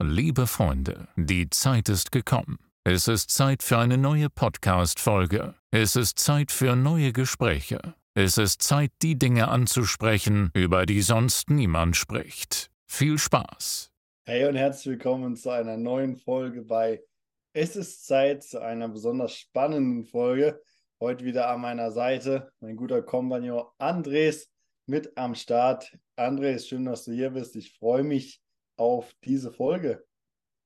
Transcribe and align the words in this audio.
Liebe 0.00 0.46
Freunde, 0.46 1.08
die 1.16 1.50
Zeit 1.50 1.88
ist 1.88 2.12
gekommen. 2.12 2.60
Es 2.84 3.08
ist 3.08 3.32
Zeit 3.32 3.64
für 3.64 3.78
eine 3.78 3.98
neue 3.98 4.30
Podcast-Folge. 4.30 5.56
Es 5.72 5.96
ist 5.96 6.20
Zeit 6.20 6.52
für 6.52 6.76
neue 6.76 7.12
Gespräche. 7.12 7.96
Es 8.14 8.38
ist 8.38 8.62
Zeit, 8.62 8.92
die 9.02 9.18
Dinge 9.18 9.48
anzusprechen, 9.48 10.52
über 10.54 10.86
die 10.86 11.02
sonst 11.02 11.50
niemand 11.50 11.96
spricht. 11.96 12.70
Viel 12.86 13.18
Spaß! 13.18 13.90
Hey 14.24 14.46
und 14.46 14.54
herzlich 14.54 14.92
willkommen 14.92 15.34
zu 15.34 15.50
einer 15.50 15.76
neuen 15.76 16.16
Folge 16.16 16.62
bei 16.62 17.02
Es 17.52 17.74
ist 17.74 18.06
Zeit 18.06 18.44
zu 18.44 18.62
einer 18.62 18.88
besonders 18.88 19.34
spannenden 19.34 20.04
Folge. 20.04 20.62
Heute 21.00 21.24
wieder 21.24 21.48
an 21.48 21.60
meiner 21.60 21.90
Seite 21.90 22.52
mein 22.60 22.76
guter 22.76 23.02
Kompagnon 23.02 23.64
Andres 23.78 24.48
mit 24.86 25.18
am 25.18 25.34
Start. 25.34 25.92
Andres, 26.14 26.68
schön, 26.68 26.84
dass 26.84 27.04
du 27.04 27.10
hier 27.10 27.30
bist. 27.30 27.56
Ich 27.56 27.76
freue 27.76 28.04
mich 28.04 28.40
auf 28.78 29.12
diese 29.24 29.52
Folge. 29.52 30.04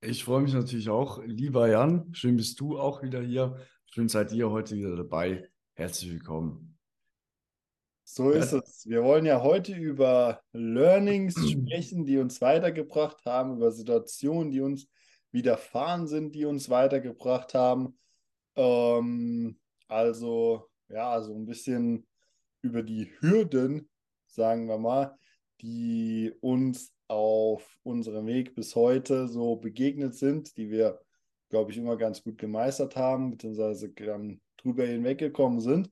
Ich 0.01 0.25
freue 0.25 0.43
mich 0.43 0.53
natürlich 0.53 0.89
auch. 0.89 1.23
Lieber 1.25 1.68
Jan, 1.68 2.13
schön 2.14 2.36
bist 2.36 2.61
du 2.61 2.79
auch 2.79 3.03
wieder 3.03 3.21
hier. 3.21 3.57
Schön 3.86 4.09
seid 4.09 4.32
ihr 4.32 4.50
heute 4.50 4.77
wieder 4.77 4.96
dabei. 4.96 5.49
Herzlich 5.75 6.13
willkommen. 6.13 6.79
So 8.05 8.31
ist 8.31 8.53
es. 8.53 8.85
Wir 8.86 9.03
wollen 9.05 9.25
ja 9.25 9.43
heute 9.43 9.75
über 9.75 10.43
Learnings 10.53 11.35
sprechen, 11.50 12.05
die 12.05 12.19
uns 12.19 12.41
weitergebracht 12.41 13.25
haben, 13.25 13.57
über 13.57 13.72
Situationen, 13.72 14.50
die 14.50 14.61
uns 14.61 14.89
widerfahren 15.31 16.07
sind, 16.07 16.35
die 16.35 16.44
uns 16.44 16.69
weitergebracht 16.69 17.55
haben. 17.55 17.99
Ähm, 18.57 19.58
also, 19.89 20.69
ja, 20.89 21.22
so 21.22 21.35
ein 21.35 21.47
bisschen 21.47 22.07
über 22.61 22.83
die 22.83 23.11
Hürden, 23.21 23.89
sagen 24.27 24.67
wir 24.67 24.79
mal, 24.79 25.17
die 25.61 26.35
uns 26.41 26.93
auf 27.12 27.79
unserem 27.82 28.26
Weg 28.26 28.54
bis 28.54 28.75
heute 28.75 29.29
so 29.29 29.57
begegnet 29.57 30.14
sind, 30.14 30.57
die 30.57 30.71
wir, 30.71 30.98
glaube 31.50 31.71
ich, 31.71 31.76
immer 31.76 31.98
ganz 31.98 32.22
gut 32.22 32.38
gemeistert 32.38 32.97
haben, 32.97 33.32
beziehungsweise 33.32 33.91
dann 33.91 34.41
drüber 34.56 34.84
hinweggekommen 34.84 35.60
sind. 35.60 35.91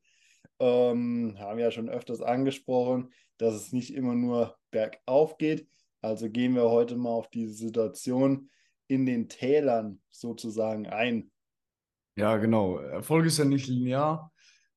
Ähm, 0.59 1.37
haben 1.39 1.59
ja 1.59 1.71
schon 1.71 1.91
öfters 1.91 2.23
angesprochen, 2.23 3.13
dass 3.37 3.55
es 3.55 3.71
nicht 3.71 3.95
immer 3.95 4.15
nur 4.15 4.57
bergauf 4.71 5.37
geht. 5.37 5.69
Also 6.01 6.31
gehen 6.31 6.55
wir 6.55 6.71
heute 6.71 6.97
mal 6.97 7.11
auf 7.11 7.29
diese 7.29 7.53
Situation 7.53 8.49
in 8.87 9.05
den 9.05 9.29
Tälern 9.29 10.01
sozusagen 10.11 10.87
ein. 10.87 11.31
Ja, 12.17 12.39
genau. 12.39 12.79
Erfolg 12.79 13.27
ist 13.27 13.39
ja 13.39 13.45
nicht 13.45 13.69
linear. 13.69 14.33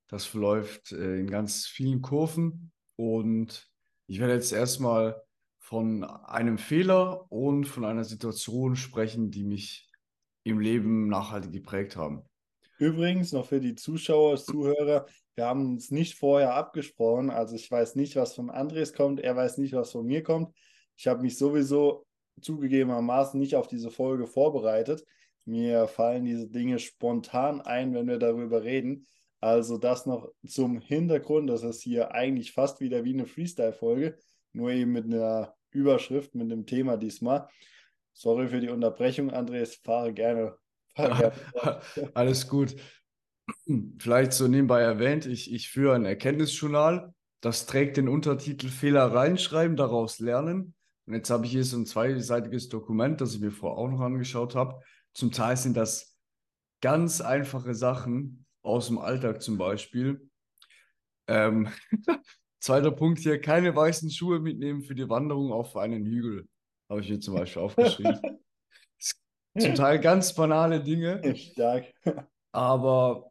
Das 0.07 0.25
verläuft 0.25 0.91
äh, 0.91 1.19
in 1.21 1.27
ganz 1.27 1.67
vielen 1.67 2.01
Kurven. 2.01 2.73
Und 2.97 3.69
ich 4.07 4.19
werde 4.19 4.33
jetzt 4.33 4.51
erstmal 4.51 5.21
von 5.63 6.03
einem 6.03 6.57
Fehler 6.57 7.31
und 7.31 7.63
von 7.63 7.85
einer 7.85 8.03
Situation 8.03 8.75
sprechen, 8.75 9.31
die 9.31 9.45
mich 9.45 9.89
im 10.43 10.59
Leben 10.59 11.07
nachhaltig 11.07 11.53
geprägt 11.53 11.95
haben. 11.95 12.21
Übrigens 12.79 13.31
noch 13.31 13.45
für 13.45 13.61
die 13.61 13.73
Zuschauer, 13.73 14.35
Zuhörer, 14.35 15.05
wir 15.35 15.45
haben 15.45 15.65
uns 15.65 15.89
nicht 15.89 16.15
vorher 16.15 16.53
abgesprochen. 16.53 17.29
Also 17.29 17.55
ich 17.55 17.71
weiß 17.71 17.95
nicht, 17.95 18.17
was 18.17 18.35
von 18.35 18.49
Andres 18.49 18.93
kommt, 18.93 19.21
er 19.21 19.37
weiß 19.37 19.57
nicht, 19.57 19.73
was 19.73 19.93
von 19.93 20.05
mir 20.05 20.21
kommt. 20.21 20.53
Ich 20.97 21.07
habe 21.07 21.21
mich 21.21 21.37
sowieso 21.37 22.05
zugegebenermaßen 22.41 23.39
nicht 23.39 23.55
auf 23.55 23.67
diese 23.67 23.89
Folge 23.89 24.27
vorbereitet. 24.27 25.05
Mir 25.45 25.87
fallen 25.87 26.25
diese 26.25 26.49
Dinge 26.49 26.77
spontan 26.77 27.61
ein, 27.61 27.93
wenn 27.93 28.09
wir 28.09 28.19
darüber 28.19 28.63
reden. 28.63 29.05
Also 29.39 29.77
das 29.77 30.05
noch 30.05 30.29
zum 30.45 30.79
Hintergrund, 30.79 31.49
das 31.49 31.63
ist 31.63 31.81
hier 31.81 32.11
eigentlich 32.11 32.51
fast 32.51 32.81
wieder 32.81 33.05
wie 33.05 33.13
eine 33.13 33.25
Freestyle-Folge 33.25 34.17
nur 34.53 34.71
eben 34.71 34.91
mit 34.91 35.05
einer 35.05 35.55
Überschrift, 35.71 36.35
mit 36.35 36.49
dem 36.51 36.65
Thema 36.65 36.97
diesmal. 36.97 37.47
Sorry 38.13 38.47
für 38.47 38.59
die 38.59 38.69
Unterbrechung, 38.69 39.31
Andres, 39.31 39.75
fahre 39.75 40.13
gerne. 40.13 40.55
Fahre 40.95 41.33
gerne. 41.53 41.81
Alles 42.13 42.47
gut. 42.47 42.75
Vielleicht 43.97 44.33
so 44.33 44.47
nebenbei 44.47 44.81
erwähnt, 44.81 45.25
ich, 45.25 45.51
ich 45.51 45.69
führe 45.69 45.95
ein 45.95 46.05
Erkenntnisjournal. 46.05 47.13
Das 47.41 47.65
trägt 47.65 47.97
den 47.97 48.07
Untertitel 48.07 48.69
Fehler 48.69 49.05
reinschreiben, 49.13 49.75
daraus 49.75 50.19
lernen. 50.19 50.75
Und 51.05 51.13
jetzt 51.13 51.29
habe 51.29 51.45
ich 51.45 51.51
hier 51.51 51.65
so 51.65 51.77
ein 51.77 51.85
zweiseitiges 51.85 52.69
Dokument, 52.69 53.19
das 53.19 53.33
ich 53.33 53.41
mir 53.41 53.51
vorher 53.51 53.77
auch 53.77 53.89
noch 53.89 53.99
angeschaut 53.99 54.55
habe. 54.55 54.79
Zum 55.13 55.31
Teil 55.31 55.57
sind 55.57 55.75
das 55.75 56.17
ganz 56.81 57.19
einfache 57.19 57.75
Sachen 57.75 58.45
aus 58.61 58.87
dem 58.87 58.97
Alltag 58.97 59.41
zum 59.41 59.57
Beispiel. 59.57 60.29
Ähm, 61.27 61.67
Zweiter 62.63 62.91
Punkt 62.91 63.19
hier, 63.19 63.41
keine 63.41 63.75
weißen 63.75 64.09
Schuhe 64.09 64.39
mitnehmen 64.39 64.83
für 64.83 64.95
die 64.95 65.09
Wanderung 65.09 65.51
auf 65.51 65.75
einen 65.75 66.05
Hügel. 66.05 66.47
Habe 66.89 67.01
ich 67.01 67.09
mir 67.09 67.19
zum 67.19 67.35
Beispiel 67.35 67.61
aufgeschrieben. 67.61 68.17
zum 69.59 69.75
Teil 69.75 69.99
ganz 69.99 70.33
banale 70.33 70.81
Dinge. 70.81 71.35
Stark. 71.35 71.93
Aber, 72.53 73.29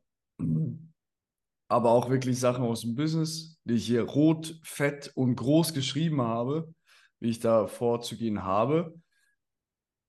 aber 1.66 1.90
auch 1.92 2.10
wirklich 2.10 2.38
Sachen 2.38 2.62
aus 2.62 2.82
dem 2.82 2.94
Business, 2.94 3.58
die 3.64 3.76
ich 3.76 3.86
hier 3.86 4.02
rot, 4.02 4.60
fett 4.64 5.10
und 5.14 5.36
groß 5.36 5.72
geschrieben 5.72 6.20
habe, 6.20 6.70
wie 7.18 7.30
ich 7.30 7.40
da 7.40 7.68
vorzugehen 7.68 8.42
habe. 8.42 9.00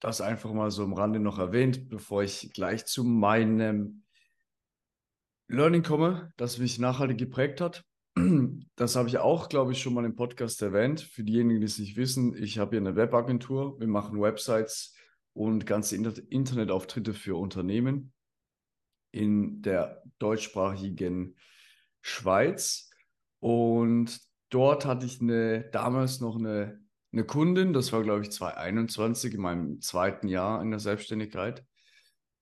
Das 0.02 0.20
einfach 0.20 0.52
mal 0.52 0.70
so 0.70 0.84
am 0.84 0.92
Rande 0.92 1.22
noch 1.22 1.40
erwähnt, 1.40 1.88
bevor 1.88 2.24
ich 2.24 2.52
gleich 2.52 2.88
zu 2.88 3.06
meinem 3.06 4.04
Learning 5.48 5.84
komme, 5.84 6.34
das 6.36 6.58
mich 6.58 6.78
nachhaltig 6.78 7.20
geprägt 7.20 7.62
hat 7.62 7.86
das 8.76 8.96
habe 8.96 9.10
ich 9.10 9.18
auch, 9.18 9.50
glaube 9.50 9.72
ich, 9.72 9.82
schon 9.82 9.94
mal 9.94 10.06
im 10.06 10.16
Podcast 10.16 10.62
erwähnt. 10.62 11.02
Für 11.02 11.24
diejenigen, 11.24 11.62
die 11.62 11.66
es 11.66 11.80
nicht 11.80 11.98
wissen, 11.98 12.36
ich 12.36 12.60
habe 12.60 12.72
hier 12.72 12.80
eine 12.80 12.96
Webagentur. 12.96 13.80
Wir 13.80 13.88
machen 13.88 14.22
Websites 14.22 14.96
und 15.34 15.66
ganze 15.66 15.96
Internetauftritte 15.96 17.14
für 17.14 17.36
Unternehmen 17.36 18.14
in 19.12 19.62
der 19.62 20.04
deutschsprachigen 20.20 21.36
Schweiz. 22.02 22.92
Und 23.40 24.20
dort 24.50 24.86
hatte 24.86 25.06
ich 25.06 25.22
eine, 25.22 25.70
damals 25.72 26.20
noch 26.20 26.38
eine, 26.38 26.80
eine 27.12 27.26
Kundin, 27.26 27.74
das 27.74 27.92
war, 27.94 28.04
glaube 28.04 28.22
ich, 28.22 28.32
2021, 28.32 29.34
in 29.34 29.42
meinem 29.42 29.82
zweiten 29.82 30.28
Jahr 30.28 30.62
in 30.62 30.72
der 30.72 30.80
Selbstständigkeit. 30.80 31.66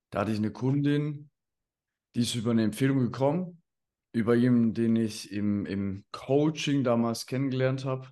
Da 0.10 0.22
hatte 0.22 0.32
ich 0.32 0.38
eine 0.38 0.52
Kundin, 0.52 1.30
die 2.16 2.22
ist 2.22 2.36
über 2.36 2.52
eine 2.52 2.64
Empfehlung 2.64 3.00
gekommen 3.00 3.61
über 4.14 4.36
jemanden, 4.36 4.74
den 4.74 4.96
ich 4.96 5.32
im, 5.32 5.66
im 5.66 6.04
Coaching 6.12 6.84
damals 6.84 7.26
kennengelernt 7.26 7.86
habe. 7.86 8.08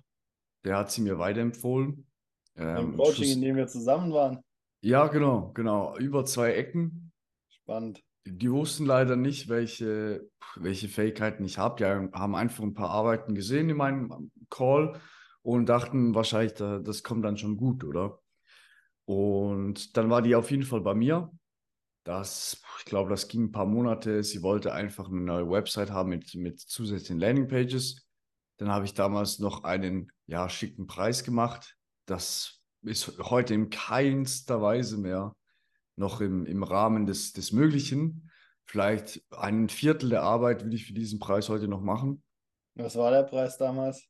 Der 0.64 0.76
hat 0.76 0.90
sie 0.90 1.02
mir 1.02 1.18
weiterempfohlen. 1.18 2.06
Ähm, 2.56 2.76
Im 2.76 2.96
Coaching, 2.96 3.14
Schluss... 3.14 3.34
in 3.34 3.42
dem 3.42 3.56
wir 3.56 3.66
zusammen 3.66 4.12
waren. 4.12 4.40
Ja, 4.82 5.08
genau, 5.08 5.52
genau. 5.52 5.96
Über 5.98 6.24
zwei 6.24 6.52
Ecken. 6.52 7.12
Spannend. 7.50 8.02
Die 8.26 8.50
wussten 8.50 8.84
leider 8.84 9.16
nicht, 9.16 9.48
welche, 9.48 10.28
welche 10.56 10.88
Fähigkeiten 10.88 11.44
ich 11.44 11.58
habe. 11.58 11.76
Die 11.76 11.84
haben 11.84 12.34
einfach 12.34 12.62
ein 12.62 12.74
paar 12.74 12.90
Arbeiten 12.90 13.34
gesehen 13.34 13.70
in 13.70 13.76
meinem 13.76 14.30
Call 14.50 15.00
und 15.42 15.66
dachten 15.66 16.14
wahrscheinlich, 16.14 16.54
das 16.54 17.02
kommt 17.02 17.24
dann 17.24 17.38
schon 17.38 17.56
gut, 17.56 17.84
oder? 17.84 18.20
Und 19.06 19.96
dann 19.96 20.10
war 20.10 20.22
die 20.22 20.34
auf 20.34 20.50
jeden 20.50 20.62
Fall 20.64 20.82
bei 20.82 20.94
mir 20.94 21.30
das, 22.04 22.62
ich 22.78 22.84
glaube, 22.86 23.10
das 23.10 23.28
ging 23.28 23.44
ein 23.44 23.52
paar 23.52 23.66
Monate. 23.66 24.22
Sie 24.24 24.42
wollte 24.42 24.72
einfach 24.72 25.08
eine 25.08 25.20
neue 25.20 25.50
Website 25.50 25.90
haben 25.90 26.10
mit, 26.10 26.34
mit 26.34 26.60
zusätzlichen 26.60 27.18
Landingpages. 27.18 28.06
Dann 28.56 28.70
habe 28.70 28.84
ich 28.84 28.94
damals 28.94 29.38
noch 29.38 29.64
einen 29.64 30.10
ja, 30.26 30.48
schicken 30.48 30.86
Preis 30.86 31.24
gemacht. 31.24 31.76
Das 32.06 32.60
ist 32.82 33.18
heute 33.18 33.54
in 33.54 33.70
keinster 33.70 34.62
Weise 34.62 34.96
mehr 34.98 35.34
noch 35.96 36.20
im, 36.20 36.46
im 36.46 36.62
Rahmen 36.62 37.06
des, 37.06 37.32
des 37.32 37.52
Möglichen. 37.52 38.30
Vielleicht 38.64 39.22
ein 39.30 39.68
Viertel 39.68 40.10
der 40.10 40.22
Arbeit 40.22 40.62
würde 40.64 40.76
ich 40.76 40.86
für 40.86 40.94
diesen 40.94 41.18
Preis 41.18 41.48
heute 41.48 41.68
noch 41.68 41.82
machen. 41.82 42.22
Was 42.74 42.96
war 42.96 43.10
der 43.10 43.24
Preis 43.24 43.58
damals? 43.58 44.09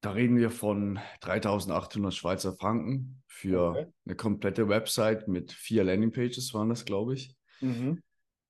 Da 0.00 0.12
reden 0.12 0.36
wir 0.36 0.50
von 0.50 1.00
3800 1.20 2.14
Schweizer 2.14 2.54
Franken 2.54 3.22
für 3.26 3.70
okay. 3.70 3.86
eine 4.06 4.16
komplette 4.16 4.68
Website 4.68 5.26
mit 5.26 5.52
vier 5.52 5.82
Landingpages, 5.84 6.54
waren 6.54 6.68
das, 6.68 6.84
glaube 6.84 7.14
ich. 7.14 7.34
Mhm. 7.60 8.00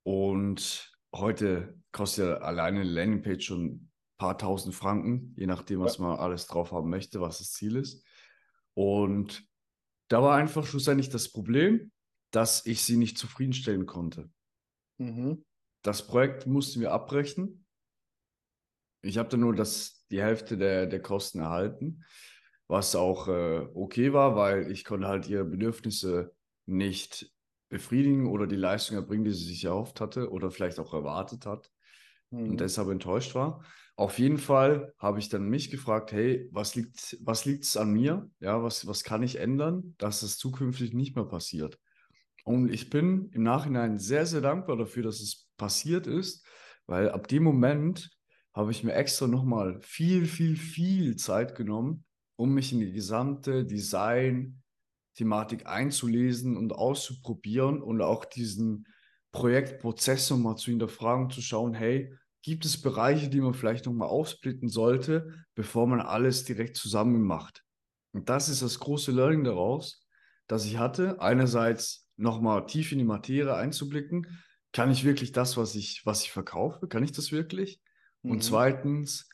Und 0.02 0.92
heute 1.14 1.80
kostet 1.92 2.28
ja 2.28 2.34
alleine 2.38 2.80
eine 2.80 2.90
Landingpage 2.90 3.44
schon 3.44 3.64
ein 3.64 3.92
paar 4.18 4.36
tausend 4.36 4.74
Franken, 4.74 5.34
je 5.36 5.46
nachdem, 5.46 5.80
was 5.80 5.98
ja. 5.98 6.04
man 6.04 6.18
alles 6.18 6.46
drauf 6.46 6.72
haben 6.72 6.90
möchte, 6.90 7.20
was 7.20 7.38
das 7.38 7.52
Ziel 7.52 7.76
ist. 7.76 8.04
Und 8.74 9.46
da 10.08 10.22
war 10.22 10.36
einfach 10.36 10.66
schlussendlich 10.66 11.08
das 11.08 11.30
Problem, 11.30 11.90
dass 12.30 12.66
ich 12.66 12.82
sie 12.82 12.96
nicht 12.96 13.16
zufriedenstellen 13.16 13.86
konnte. 13.86 14.30
Mhm. 14.98 15.44
Das 15.82 16.06
Projekt 16.06 16.46
mussten 16.46 16.80
wir 16.80 16.92
abbrechen. 16.92 17.64
Ich 19.02 19.16
habe 19.16 19.28
dann 19.28 19.40
nur 19.40 19.54
das 19.54 19.97
die 20.10 20.22
Hälfte 20.22 20.56
der, 20.56 20.86
der 20.86 21.00
Kosten 21.00 21.40
erhalten, 21.40 22.04
was 22.66 22.94
auch 22.96 23.28
äh, 23.28 23.66
okay 23.74 24.12
war, 24.12 24.36
weil 24.36 24.70
ich 24.70 24.84
konnte 24.84 25.08
halt 25.08 25.28
ihre 25.28 25.44
Bedürfnisse 25.44 26.32
nicht 26.66 27.30
befriedigen 27.68 28.26
oder 28.26 28.46
die 28.46 28.56
Leistung 28.56 28.96
erbringen, 28.96 29.24
die 29.24 29.32
sie 29.32 29.44
sich 29.44 29.64
erhofft 29.64 30.00
hatte 30.00 30.30
oder 30.30 30.50
vielleicht 30.50 30.78
auch 30.78 30.94
erwartet 30.94 31.46
hat. 31.46 31.70
mhm. 32.30 32.50
und 32.50 32.60
deshalb 32.60 32.88
enttäuscht 32.88 33.34
war. 33.34 33.64
Auf 33.96 34.18
jeden 34.18 34.38
Fall 34.38 34.94
habe 34.98 35.18
ich 35.18 35.28
dann 35.28 35.48
mich 35.48 35.70
gefragt, 35.70 36.12
hey, 36.12 36.48
was 36.52 36.74
liegt 36.76 37.18
was 37.20 37.44
liegt's 37.44 37.76
an 37.76 37.92
mir? 37.92 38.30
Ja, 38.38 38.62
was, 38.62 38.86
was 38.86 39.02
kann 39.02 39.22
ich 39.22 39.40
ändern, 39.40 39.94
dass 39.98 40.22
es 40.22 40.38
zukünftig 40.38 40.94
nicht 40.94 41.16
mehr 41.16 41.24
passiert? 41.24 41.78
Und 42.44 42.72
ich 42.72 42.90
bin 42.90 43.30
im 43.32 43.42
Nachhinein 43.42 43.98
sehr, 43.98 44.24
sehr 44.24 44.40
dankbar 44.40 44.76
dafür, 44.76 45.02
dass 45.02 45.20
es 45.20 45.48
passiert 45.56 46.06
ist, 46.06 46.46
weil 46.86 47.10
ab 47.10 47.28
dem 47.28 47.42
Moment 47.42 48.10
habe 48.58 48.72
ich 48.72 48.82
mir 48.82 48.94
extra 48.94 49.28
nochmal 49.28 49.80
viel, 49.82 50.26
viel, 50.26 50.56
viel 50.56 51.14
Zeit 51.14 51.54
genommen, 51.54 52.04
um 52.34 52.52
mich 52.52 52.72
in 52.72 52.80
die 52.80 52.90
gesamte 52.90 53.64
Design-Thematik 53.64 55.66
einzulesen 55.66 56.56
und 56.56 56.72
auszuprobieren 56.72 57.80
und 57.80 58.02
auch 58.02 58.24
diesen 58.24 58.88
Projektprozess 59.30 60.30
nochmal 60.30 60.56
zu 60.56 60.72
hinterfragen, 60.72 61.30
zu 61.30 61.40
schauen, 61.40 61.72
hey, 61.72 62.12
gibt 62.42 62.64
es 62.64 62.82
Bereiche, 62.82 63.28
die 63.28 63.40
man 63.40 63.54
vielleicht 63.54 63.86
nochmal 63.86 64.08
aufsplitten 64.08 64.68
sollte, 64.68 65.32
bevor 65.54 65.86
man 65.86 66.00
alles 66.00 66.42
direkt 66.42 66.74
zusammen 66.74 67.22
macht. 67.22 67.62
Und 68.10 68.28
das 68.28 68.48
ist 68.48 68.62
das 68.62 68.80
große 68.80 69.12
Learning 69.12 69.44
daraus, 69.44 70.04
dass 70.48 70.64
ich 70.64 70.78
hatte. 70.78 71.20
Einerseits 71.20 72.08
nochmal 72.16 72.66
tief 72.66 72.90
in 72.90 72.98
die 72.98 73.04
Materie 73.04 73.54
einzublicken. 73.54 74.26
Kann 74.72 74.90
ich 74.90 75.04
wirklich 75.04 75.30
das, 75.30 75.56
was 75.56 75.76
ich, 75.76 76.04
was 76.04 76.24
ich 76.24 76.32
verkaufe, 76.32 76.88
kann 76.88 77.04
ich 77.04 77.12
das 77.12 77.30
wirklich? 77.30 77.80
Mhm. 78.28 78.32
Und 78.32 78.44
zweitens, 78.44 79.28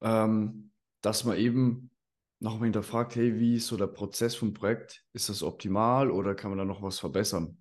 ähm, 0.00 0.72
dass 1.02 1.24
man 1.24 1.36
eben 1.36 1.90
nochmal 2.38 2.66
hinterfragt, 2.66 3.16
hey, 3.16 3.38
wie 3.38 3.56
ist 3.56 3.66
so 3.66 3.76
der 3.76 3.88
Prozess 3.88 4.34
vom 4.34 4.54
Projekt? 4.54 5.04
Ist 5.12 5.28
das 5.28 5.42
optimal 5.42 6.10
oder 6.10 6.34
kann 6.34 6.50
man 6.50 6.58
da 6.58 6.64
noch 6.64 6.82
was 6.82 6.98
verbessern? 6.98 7.58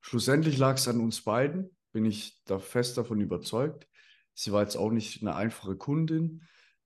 Schlussendlich 0.00 0.58
lag 0.58 0.76
es 0.76 0.88
an 0.88 1.00
uns 1.00 1.22
beiden, 1.22 1.76
bin 1.92 2.04
ich 2.04 2.40
da 2.44 2.58
fest 2.58 2.98
davon 2.98 3.20
überzeugt. 3.20 3.88
Sie 4.34 4.52
war 4.52 4.62
jetzt 4.62 4.76
auch 4.76 4.90
nicht 4.90 5.22
eine 5.22 5.34
einfache 5.34 5.76
Kundin, 5.76 6.42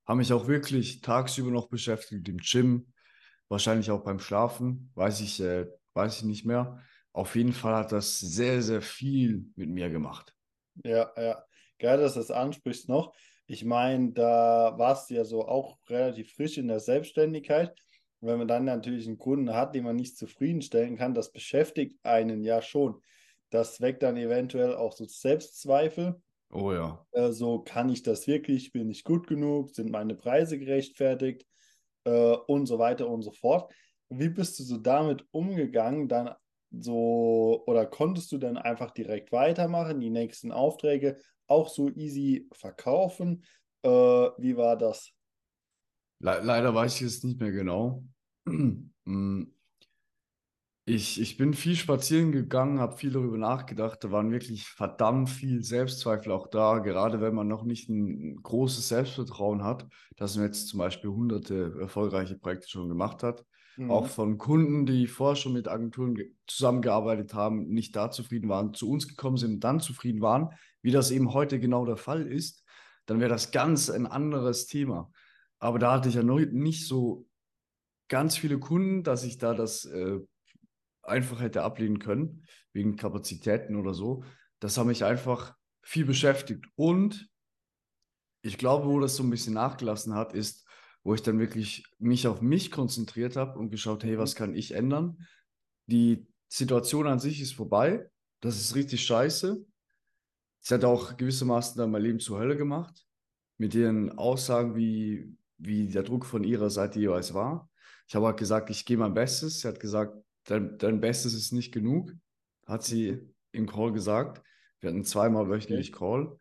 haben 0.06 0.18
mich 0.18 0.32
auch 0.32 0.46
wirklich 0.46 1.00
tagsüber 1.00 1.50
noch 1.50 1.68
beschäftigt 1.68 2.28
im 2.28 2.38
Gym, 2.38 2.92
wahrscheinlich 3.48 3.90
auch 3.90 4.04
beim 4.04 4.18
Schlafen, 4.18 4.90
weiß 4.94 5.20
ich, 5.20 5.40
äh, 5.40 5.66
weiß 5.94 6.18
ich 6.18 6.24
nicht 6.24 6.44
mehr. 6.44 6.80
Auf 7.12 7.34
jeden 7.36 7.52
Fall 7.52 7.74
hat 7.74 7.92
das 7.92 8.18
sehr, 8.18 8.60
sehr 8.62 8.82
viel 8.82 9.46
mit 9.56 9.70
mir 9.70 9.88
gemacht. 9.88 10.34
Ja, 10.84 11.10
ja. 11.16 11.45
Geil, 11.78 11.98
dass 11.98 12.14
du 12.14 12.20
das 12.20 12.30
ansprichst 12.30 12.88
noch. 12.88 13.14
Ich 13.46 13.64
meine, 13.64 14.12
da 14.12 14.74
warst 14.76 15.10
du 15.10 15.14
ja 15.14 15.24
so 15.24 15.46
auch 15.46 15.78
relativ 15.88 16.32
frisch 16.32 16.58
in 16.58 16.68
der 16.68 16.80
Selbstständigkeit. 16.80 17.74
wenn 18.20 18.38
man 18.38 18.48
dann 18.48 18.64
natürlich 18.64 19.06
einen 19.06 19.18
Kunden 19.18 19.54
hat, 19.54 19.74
den 19.74 19.84
man 19.84 19.94
nicht 19.94 20.16
zufriedenstellen 20.16 20.96
kann, 20.96 21.14
das 21.14 21.30
beschäftigt 21.32 21.96
einen 22.02 22.42
ja 22.42 22.62
schon. 22.62 23.00
Das 23.50 23.80
weckt 23.80 24.02
dann 24.02 24.16
eventuell 24.16 24.74
auch 24.74 24.92
so 24.92 25.04
Selbstzweifel. 25.04 26.20
Oh 26.52 26.72
ja. 26.72 27.06
Äh, 27.12 27.30
so 27.30 27.60
kann 27.60 27.88
ich 27.88 28.02
das 28.02 28.26
wirklich, 28.26 28.72
bin 28.72 28.90
ich 28.90 29.04
gut 29.04 29.26
genug, 29.26 29.74
sind 29.74 29.90
meine 29.90 30.14
Preise 30.14 30.58
gerechtfertigt 30.58 31.46
äh, 32.04 32.36
und 32.46 32.66
so 32.66 32.78
weiter 32.78 33.08
und 33.08 33.22
so 33.22 33.32
fort. 33.32 33.72
Wie 34.08 34.28
bist 34.28 34.58
du 34.58 34.64
so 34.64 34.78
damit 34.78 35.24
umgegangen, 35.30 36.08
dann 36.08 36.34
so 36.80 37.62
oder 37.66 37.86
konntest 37.86 38.32
du 38.32 38.38
dann 38.38 38.56
einfach 38.56 38.90
direkt 38.90 39.32
weitermachen, 39.32 40.00
die 40.00 40.10
nächsten 40.10 40.52
Aufträge 40.52 41.16
auch 41.46 41.68
so 41.68 41.88
easy 41.90 42.48
verkaufen? 42.52 43.44
Äh, 43.82 43.88
wie 43.88 44.56
war 44.56 44.76
das? 44.76 45.12
Le 46.20 46.40
leider 46.42 46.74
weiß 46.74 46.96
ich 46.96 47.06
es 47.06 47.24
nicht 47.24 47.40
mehr 47.40 47.52
genau. 47.52 48.04
Mm, 49.08 49.44
ich, 50.88 51.20
ich 51.20 51.36
bin 51.36 51.52
viel 51.52 51.74
spazieren 51.74 52.30
gegangen, 52.30 52.78
habe 52.78 52.96
viel 52.96 53.10
darüber 53.10 53.38
nachgedacht. 53.38 54.04
Da 54.04 54.12
waren 54.12 54.30
wirklich 54.30 54.66
verdammt 54.66 55.28
viel 55.28 55.64
Selbstzweifel 55.64 56.30
auch 56.30 56.46
da, 56.46 56.78
gerade 56.78 57.20
wenn 57.20 57.34
man 57.34 57.48
noch 57.48 57.64
nicht 57.64 57.88
ein 57.88 58.36
großes 58.42 58.88
Selbstvertrauen 58.88 59.64
hat, 59.64 59.86
dass 60.16 60.36
man 60.36 60.46
jetzt 60.46 60.68
zum 60.68 60.78
Beispiel 60.78 61.10
hunderte 61.10 61.74
erfolgreiche 61.80 62.38
Projekte 62.38 62.68
schon 62.68 62.88
gemacht 62.88 63.24
hat. 63.24 63.44
Mhm. 63.76 63.90
Auch 63.90 64.06
von 64.06 64.38
Kunden, 64.38 64.86
die 64.86 65.06
vorher 65.06 65.36
schon 65.36 65.52
mit 65.52 65.68
Agenturen 65.68 66.16
zusammengearbeitet 66.46 67.34
haben, 67.34 67.68
nicht 67.68 67.94
da 67.94 68.10
zufrieden 68.10 68.48
waren, 68.48 68.74
zu 68.74 68.90
uns 68.90 69.06
gekommen 69.08 69.36
sind 69.36 69.54
und 69.54 69.60
dann 69.60 69.80
zufrieden 69.80 70.20
waren, 70.20 70.50
wie 70.82 70.90
das 70.90 71.10
eben 71.10 71.32
heute 71.32 71.60
genau 71.60 71.84
der 71.84 71.96
Fall 71.96 72.26
ist, 72.26 72.64
dann 73.06 73.20
wäre 73.20 73.30
das 73.30 73.50
ganz 73.52 73.90
ein 73.90 74.06
anderes 74.06 74.66
Thema. 74.66 75.10
Aber 75.58 75.78
da 75.78 75.92
hatte 75.92 76.08
ich 76.08 76.14
ja 76.14 76.22
noch 76.22 76.38
nicht 76.38 76.86
so 76.86 77.28
ganz 78.08 78.36
viele 78.36 78.58
Kunden, 78.58 79.02
dass 79.02 79.24
ich 79.24 79.38
da 79.38 79.54
das 79.54 79.84
äh, 79.84 80.18
einfach 81.02 81.40
hätte 81.40 81.62
ablehnen 81.62 81.98
können, 81.98 82.44
wegen 82.72 82.96
Kapazitäten 82.96 83.76
oder 83.76 83.94
so. 83.94 84.24
Das 84.60 84.76
hat 84.78 84.86
mich 84.86 85.04
einfach 85.04 85.54
viel 85.82 86.04
beschäftigt. 86.04 86.66
Und 86.74 87.28
ich 88.42 88.58
glaube, 88.58 88.86
wo 88.86 89.00
das 89.00 89.16
so 89.16 89.22
ein 89.22 89.30
bisschen 89.30 89.54
nachgelassen 89.54 90.14
hat, 90.14 90.32
ist, 90.32 90.65
wo 91.06 91.14
ich 91.14 91.22
dann 91.22 91.38
wirklich 91.38 91.84
mich 92.00 92.26
auf 92.26 92.42
mich 92.42 92.72
konzentriert 92.72 93.36
habe 93.36 93.60
und 93.60 93.70
geschaut, 93.70 94.02
hey, 94.02 94.18
was 94.18 94.34
mhm. 94.34 94.38
kann 94.38 94.54
ich 94.56 94.72
ändern? 94.72 95.24
Die 95.86 96.26
Situation 96.48 97.06
an 97.06 97.20
sich 97.20 97.40
ist 97.40 97.52
vorbei. 97.52 98.10
Das 98.40 98.56
ist 98.56 98.74
richtig 98.74 99.04
scheiße. 99.04 99.64
Es 100.64 100.70
hat 100.72 100.84
auch 100.84 101.16
gewissermaßen 101.16 101.78
dann 101.78 101.92
mein 101.92 102.02
Leben 102.02 102.18
zur 102.18 102.40
Hölle 102.40 102.56
gemacht. 102.56 103.06
Mit 103.56 103.72
ihren 103.76 104.18
Aussagen, 104.18 104.74
wie, 104.74 105.32
wie 105.58 105.86
der 105.86 106.02
Druck 106.02 106.26
von 106.26 106.42
ihrer 106.42 106.70
Seite 106.70 106.98
jeweils 106.98 107.32
war. 107.34 107.70
Ich 108.08 108.16
habe 108.16 108.26
halt 108.26 108.36
gesagt, 108.36 108.70
ich 108.70 108.84
gebe 108.84 109.02
mein 109.02 109.14
Bestes. 109.14 109.60
Sie 109.60 109.68
hat 109.68 109.78
gesagt, 109.78 110.12
dein, 110.42 110.76
dein 110.76 111.00
Bestes 111.00 111.34
ist 111.34 111.52
nicht 111.52 111.72
genug, 111.72 112.12
hat 112.66 112.82
sie 112.82 113.32
im 113.52 113.68
Call 113.68 113.92
gesagt. 113.92 114.42
Wir 114.80 114.90
hatten 114.90 115.04
zweimal 115.04 115.48
wöchentlich 115.48 115.92
Call. 115.92 116.36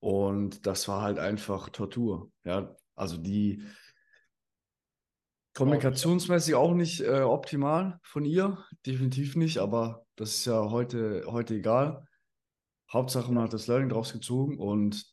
Und 0.00 0.66
das 0.66 0.88
war 0.88 1.02
halt 1.02 1.18
einfach 1.18 1.68
Tortur. 1.68 2.32
Ja, 2.44 2.74
also 2.94 3.16
die 3.16 3.64
kommunikationsmäßig 5.54 6.54
auch 6.54 6.74
nicht 6.74 7.00
äh, 7.00 7.22
optimal 7.22 8.00
von 8.02 8.24
ihr, 8.24 8.64
definitiv 8.86 9.36
nicht, 9.36 9.58
aber 9.58 10.04
das 10.16 10.30
ist 10.30 10.44
ja 10.46 10.70
heute, 10.70 11.24
heute 11.26 11.54
egal. 11.54 12.06
Hauptsache, 12.92 13.32
man 13.32 13.44
hat 13.44 13.52
das 13.52 13.66
Learning 13.66 13.88
draus 13.88 14.12
gezogen 14.12 14.58
und 14.58 15.04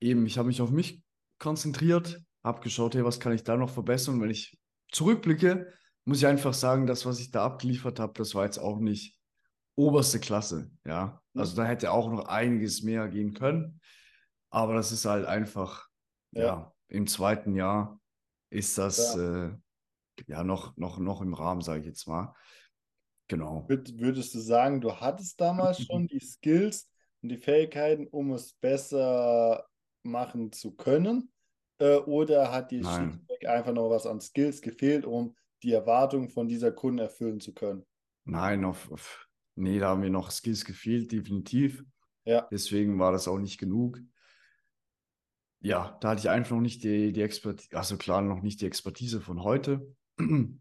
eben, 0.00 0.26
ich 0.26 0.38
habe 0.38 0.48
mich 0.48 0.62
auf 0.62 0.70
mich 0.70 1.02
konzentriert, 1.38 2.20
habe 2.42 2.60
geschaut, 2.60 2.94
hey, 2.94 3.04
was 3.04 3.20
kann 3.20 3.32
ich 3.32 3.44
da 3.44 3.56
noch 3.56 3.70
verbessern? 3.70 4.16
Und 4.16 4.22
wenn 4.22 4.30
ich 4.30 4.58
zurückblicke, 4.92 5.72
muss 6.04 6.18
ich 6.18 6.26
einfach 6.26 6.54
sagen, 6.54 6.86
das, 6.86 7.04
was 7.04 7.20
ich 7.20 7.30
da 7.30 7.44
abgeliefert 7.44 8.00
habe, 8.00 8.14
das 8.14 8.34
war 8.34 8.44
jetzt 8.44 8.58
auch 8.58 8.78
nicht 8.78 9.18
oberste 9.76 10.18
Klasse. 10.18 10.70
Ja, 10.84 11.20
also 11.34 11.56
da 11.56 11.64
hätte 11.64 11.92
auch 11.92 12.10
noch 12.10 12.26
einiges 12.26 12.82
mehr 12.82 13.08
gehen 13.08 13.34
können. 13.34 13.80
Aber 14.50 14.74
das 14.74 14.92
ist 14.92 15.04
halt 15.04 15.26
einfach, 15.26 15.88
ja, 16.32 16.42
ja 16.42 16.72
im 16.90 17.06
zweiten 17.06 17.54
Jahr 17.54 18.00
ist 18.50 18.76
das 18.78 19.14
ja, 19.14 19.46
äh, 19.46 19.56
ja 20.26 20.44
noch, 20.44 20.76
noch, 20.76 20.98
noch 20.98 21.22
im 21.22 21.34
Rahmen, 21.34 21.62
sage 21.62 21.80
ich 21.80 21.86
jetzt 21.86 22.06
mal. 22.06 22.34
Genau. 23.28 23.64
Würdest 23.68 24.34
du 24.34 24.40
sagen, 24.40 24.80
du 24.80 24.96
hattest 24.96 25.40
damals 25.40 25.80
schon 25.82 26.08
die 26.08 26.20
Skills 26.20 26.90
und 27.22 27.28
die 27.28 27.38
Fähigkeiten, 27.38 28.06
um 28.08 28.32
es 28.32 28.54
besser 28.54 29.66
machen 30.02 30.52
zu 30.52 30.72
können? 30.72 31.32
Äh, 31.78 31.96
oder 31.98 32.52
hat 32.52 32.72
dir 32.72 32.84
einfach 33.46 33.72
noch 33.72 33.88
was 33.88 34.06
an 34.06 34.20
Skills 34.20 34.60
gefehlt, 34.60 35.06
um 35.06 35.36
die 35.62 35.72
Erwartungen 35.72 36.28
von 36.28 36.48
dieser 36.48 36.72
Kunden 36.72 36.98
erfüllen 36.98 37.40
zu 37.40 37.54
können. 37.54 37.86
Nein, 38.24 38.64
auf, 38.64 38.90
auf, 38.90 39.28
nee, 39.54 39.78
da 39.78 39.90
haben 39.90 40.00
mir 40.00 40.10
noch 40.10 40.30
Skills 40.30 40.64
gefehlt, 40.64 41.12
definitiv. 41.12 41.84
Ja. 42.24 42.46
Deswegen 42.50 42.98
war 42.98 43.12
das 43.12 43.28
auch 43.28 43.38
nicht 43.38 43.58
genug. 43.58 44.00
Ja, 45.62 45.98
da 46.00 46.10
hatte 46.10 46.20
ich 46.20 46.30
einfach 46.30 46.52
noch 46.52 46.62
nicht 46.62 46.82
die, 46.84 47.12
die 47.12 47.22
Expertise, 47.22 47.76
also 47.76 47.96
klar, 47.96 48.22
noch 48.22 48.42
nicht 48.42 48.60
die 48.60 48.66
Expertise 48.66 49.20
von 49.20 49.42
heute. 49.42 49.94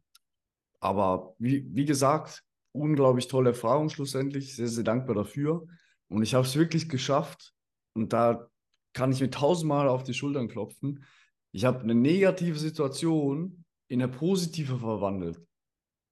Aber 0.81 1.35
wie, 1.39 1.65
wie 1.73 1.85
gesagt, 1.85 2.43
unglaublich 2.73 3.27
tolle 3.27 3.51
Erfahrung 3.51 3.89
schlussendlich, 3.89 4.55
sehr, 4.55 4.67
sehr 4.67 4.83
dankbar 4.83 5.15
dafür. 5.15 5.65
Und 6.09 6.23
ich 6.23 6.33
habe 6.33 6.45
es 6.45 6.55
wirklich 6.55 6.89
geschafft. 6.89 7.53
Und 7.93 8.13
da 8.13 8.49
kann 8.93 9.11
ich 9.11 9.21
mir 9.21 9.29
tausendmal 9.29 9.87
auf 9.87 10.03
die 10.03 10.13
Schultern 10.13 10.47
klopfen. 10.47 11.05
Ich 11.51 11.65
habe 11.65 11.79
eine 11.79 11.95
negative 11.95 12.57
Situation 12.57 13.63
in 13.87 14.01
eine 14.01 14.11
positive 14.11 14.77
verwandelt. 14.77 15.39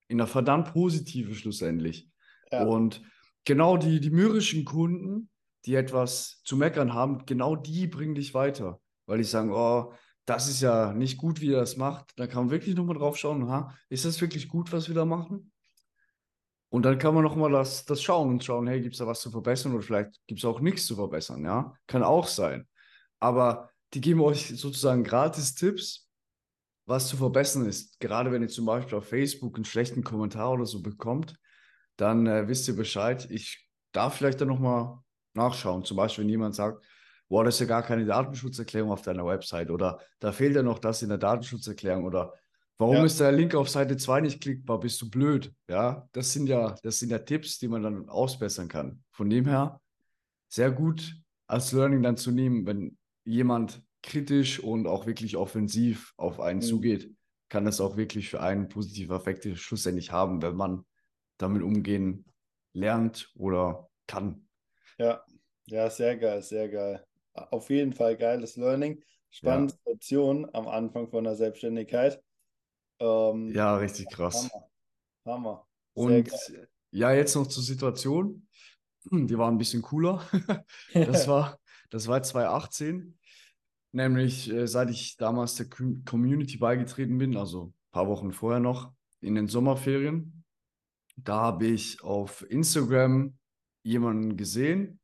In 0.10 0.20
eine 0.20 0.27
verdammt 0.27 0.74
positive 0.74 1.36
schlussendlich. 1.36 2.10
Ja. 2.51 2.63
Und 2.63 3.01
genau 3.46 3.77
die, 3.77 4.00
die 4.00 4.10
mürrischen 4.10 4.65
Kunden, 4.65 5.29
die 5.65 5.75
etwas 5.75 6.41
zu 6.43 6.57
meckern 6.57 6.93
haben, 6.93 7.25
genau 7.25 7.55
die 7.55 7.87
bringen 7.87 8.15
dich 8.15 8.33
weiter. 8.33 8.79
Weil 9.05 9.19
die 9.19 9.23
sagen, 9.23 9.51
oh, 9.51 9.93
das 10.25 10.49
ist 10.49 10.61
ja 10.61 10.93
nicht 10.93 11.17
gut, 11.17 11.39
wie 11.41 11.53
er 11.53 11.61
das 11.61 11.77
macht. 11.77 12.11
Da 12.17 12.27
kann 12.27 12.43
man 12.43 12.51
wirklich 12.51 12.75
nochmal 12.75 12.97
drauf 12.97 13.17
schauen, 13.17 13.49
ha, 13.49 13.73
ist 13.89 14.05
das 14.05 14.19
wirklich 14.19 14.49
gut, 14.49 14.71
was 14.71 14.87
wir 14.87 14.95
da 14.95 15.05
machen? 15.05 15.51
Und 16.69 16.83
dann 16.83 16.97
kann 16.97 17.13
man 17.13 17.23
nochmal 17.23 17.51
das, 17.51 17.85
das 17.85 18.01
schauen 18.01 18.29
und 18.29 18.43
schauen, 18.43 18.67
hey, 18.67 18.81
gibt 18.81 18.93
es 18.93 18.99
da 18.99 19.07
was 19.07 19.21
zu 19.21 19.31
verbessern 19.31 19.73
oder 19.73 19.83
vielleicht 19.83 20.19
gibt 20.27 20.39
es 20.39 20.45
auch 20.45 20.59
nichts 20.59 20.85
zu 20.85 20.95
verbessern, 20.95 21.45
ja? 21.45 21.73
Kann 21.87 22.03
auch 22.03 22.27
sein. 22.27 22.67
Aber 23.19 23.69
die 23.93 24.01
geben 24.01 24.19
euch 24.19 24.49
sozusagen 24.59 25.05
gratis 25.05 25.55
Tipps, 25.55 26.09
was 26.85 27.07
zu 27.07 27.15
verbessern 27.15 27.65
ist. 27.65 27.99
Gerade 28.01 28.31
wenn 28.33 28.41
ihr 28.41 28.49
zum 28.49 28.65
Beispiel 28.65 28.97
auf 28.97 29.07
Facebook 29.07 29.55
einen 29.55 29.65
schlechten 29.65 30.03
Kommentar 30.03 30.51
oder 30.51 30.65
so 30.65 30.81
bekommt, 30.81 31.35
dann 31.95 32.27
äh, 32.27 32.47
wisst 32.49 32.67
ihr 32.67 32.75
Bescheid. 32.75 33.27
Ich 33.31 33.69
darf 33.93 34.15
vielleicht 34.15 34.41
dann 34.41 34.49
nochmal 34.49 34.99
nachschauen. 35.38 35.84
Zum 35.84 35.98
Beispiel, 35.98 36.24
wenn 36.24 36.29
jemand 36.29 36.56
sagt, 36.56 36.84
boah, 37.29 37.44
das 37.44 37.56
ist 37.56 37.62
ja 37.62 37.65
gar 37.67 37.84
keine 37.84 38.06
Datenschutzerklärung 38.06 38.91
auf 38.91 39.01
deiner 39.01 39.25
Website 39.25 39.70
oder 39.70 40.00
da 40.20 40.32
fehlt 40.32 40.56
ja 40.56 40.63
noch 40.63 40.79
das 40.79 41.01
in 41.01 41.10
der 41.10 41.17
Datenschutzerklärung 41.17 42.06
oder 42.06 42.34
warum 42.77 42.98
ja. 42.98 43.06
ist 43.06 43.20
der 43.20 43.32
Link 43.32 43.56
auf 43.56 43.70
Seite 43.70 43.98
2 43.98 44.22
nicht 44.22 44.41
klickbar? 44.41 44.79
Bist 44.79 45.01
du 45.01 45.10
blöd? 45.10 45.53
Ja, 45.70 46.08
das 46.12 46.34
sind 46.34 46.48
ja, 46.48 46.75
das 46.84 47.00
sind 47.00 47.10
ja 47.10 47.20
Tipps, 47.20 47.60
die 47.60 47.67
man 47.67 47.84
dann 47.84 48.10
ausbessern 48.10 48.67
kann. 48.67 49.03
Von 49.12 49.29
dem 49.29 49.46
her 49.46 49.82
sehr 50.50 50.72
gut 50.72 51.15
als 51.48 51.72
Learning 51.72 52.03
dann 52.03 52.17
zu 52.17 52.32
nehmen, 52.32 52.65
wenn 52.65 52.98
jemand 53.25 53.82
kritisch 54.03 54.60
und 54.60 54.88
auch 54.88 55.06
wirklich 55.06 55.38
offensiv 55.38 56.13
auf 56.17 56.39
einen 56.39 56.60
mhm. 56.60 56.63
zugeht, 56.63 57.13
kann 57.50 57.65
das 57.65 57.82
auch 57.82 57.98
wirklich 57.98 58.29
für 58.29 58.41
einen 58.41 58.70
positive 58.70 59.13
Effekte 59.13 59.56
schlussendlich 59.56 60.12
haben, 60.12 60.41
wenn 60.41 60.56
man 60.56 60.86
damit 61.38 61.62
umgehen 61.62 62.25
lernt 62.74 63.32
oder 63.36 63.89
kann. 64.08 64.47
Ja, 64.98 65.24
ja, 65.66 65.89
sehr 65.89 66.18
geil, 66.18 66.42
sehr 66.42 66.70
geil. 66.70 67.06
Auf 67.34 67.70
jeden 67.70 67.94
Fall 67.94 68.18
geiles 68.18 68.56
Learning. 68.56 69.04
Spannende 69.30 69.74
ja. 69.74 69.80
Situation 69.80 70.48
am 70.54 70.68
Anfang 70.68 71.10
von 71.10 71.24
der 71.24 71.36
Selbstständigkeit. 71.36 72.22
Ähm, 73.00 73.51
ja, 73.54 73.75
richtig 73.77 74.10
krass. 74.10 74.50
Hammer. 74.51 74.70
Hammer. 75.25 75.68
Und 75.94 76.30
geil. 76.30 76.70
ja, 76.92 77.12
jetzt 77.12 77.36
noch 77.36 77.48
zur 77.48 77.63
Situation. 77.63 78.48
Die 79.12 79.38
war 79.38 79.51
ein 79.51 79.58
bisschen 79.58 79.82
cooler. 79.82 80.25
das 80.94 81.27
war, 81.27 81.60
das 81.89 82.08
war 82.08 82.24
2018. 82.24 83.18
Nämlich, 83.92 84.51
äh, 84.51 84.68
seit 84.68 84.89
ich 84.89 85.18
damals 85.18 85.56
der 85.56 85.68
Community 85.70 86.58
beigetreten 86.58 87.18
bin, 87.18 87.38
also 87.38 87.68
ein 87.68 87.92
paar 87.92 88.08
Wochen 88.08 88.32
vorher 88.32 88.60
noch, 88.60 88.92
in 89.22 89.36
den 89.36 89.48
Sommerferien, 89.48 90.44
da 91.16 91.42
habe 91.42 91.68
ich 91.68 92.04
auf 92.04 92.46
Instagram 92.50 93.37
jemanden 93.88 94.38
gesehen, 94.38 95.00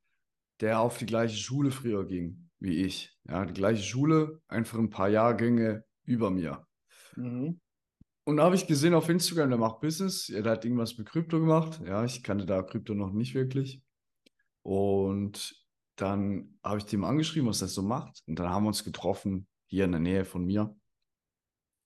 der 0.60 0.80
auf 0.80 0.98
die 0.98 1.06
gleiche 1.06 1.38
Schule 1.38 1.72
früher 1.72 2.06
ging 2.06 2.44
wie 2.64 2.86
ich. 2.86 3.16
Ja, 3.28 3.46
die 3.46 3.54
gleiche 3.54 3.84
Schule, 3.84 4.42
einfach 4.48 4.80
ein 4.80 4.90
paar 4.90 5.10
Jahrgänge 5.10 5.84
über 6.06 6.32
mir. 6.32 6.66
Mhm. 7.16 7.60
Und 8.24 8.38
da 8.38 8.44
habe 8.46 8.56
ich 8.56 8.68
gesehen 8.68 8.94
auf 8.94 9.10
Instagram, 9.10 9.50
der 9.50 9.60
macht 9.60 9.82
Business, 9.82 10.28
der 10.28 10.46
hat 10.46 10.64
irgendwas 10.64 10.98
mit 10.98 11.10
Krypto 11.10 11.42
gemacht. 11.42 11.82
Ja, 11.86 12.06
ich 12.06 12.24
kannte 12.24 12.46
da 12.46 12.64
Krypto 12.64 12.94
noch 12.94 13.12
nicht 13.12 13.36
wirklich. 13.36 13.84
Und 14.62 15.62
dann 15.98 16.58
habe 16.64 16.78
ich 16.78 16.86
dem 16.86 17.04
angeschrieben, 17.04 17.50
was 17.50 17.62
er 17.62 17.68
so 17.68 17.82
macht. 17.82 18.24
Und 18.28 18.40
dann 18.40 18.50
haben 18.50 18.64
wir 18.64 18.70
uns 18.70 18.86
getroffen, 18.86 19.46
hier 19.66 19.84
in 19.84 19.92
der 19.92 20.00
Nähe 20.00 20.24
von 20.24 20.46
mir, 20.46 20.74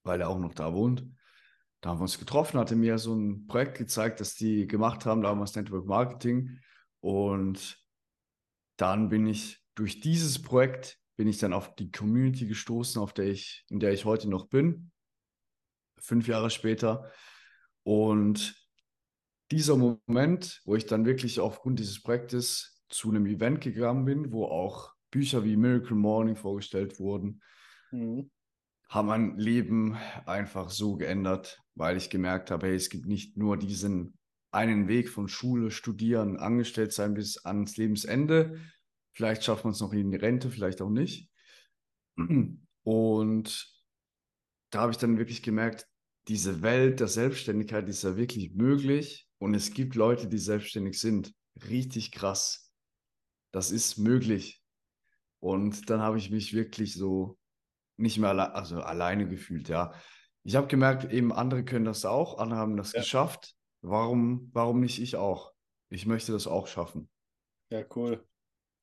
weil 0.04 0.22
er 0.22 0.30
auch 0.30 0.39
noch 0.39 0.54
da 0.54 0.74
wohnt. 0.74 1.04
Da 1.82 1.89
haben 1.89 1.98
wir 1.98 2.04
uns 2.04 2.20
getroffen, 2.20 2.60
hatte 2.60 2.75
mir 2.75 3.00
so 3.00 3.16
ein 3.16 3.48
Projekt 3.48 3.80
gezeigt, 3.80 4.20
das 4.20 4.36
die 4.36 4.68
gemacht 4.68 5.08
haben, 5.08 5.24
damals 5.24 5.56
Network 5.56 5.88
Marketing. 5.88 6.60
Und 7.00 7.77
dann 8.77 9.10
bin 9.10 9.27
ich 9.27 9.63
durch 9.75 10.00
dieses 10.00 10.42
Projekt 10.42 11.00
bin 11.18 11.27
ich 11.27 11.39
dann 11.39 11.51
auf 11.51 11.75
die 11.75 11.92
Community 11.92 12.46
gestoßen, 12.46 13.01
auf 13.01 13.12
der 13.12 13.25
ich, 13.25 13.66
in 13.70 13.80
der 13.80 13.92
ich 13.92 14.06
heute 14.06 14.30
noch 14.30 14.48
bin, 14.48 14.92
fünf 15.98 16.27
Jahre 16.27 16.51
später. 16.51 17.12
Und 17.84 18.56
dieser 19.51 19.77
Moment, 19.77 20.62
wo 20.66 20.75
ich 20.75 20.86
dann 20.86 21.06
wirklich 21.06 21.39
aufgrund 21.39 21.80
dieses 21.80 22.01
Projektes 22.01 22.84
zu 22.89 23.10
einem 23.10 23.25
Event 23.25 23.62
gegangen 23.62 24.06
bin, 24.06 24.32
wo 24.32 24.46
auch 24.46 24.94
Bücher 25.10 25.44
wie 25.44 25.58
Miracle 25.58 25.96
Morning 25.96 26.36
vorgestellt 26.36 27.00
wurden, 27.00 27.42
mhm. 27.92 28.30
haben 28.89 29.08
mein 29.08 29.38
Leben 29.38 29.98
einfach 30.25 30.70
so 30.70 30.98
geändert, 30.98 31.60
weil 31.74 31.98
ich 31.98 32.10
gemerkt 32.10 32.51
habe, 32.51 32.68
hey, 32.68 32.75
es 32.75 32.89
gibt 32.89 33.08
nicht 33.08 33.38
nur 33.38 33.58
diesen 33.58 34.16
einen 34.51 34.88
Weg 34.88 35.10
von 35.10 35.27
Schule, 35.27 35.72
Studieren, 35.72 36.38
angestellt 36.38 36.94
sein 36.94 37.13
bis 37.13 37.38
ans 37.46 37.77
Lebensende. 37.77 38.60
Vielleicht 39.13 39.44
schafft 39.44 39.63
man 39.63 39.74
es 39.74 39.82
noch 39.82 39.94
in 39.94 40.12
die 40.12 40.18
Rente, 40.18 40.50
vielleicht 40.50 40.82
auch 40.82 40.89
nicht. 40.89 41.30
Und 42.84 43.74
da 44.70 44.82
habe 44.82 44.92
ich 44.92 44.98
dann 44.98 45.18
wirklich 45.18 45.44
gemerkt, 45.44 45.88
diese 46.27 46.62
Welt 46.62 47.00
der 47.00 47.08
Selbstständigkeit 47.08 47.88
ist 47.88 48.04
ja 48.04 48.18
wirklich 48.18 48.54
möglich 48.54 49.27
und 49.38 49.54
es 49.54 49.74
gibt 49.74 49.96
Leute, 49.96 50.27
die 50.27 50.38
selbstständig 50.38 51.00
sind. 51.00 51.34
Richtig 51.70 52.12
krass 52.12 52.68
das 53.58 53.72
ist 53.72 53.98
möglich. 53.98 54.62
Und 55.39 55.89
dann 55.89 56.01
habe 56.01 56.18
ich 56.18 56.30
mich 56.30 56.54
wirklich 56.54 56.94
so 56.94 57.38
nicht 57.98 58.18
mehr 58.20 58.30
alle 58.30 58.54
also 58.54 58.82
alleine 58.82 59.27
gefühlt, 59.27 59.70
ja. 59.70 59.94
Ich 60.44 60.56
habe 60.56 60.68
gemerkt, 60.68 61.12
eben 61.12 61.34
andere 61.34 61.66
können 61.66 61.86
das 61.86 62.06
auch, 62.06 62.38
andere 62.38 62.60
haben 62.60 62.77
das 62.77 62.94
ja. 62.94 63.01
geschafft. 63.01 63.56
Warum, 63.81 64.50
warum 64.53 64.79
nicht 64.79 65.01
ich 65.01 65.15
auch? 65.15 65.53
Ich 65.89 66.05
möchte 66.05 66.31
das 66.31 66.48
auch 66.48 66.67
schaffen. 66.67 67.10
Ja, 67.69 67.84
cool. 67.96 68.25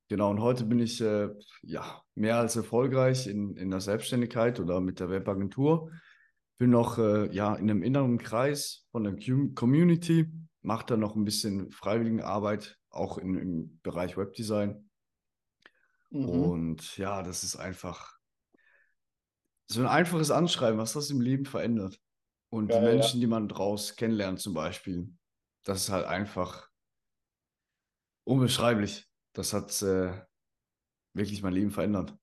Genau, 0.08 0.30
und 0.30 0.40
heute 0.40 0.64
bin 0.64 0.78
ich 0.78 1.00
äh, 1.00 1.30
ja 1.62 2.02
mehr 2.14 2.36
als 2.36 2.56
erfolgreich 2.56 3.26
in, 3.26 3.56
in 3.56 3.70
der 3.70 3.80
Selbstständigkeit 3.80 4.60
oder 4.60 4.80
mit 4.80 5.00
der 5.00 5.10
Webagentur. 5.10 5.90
Bin 6.58 6.70
noch 6.70 6.98
äh, 6.98 7.32
ja, 7.34 7.54
in 7.54 7.70
einem 7.70 7.82
inneren 7.82 8.18
Kreis 8.18 8.86
von 8.92 9.04
der 9.04 9.16
Community, 9.54 10.30
mache 10.60 10.86
da 10.86 10.96
noch 10.96 11.16
ein 11.16 11.24
bisschen 11.24 11.70
Freiwilligenarbeit 11.70 12.78
auch 12.90 13.18
im, 13.18 13.36
im 13.36 13.80
Bereich 13.82 14.16
Webdesign. 14.16 14.88
Mhm. 16.10 16.28
Und 16.28 16.96
ja, 16.96 17.22
das 17.22 17.42
ist 17.42 17.56
einfach 17.56 18.18
so 19.66 19.80
ein 19.80 19.86
einfaches 19.86 20.30
Anschreiben, 20.30 20.78
was 20.78 20.92
das 20.92 21.10
im 21.10 21.20
Leben 21.20 21.46
verändert. 21.46 21.98
Und 22.54 22.68
Geil, 22.68 22.78
die 22.78 22.86
Menschen, 22.86 23.16
ja. 23.16 23.20
die 23.22 23.26
man 23.26 23.48
draus 23.48 23.96
kennenlernt, 23.96 24.38
zum 24.38 24.54
Beispiel, 24.54 25.12
das 25.64 25.82
ist 25.82 25.90
halt 25.90 26.06
einfach 26.06 26.70
unbeschreiblich. 28.22 29.10
Das 29.32 29.52
hat 29.52 29.82
äh, 29.82 30.22
wirklich 31.14 31.42
mein 31.42 31.52
Leben 31.52 31.72
verändert. 31.72 32.16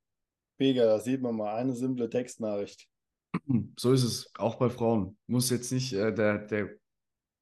Mega, 0.58 0.86
da 0.86 1.00
sieht 1.00 1.22
man 1.22 1.36
mal 1.36 1.56
eine 1.56 1.76
simple 1.76 2.10
Textnachricht. 2.10 2.88
So 3.78 3.92
ist 3.92 4.04
es, 4.04 4.32
auch 4.38 4.56
bei 4.56 4.70
Frauen. 4.70 5.18
Muss 5.28 5.50
jetzt 5.50 5.70
nicht 5.74 5.92
äh, 5.92 6.14
der, 6.14 6.38
der 6.38 6.78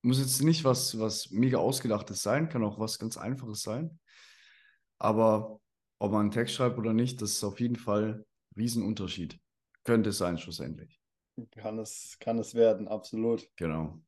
muss 0.01 0.17
jetzt 0.17 0.41
nicht 0.41 0.63
was, 0.63 0.97
was 0.97 1.29
mega 1.29 1.59
ausgedachtes 1.59 2.23
sein, 2.23 2.49
kann 2.49 2.63
auch 2.63 2.79
was 2.79 2.97
ganz 2.97 3.17
Einfaches 3.17 3.61
sein. 3.61 3.99
Aber 4.97 5.61
ob 5.99 6.11
man 6.11 6.21
einen 6.21 6.31
Text 6.31 6.55
schreibt 6.55 6.79
oder 6.79 6.93
nicht, 6.93 7.21
das 7.21 7.33
ist 7.33 7.43
auf 7.43 7.59
jeden 7.59 7.75
Fall 7.75 8.25
ein 8.55 8.59
Riesenunterschied. 8.59 9.39
Könnte 9.83 10.09
es 10.09 10.17
sein, 10.17 10.39
schlussendlich. 10.39 10.98
Kann 11.51 11.79
es, 11.79 12.17
kann 12.19 12.39
es 12.39 12.55
werden, 12.55 12.87
absolut. 12.87 13.49
Genau. 13.55 13.99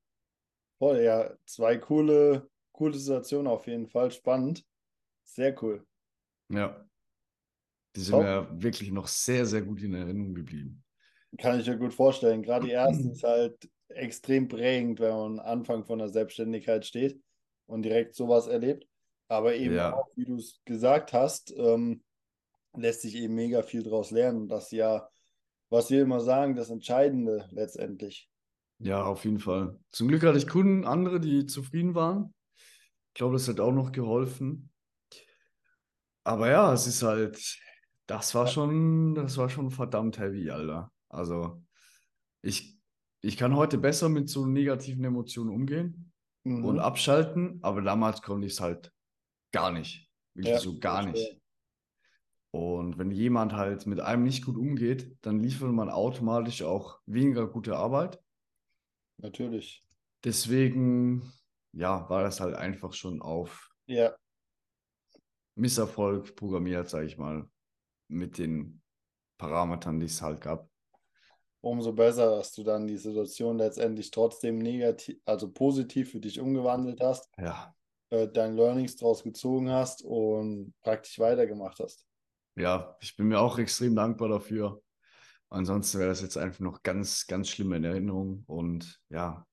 Voll, 0.78 1.02
ja, 1.02 1.32
zwei 1.46 1.78
coole, 1.78 2.50
coole 2.72 2.98
Situationen 2.98 3.48
auf 3.48 3.68
jeden 3.68 3.88
Fall. 3.88 4.12
Spannend. 4.12 4.66
Sehr 5.24 5.56
cool. 5.62 5.86
Ja. 6.50 6.84
Die 7.96 8.02
sind 8.02 8.14
Top. 8.14 8.24
mir 8.24 8.48
wirklich 8.52 8.92
noch 8.92 9.08
sehr, 9.08 9.46
sehr 9.46 9.62
gut 9.62 9.82
in 9.82 9.94
Erinnerung 9.94 10.34
geblieben. 10.34 10.84
Kann 11.38 11.60
ich 11.60 11.68
mir 11.68 11.78
gut 11.78 11.94
vorstellen. 11.94 12.42
Gerade 12.42 12.66
die 12.66 12.72
erste 12.72 13.10
ist 13.12 13.24
halt 13.24 13.70
extrem 13.90 14.48
prägend, 14.48 15.00
wenn 15.00 15.12
man 15.12 15.40
am 15.40 15.46
Anfang 15.46 15.86
von 15.86 16.00
der 16.00 16.10
Selbstständigkeit 16.10 16.86
steht 16.86 17.22
und 17.68 17.84
direkt 17.84 18.16
sowas 18.16 18.48
erlebt. 18.48 18.88
Aber 19.28 19.56
eben 19.56 19.76
ja. 19.76 19.94
auch, 19.94 20.10
wie 20.16 20.26
du 20.26 20.38
es 20.38 20.62
gesagt 20.66 21.14
hast, 21.14 21.54
ähm, 21.56 22.04
lässt 22.76 23.02
sich 23.02 23.16
eben 23.16 23.36
mega 23.36 23.62
viel 23.62 23.84
daraus 23.84 24.12
lernen. 24.12 24.48
Das 24.48 24.72
ja, 24.72 25.10
was 25.72 25.90
wir 25.90 26.04
immer 26.04 26.20
sagen, 26.20 26.56
das 26.56 26.70
Entscheidende 26.70 27.48
letztendlich. 27.52 28.30
Ja, 28.78 29.04
auf 29.04 29.26
jeden 29.26 29.40
Fall. 29.40 29.80
Zum 29.92 30.08
Glück 30.08 30.24
hatte 30.24 30.38
ich 30.38 30.48
Kunden, 30.48 30.86
andere, 30.86 31.20
die 31.20 31.46
zufrieden 31.48 31.96
waren. 31.96 32.34
Ich 33.10 33.16
glaube, 33.16 33.34
das 33.34 33.48
hat 33.48 33.60
auch 33.60 33.72
noch 33.72 33.92
geholfen. 33.92 34.70
Aber 36.24 36.50
ja, 36.50 36.72
es 36.74 36.86
ist 36.86 37.02
halt, 37.02 37.60
das 38.06 38.36
war 38.36 38.48
schon, 38.48 39.16
das 39.16 39.38
war 39.38 39.50
schon 39.50 39.72
verdammt 39.72 40.20
heavy, 40.20 40.52
Alter. 40.52 40.92
Also, 41.10 41.64
ich 42.42 42.78
ich 43.22 43.38
kann 43.38 43.56
heute 43.56 43.78
besser 43.78 44.10
mit 44.10 44.30
so 44.30 44.46
negativen 44.46 45.04
Emotionen 45.04 45.52
umgehen 45.52 46.12
mhm. 46.44 46.66
und 46.66 46.80
abschalten, 46.80 47.60
aber 47.62 47.82
damals 47.82 48.22
konnte 48.22 48.48
ich 48.48 48.54
es 48.54 48.62
halt 48.62 48.92
gar 49.52 49.72
nicht. 49.72 50.10
Wirklich 50.34 50.56
ja, 50.56 50.60
so 50.60 50.80
gar 50.80 51.06
nicht. 51.06 51.41
Und 52.52 52.98
wenn 52.98 53.12
jemand 53.12 53.54
halt 53.54 53.86
mit 53.88 54.00
einem 54.02 54.24
nicht 54.24 54.46
gut 54.46 54.58
umgeht, 54.58 55.18
dann 55.22 55.40
liefert 55.40 55.72
man 55.72 55.90
automatisch 55.90 56.64
auch 56.64 57.00
weniger 57.06 57.48
gute 57.48 57.78
Arbeit. 57.78 58.22
Natürlich. 59.18 59.86
Deswegen, 60.24 61.32
ja, 61.72 62.10
war 62.10 62.24
das 62.24 62.42
halt 62.42 62.56
einfach 62.56 62.94
schon 62.94 63.22
auf 63.22 63.72
ja. 63.86 64.14
Misserfolg 65.56 66.36
programmiert, 66.36 66.90
sage 66.90 67.06
ich 67.06 67.18
mal, 67.18 67.50
mit 68.10 68.38
den 68.38 68.82
Parametern, 69.38 70.00
die 70.00 70.08
es 70.08 70.22
halt 70.22 70.42
gab 70.42 70.72
umso 71.62 71.94
besser, 71.94 72.38
dass 72.38 72.52
du 72.54 72.64
dann 72.64 72.88
die 72.88 72.98
Situation 72.98 73.58
letztendlich 73.58 74.12
trotzdem 74.12 74.58
negativ, 74.58 75.18
also 75.26 75.50
positiv 75.50 76.12
für 76.12 76.20
dich 76.20 76.40
umgewandelt 76.40 77.00
hast. 77.02 77.30
Ja. 77.38 77.74
Äh, 78.10 78.28
deine 78.28 78.56
Learnings 78.56 78.96
daraus 78.96 79.24
gezogen 79.24 79.70
hast 79.70 80.04
und 80.04 80.74
praktisch 80.82 81.20
weitergemacht 81.20 81.80
hast. 81.80 82.06
Ja, 82.56 82.98
ich 83.00 83.16
bin 83.16 83.28
mir 83.28 83.40
auch 83.40 83.58
extrem 83.60 83.96
dankbar 83.96 84.30
dafür. 84.30 84.82
Ansonsten 85.50 86.00
wäre 86.00 86.10
das 86.10 86.22
jetzt 86.22 86.38
einfach 86.38 86.60
noch 86.60 86.84
ganz, 86.84 87.28
ganz 87.28 87.50
schlimm 87.50 87.74
in 87.74 87.84
Erinnerung. 87.84 88.44
Und 88.48 89.02
ja, 89.10 89.46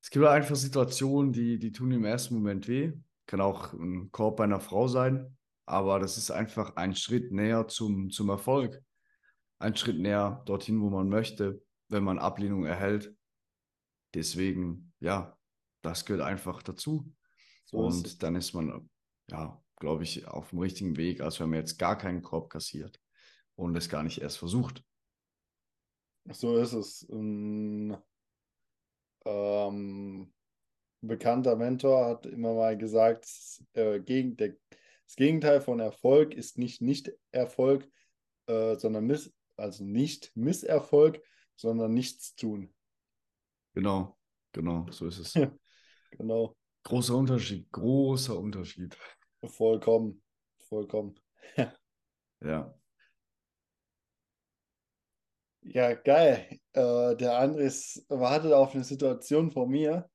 es 0.00 0.10
gibt 0.10 0.24
einfach 0.26 0.56
Situationen, 0.56 1.32
die, 1.32 1.58
die 1.58 1.72
tun 1.72 1.92
im 1.92 2.04
ersten 2.04 2.34
Moment 2.34 2.68
weh. 2.68 2.92
kann 3.26 3.40
auch 3.40 3.72
ein 3.72 4.10
Korb 4.10 4.36
bei 4.36 4.44
einer 4.44 4.60
Frau 4.60 4.88
sein, 4.88 5.36
aber 5.64 6.00
das 6.00 6.18
ist 6.18 6.30
einfach 6.30 6.76
ein 6.76 6.94
Schritt 6.94 7.32
näher 7.32 7.68
zum, 7.68 8.10
zum 8.10 8.28
Erfolg. 8.28 8.82
Ein 9.58 9.76
Schritt 9.76 10.00
näher 10.00 10.42
dorthin, 10.44 10.80
wo 10.80 10.90
man 10.90 11.08
möchte, 11.08 11.62
wenn 11.88 12.02
man 12.02 12.18
Ablehnung 12.18 12.64
erhält. 12.64 13.14
Deswegen, 14.14 14.92
ja, 14.98 15.36
das 15.82 16.04
gehört 16.04 16.24
einfach 16.24 16.62
dazu. 16.62 17.12
So 17.64 17.78
und 17.78 18.22
dann 18.22 18.34
ist 18.34 18.54
man, 18.54 18.90
ja, 19.30 19.61
glaube 19.82 20.04
ich, 20.04 20.28
auf 20.28 20.50
dem 20.50 20.60
richtigen 20.60 20.96
Weg, 20.96 21.20
als 21.20 21.40
wenn 21.40 21.50
man 21.50 21.58
jetzt 21.58 21.76
gar 21.76 21.98
keinen 21.98 22.22
Korb 22.22 22.50
kassiert 22.50 23.00
und 23.56 23.76
es 23.76 23.88
gar 23.88 24.04
nicht 24.04 24.22
erst 24.22 24.38
versucht. 24.38 24.84
So 26.30 26.56
ist 26.56 26.72
es. 26.72 27.02
Ein 27.10 27.96
ähm, 29.24 30.32
bekannter 31.00 31.56
Mentor 31.56 32.06
hat 32.06 32.26
immer 32.26 32.54
mal 32.54 32.78
gesagt, 32.78 33.26
äh, 33.72 33.98
gegen, 33.98 34.36
der, 34.36 34.54
das 35.04 35.16
Gegenteil 35.16 35.60
von 35.60 35.80
Erfolg 35.80 36.32
ist 36.32 36.58
nicht 36.58 36.80
Nicht-Erfolg, 36.80 37.90
äh, 38.46 38.76
sondern 38.76 39.04
Miss, 39.04 39.34
also 39.56 39.84
nicht 39.84 40.30
Misserfolg, 40.36 41.20
sondern 41.56 41.92
nichts 41.92 42.36
tun. 42.36 42.72
Genau, 43.74 44.16
genau, 44.52 44.86
so 44.92 45.08
ist 45.08 45.18
es. 45.18 45.32
genau. 46.12 46.56
Großer 46.84 47.16
Unterschied, 47.16 47.68
großer 47.72 48.38
Unterschied. 48.38 48.96
Vollkommen, 49.44 50.22
vollkommen. 50.68 51.18
ja. 52.40 52.74
Ja, 55.64 55.94
geil. 55.94 56.58
Äh, 56.72 57.16
der 57.16 57.38
Andres 57.38 58.04
wartet 58.08 58.52
auf 58.52 58.74
eine 58.74 58.84
Situation 58.84 59.50
von 59.50 59.68
mir. 59.68 60.08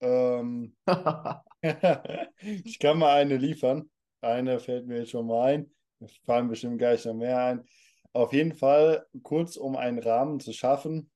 Ähm, 0.00 0.76
ich 2.40 2.78
kann 2.78 2.98
mal 2.98 3.20
eine 3.20 3.36
liefern. 3.36 3.90
Eine 4.20 4.60
fällt 4.60 4.86
mir 4.86 5.00
jetzt 5.00 5.10
schon 5.10 5.26
mal 5.26 5.54
ein. 5.54 5.74
Es 6.00 6.16
fallen 6.24 6.48
bestimmt 6.48 6.78
gleich 6.78 7.04
noch 7.04 7.14
mehr 7.14 7.38
ein. 7.38 7.64
Auf 8.12 8.32
jeden 8.32 8.54
Fall, 8.54 9.04
kurz 9.22 9.56
um 9.56 9.74
einen 9.76 9.98
Rahmen 9.98 10.38
zu 10.40 10.52
schaffen, 10.52 11.10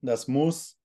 das 0.00 0.28
muss 0.28 0.78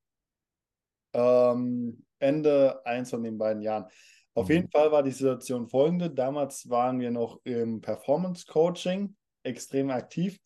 Ähm, 1.13 2.05
Ende 2.19 2.85
eins 2.87 3.11
von 3.11 3.23
den 3.23 3.37
beiden 3.37 3.63
Jahren. 3.63 3.87
Auf 4.35 4.49
mhm. 4.49 4.55
jeden 4.55 4.71
Fall 4.71 4.91
war 4.93 5.03
die 5.03 5.11
Situation 5.11 5.69
folgende. 5.69 6.11
Damals 6.11 6.69
waren 6.71 7.01
wir 7.01 7.11
noch 7.11 7.41
im 7.45 7.81
Performance 7.81 8.47
Coaching 8.47 9.15
extrem 9.43 9.91
aktiv 9.91 10.39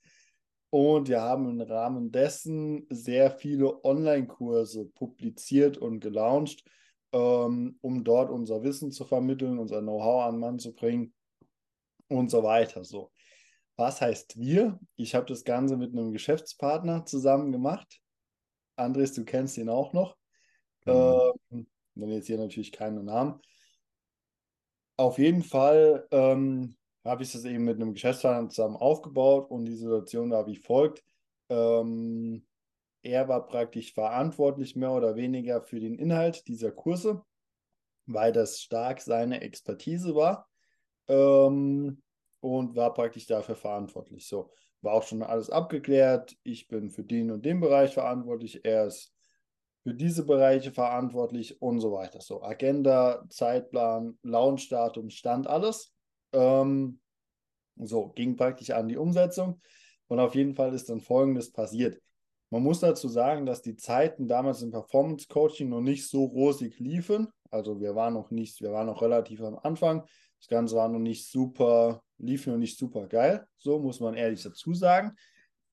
und 0.71 1.09
wir 1.09 1.21
haben 1.21 1.49
im 1.49 1.61
Rahmen 1.61 2.11
dessen 2.11 2.87
sehr 2.91 3.31
viele 3.31 3.85
Online-Kurse 3.85 4.87
publiziert 4.87 5.79
und 5.79 6.01
gelauncht, 6.01 6.65
ähm, 7.13 7.79
um 7.81 8.03
dort 8.03 8.31
unser 8.31 8.63
Wissen 8.63 8.91
zu 8.91 9.05
vermitteln, 9.05 9.59
unser 9.59 9.81
Know-how 9.81 10.25
an 10.25 10.39
Mann 10.39 10.59
zu 10.59 10.75
bringen 10.75 11.15
und 12.09 12.31
so 12.31 12.43
weiter. 12.43 12.85
So. 12.85 13.13
Was 13.77 14.01
heißt 14.01 14.39
wir? 14.39 14.79
Ich 14.97 15.15
habe 15.15 15.27
das 15.27 15.45
Ganze 15.45 15.77
mit 15.77 15.93
einem 15.93 16.13
Geschäftspartner 16.13 17.05
zusammen 17.05 17.53
gemacht. 17.53 18.01
Andres, 18.77 19.13
du 19.13 19.25
kennst 19.25 19.59
ihn 19.59 19.69
auch 19.69 19.93
noch. 19.93 20.17
Mhm. 20.85 21.33
Ähm, 21.51 21.67
wenn 21.95 22.11
jetzt 22.11 22.27
hier 22.27 22.39
natürlich 22.39 22.73
keine 22.73 23.03
Namen. 23.03 23.41
Auf 24.97 25.19
jeden 25.19 25.43
Fall 25.43 26.07
ähm, 26.11 26.77
habe 27.05 27.23
ich 27.23 27.33
das 27.33 27.45
eben 27.45 27.65
mit 27.65 27.77
einem 27.77 27.93
Geschäftspartner 27.93 28.49
zusammen 28.49 28.77
aufgebaut 28.77 29.51
und 29.51 29.67
die 29.67 29.77
Situation 29.77 30.31
war 30.31 30.47
wie 30.47 30.57
folgt. 30.57 31.05
Ähm, 31.49 32.47
er 33.03 33.29
war 33.29 33.47
praktisch 33.47 33.93
verantwortlich 33.93 34.75
mehr 34.75 34.91
oder 34.91 35.17
weniger 35.17 35.63
für 35.63 35.81
den 35.81 35.99
Inhalt 35.99 36.49
dieser 36.49 36.73
Kurse, 36.73 37.23
weil 38.07 38.33
das 38.33 38.61
stark 38.61 39.01
seine 39.01 39.43
Expertise 39.43 40.15
war. 40.15 40.49
Ähm, 41.09 42.03
und 42.41 42.77
war 42.77 42.95
praktisch 42.95 43.27
dafür 43.27 43.57
verantwortlich. 43.57 44.29
So, 44.29 44.51
war 44.83 44.95
auch 44.95 45.03
schon 45.03 45.23
alles 45.23 45.51
abgeklärt. 45.51 46.37
Ich 46.43 46.69
bin 46.69 46.91
für 46.91 47.05
den 47.05 47.31
und 47.31 47.45
den 47.45 47.61
Bereich 47.61 47.95
verantwortlich. 47.95 48.65
Er 48.65 48.87
ist 48.87 49.13
für 49.83 49.95
diese 49.95 50.25
Bereiche 50.25 50.73
verantwortlich 50.73 51.61
und 51.63 51.81
so 51.81 51.93
weiter. 51.93 52.21
So, 52.21 52.43
Agenda, 52.43 53.25
Zeitplan, 53.29 54.19
Launchdatum, 54.23 55.11
stand 55.11 55.47
alles. 55.47 55.93
Ähm, 56.33 57.01
so, 57.77 58.09
ging 58.09 58.37
praktisch 58.37 58.71
an 58.71 58.89
die 58.89 58.97
Umsetzung. 58.97 59.61
Und 60.09 60.21
auf 60.21 60.35
jeden 60.35 60.55
Fall 60.55 60.75
ist 60.75 60.89
dann 60.89 61.01
Folgendes 61.01 61.53
passiert. 61.53 62.01
Man 62.51 62.63
muss 62.63 62.81
dazu 62.81 63.09
sagen, 63.09 63.45
dass 63.45 63.61
die 63.63 63.77
Zeiten 63.77 64.29
damals 64.29 64.63
im 64.63 64.71
Performance 64.71 65.27
Coaching 65.29 65.69
noch 65.69 65.81
nicht 65.81 66.09
so 66.09 66.25
rosig 66.25 66.79
liefen. 66.79 67.29
Also 67.51 67.81
wir 67.81 67.95
waren 67.97 68.15
noch 68.15 68.31
nicht, 68.31 68.61
wir 68.61 68.73
waren 68.73 68.87
noch 68.87 69.03
relativ 69.03 69.41
am 69.43 69.59
Anfang. 69.63 70.05
Das 70.47 70.49
Ganze 70.49 70.77
war 70.77 70.89
noch 70.89 71.01
nicht 71.01 71.29
super 71.29 72.03
lief 72.19 72.47
noch 72.47 72.57
nicht 72.57 72.79
super 72.79 73.07
geil, 73.07 73.47
so 73.57 73.79
muss 73.79 74.01
man 74.01 74.15
ehrlich 74.15 74.43
dazu 74.43 74.75
sagen. 74.75 75.17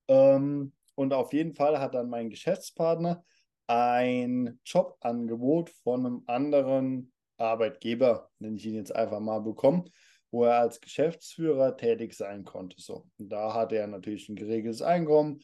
Ähm, 0.08 0.72
und 0.94 1.12
auf 1.12 1.32
jeden 1.32 1.54
Fall 1.54 1.78
hat 1.78 1.94
dann 1.94 2.08
mein 2.08 2.30
Geschäftspartner 2.30 3.24
ein 3.66 4.60
Jobangebot 4.64 5.70
von 5.70 6.06
einem 6.06 6.22
anderen 6.26 7.12
Arbeitgeber, 7.36 8.30
nenne 8.38 8.56
ich 8.56 8.66
ihn 8.66 8.74
jetzt 8.74 8.94
einfach 8.94 9.20
mal, 9.20 9.40
bekommen, 9.40 9.90
wo 10.30 10.44
er 10.44 10.58
als 10.58 10.80
Geschäftsführer 10.80 11.76
tätig 11.76 12.14
sein 12.14 12.44
konnte. 12.44 12.80
So. 12.80 13.06
Und 13.18 13.30
da 13.30 13.54
hatte 13.54 13.76
er 13.76 13.86
natürlich 13.86 14.28
ein 14.28 14.36
geregeltes 14.36 14.82
Einkommen, 14.82 15.40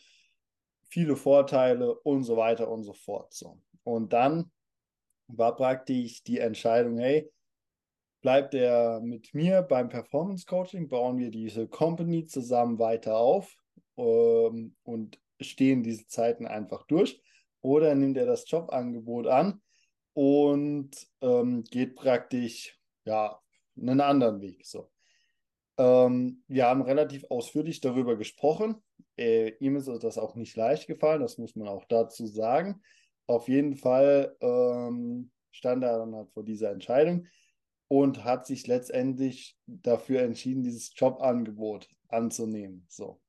viele 0.89 1.17
Vorteile 1.17 1.95
und 1.95 2.25
so 2.25 2.37
weiter 2.37 2.71
und 2.71 2.85
so 2.85 2.93
fort. 2.93 3.33
So. 3.33 3.61
Und 3.83 4.13
dann 4.13 4.53
war 5.29 5.57
praktisch 5.57 6.23
die 6.23 6.39
Entscheidung, 6.39 6.99
hey, 6.99 7.31
bleibt 8.21 8.55
er 8.55 9.01
mit 9.01 9.35
mir 9.35 9.63
beim 9.63 9.89
Performance 9.89 10.47
Coaching, 10.47 10.89
bauen 10.89 11.19
wir 11.19 11.31
diese 11.31 11.67
Company 11.69 12.27
zusammen 12.27 12.79
weiter 12.79 13.17
auf 13.17 13.57
ähm, 13.97 14.77
und 14.83 15.19
stehen 15.41 15.83
diese 15.83 16.07
Zeiten 16.07 16.47
einfach 16.47 16.87
durch. 16.87 17.23
Oder 17.63 17.95
nimmt 17.95 18.17
er 18.17 18.27
das 18.27 18.51
Jobangebot 18.51 19.27
an 19.27 19.61
und 20.15 20.91
ähm, 21.21 21.65
geht 21.65 21.95
praktisch 21.97 22.79
ja, 23.05 23.39
einen 23.77 24.01
anderen 24.01 24.41
Weg. 24.41 24.67
So. 24.67 24.91
Ähm, 25.79 26.43
wir 26.49 26.67
haben 26.67 26.83
relativ 26.83 27.25
ausführlich 27.31 27.81
darüber 27.81 28.17
gesprochen. 28.17 28.83
Äh, 29.17 29.51
ihm 29.61 29.77
ist 29.77 29.89
das 29.89 30.19
auch 30.19 30.35
nicht 30.35 30.57
leicht 30.57 30.87
gefallen, 30.87 31.21
das 31.21 31.39
muss 31.39 31.57
man 31.57 31.69
auch 31.69 31.85
dazu 31.87 32.27
sagen. 32.27 32.83
Auf 33.27 33.49
jeden 33.49 33.77
Fall 33.77 34.37
ähm, 34.41 35.31
stand 35.53 35.85
er 35.85 35.99
dann 35.99 36.15
halt 36.15 36.31
vor 36.33 36.45
dieser 36.45 36.71
Entscheidung 36.71 37.27
und 37.91 38.23
hat 38.23 38.47
sich 38.47 38.69
letztendlich 38.69 39.59
dafür 39.67 40.23
entschieden, 40.23 40.63
dieses 40.63 40.93
Jobangebot 40.95 41.89
anzunehmen. 42.07 42.87
So. 42.89 43.21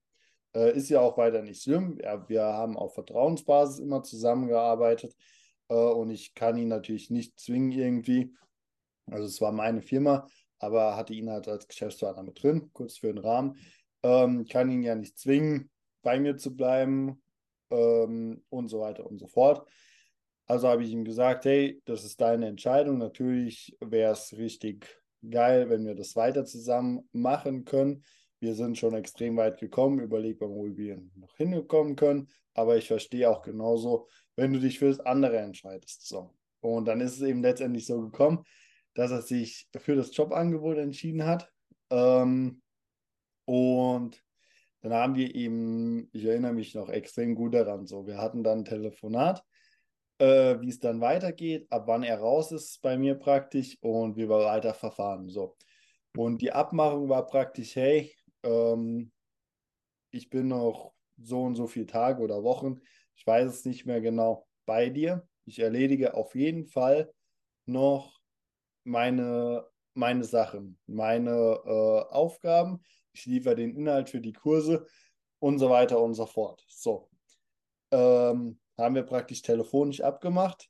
Äh, 0.54 0.78
ist 0.78 0.90
ja 0.90 1.02
auch 1.02 1.18
weiter 1.18 1.42
nicht 1.42 1.64
schlimm. 1.64 1.98
Ja, 2.00 2.30
wir 2.30 2.44
haben 2.44 2.78
auf 2.78 2.94
Vertrauensbasis 2.94 3.80
immer 3.80 4.04
zusammengearbeitet 4.04 5.16
äh, 5.68 5.74
und 5.74 6.12
ich 6.12 6.36
kann 6.36 6.60
ihn 6.60 6.68
natürlich 6.68 7.10
nicht 7.10 7.40
zwingen 7.40 7.72
irgendwie. 7.72 8.36
Also 9.08 9.26
es 9.26 9.42
war 9.42 9.52
meine 9.52 9.82
Firma, 9.82 10.28
aber 10.60 10.96
hatte 10.96 11.16
ihn 11.16 11.32
halt 11.32 11.48
als 11.48 11.68
Geschäftspartner 11.68 12.22
mit 12.22 12.44
drin, 12.44 12.70
kurz 12.72 12.98
für 12.98 13.08
den 13.08 13.18
Rahmen. 13.18 13.58
Ähm, 14.04 14.46
kann 14.46 14.70
ihn 14.70 14.84
ja 14.84 14.94
nicht 14.94 15.18
zwingen, 15.18 15.72
bei 16.04 16.20
mir 16.20 16.38
zu 16.38 16.56
bleiben 16.56 17.20
ähm, 17.72 18.44
und 18.50 18.68
so 18.68 18.82
weiter 18.82 19.08
und 19.08 19.18
so 19.18 19.26
fort. 19.26 19.68
Also 20.52 20.68
habe 20.68 20.84
ich 20.84 20.92
ihm 20.92 21.06
gesagt, 21.06 21.46
hey, 21.46 21.82
das 21.86 22.04
ist 22.04 22.20
deine 22.20 22.48
Entscheidung. 22.48 22.98
Natürlich 22.98 23.74
wäre 23.80 24.12
es 24.12 24.36
richtig 24.36 25.02
geil, 25.30 25.70
wenn 25.70 25.86
wir 25.86 25.96
das 25.96 26.18
weiter 26.18 26.44
zusammen 26.44 27.08
machen 27.14 27.64
können. 27.64 28.04
Wir 28.42 28.54
sind 28.54 28.78
schon 28.78 28.94
extrem 28.94 29.38
weit 29.38 29.62
gekommen. 29.62 30.02
Überleg 30.02 30.42
mal, 30.42 30.50
wo 30.50 30.66
wir 30.76 31.02
noch 31.16 31.38
hinkommen 31.38 31.96
können. 31.96 32.28
Aber 32.54 32.76
ich 32.76 32.88
verstehe 32.88 33.30
auch 33.30 33.44
genauso, 33.44 34.10
wenn 34.36 34.52
du 34.52 34.60
dich 34.60 34.78
für 34.78 34.90
das 34.90 35.00
andere 35.00 35.38
entscheidest. 35.38 36.06
So. 36.06 36.36
Und 36.60 36.84
dann 36.84 37.00
ist 37.00 37.14
es 37.14 37.22
eben 37.22 37.42
letztendlich 37.42 37.86
so 37.86 38.02
gekommen, 38.02 38.44
dass 38.94 39.12
er 39.12 39.22
sich 39.22 39.70
für 39.78 39.96
das 39.96 40.14
Jobangebot 40.14 40.80
entschieden 40.80 41.26
hat. 41.26 41.50
Ähm, 41.92 42.62
und 43.46 44.22
dann 44.82 44.94
haben 44.94 45.16
wir 45.16 45.34
eben, 45.34 46.10
ich 46.12 46.26
erinnere 46.26 46.52
mich 46.52 46.76
noch 46.76 46.90
extrem 46.90 47.36
gut 47.36 47.54
daran, 47.54 47.86
so, 47.86 48.06
wir 48.06 48.18
hatten 48.18 48.44
dann 48.44 48.60
ein 48.60 48.66
Telefonat 48.66 49.46
äh, 50.22 50.62
wie 50.62 50.70
es 50.70 50.80
dann 50.80 51.02
weitergeht, 51.02 51.66
ab 51.72 51.84
wann 51.88 52.04
er 52.04 52.20
raus 52.20 52.52
ist 52.52 52.80
bei 52.84 52.96
mir 52.96 53.16
praktisch 53.16 53.78
und 53.82 54.16
wie 54.18 54.30
wir 54.30 54.46
weiter 54.46 54.76
verfahren. 54.76 55.28
So. 55.30 55.58
Und 56.16 56.42
die 56.44 56.52
Abmachung 56.52 57.10
war 57.10 57.26
praktisch, 57.26 57.76
hey, 57.76 58.16
ähm, 58.44 59.12
ich 60.12 60.30
bin 60.30 60.48
noch 60.50 60.94
so 61.18 61.42
und 61.42 61.56
so 61.56 61.66
viele 61.66 61.88
Tage 61.88 62.22
oder 62.22 62.44
Wochen, 62.44 62.82
ich 63.16 63.26
weiß 63.26 63.50
es 63.52 63.66
nicht 63.66 63.88
mehr 63.88 64.00
genau, 64.00 64.48
bei 64.66 64.90
dir. 64.90 65.28
Ich 65.46 65.58
erledige 65.60 66.14
auf 66.14 66.36
jeden 66.36 66.68
Fall 66.68 67.12
noch 67.66 68.22
meine 68.84 69.66
meine 69.94 70.24
Sachen, 70.24 70.80
meine 70.88 71.60
äh, 71.66 72.14
Aufgaben, 72.14 72.82
ich 73.12 73.26
liefere 73.26 73.56
den 73.56 73.76
Inhalt 73.76 74.10
für 74.10 74.22
die 74.22 74.32
Kurse 74.32 74.86
und 75.40 75.60
so 75.60 75.70
weiter 75.70 76.00
und 76.00 76.14
so 76.14 76.26
fort. 76.26 76.64
So. 76.70 77.10
Ähm, 77.92 78.61
haben 78.78 78.96
wir 78.96 79.04
praktisch 79.04 79.42
telefonisch 79.42 80.02
abgemacht 80.02 80.70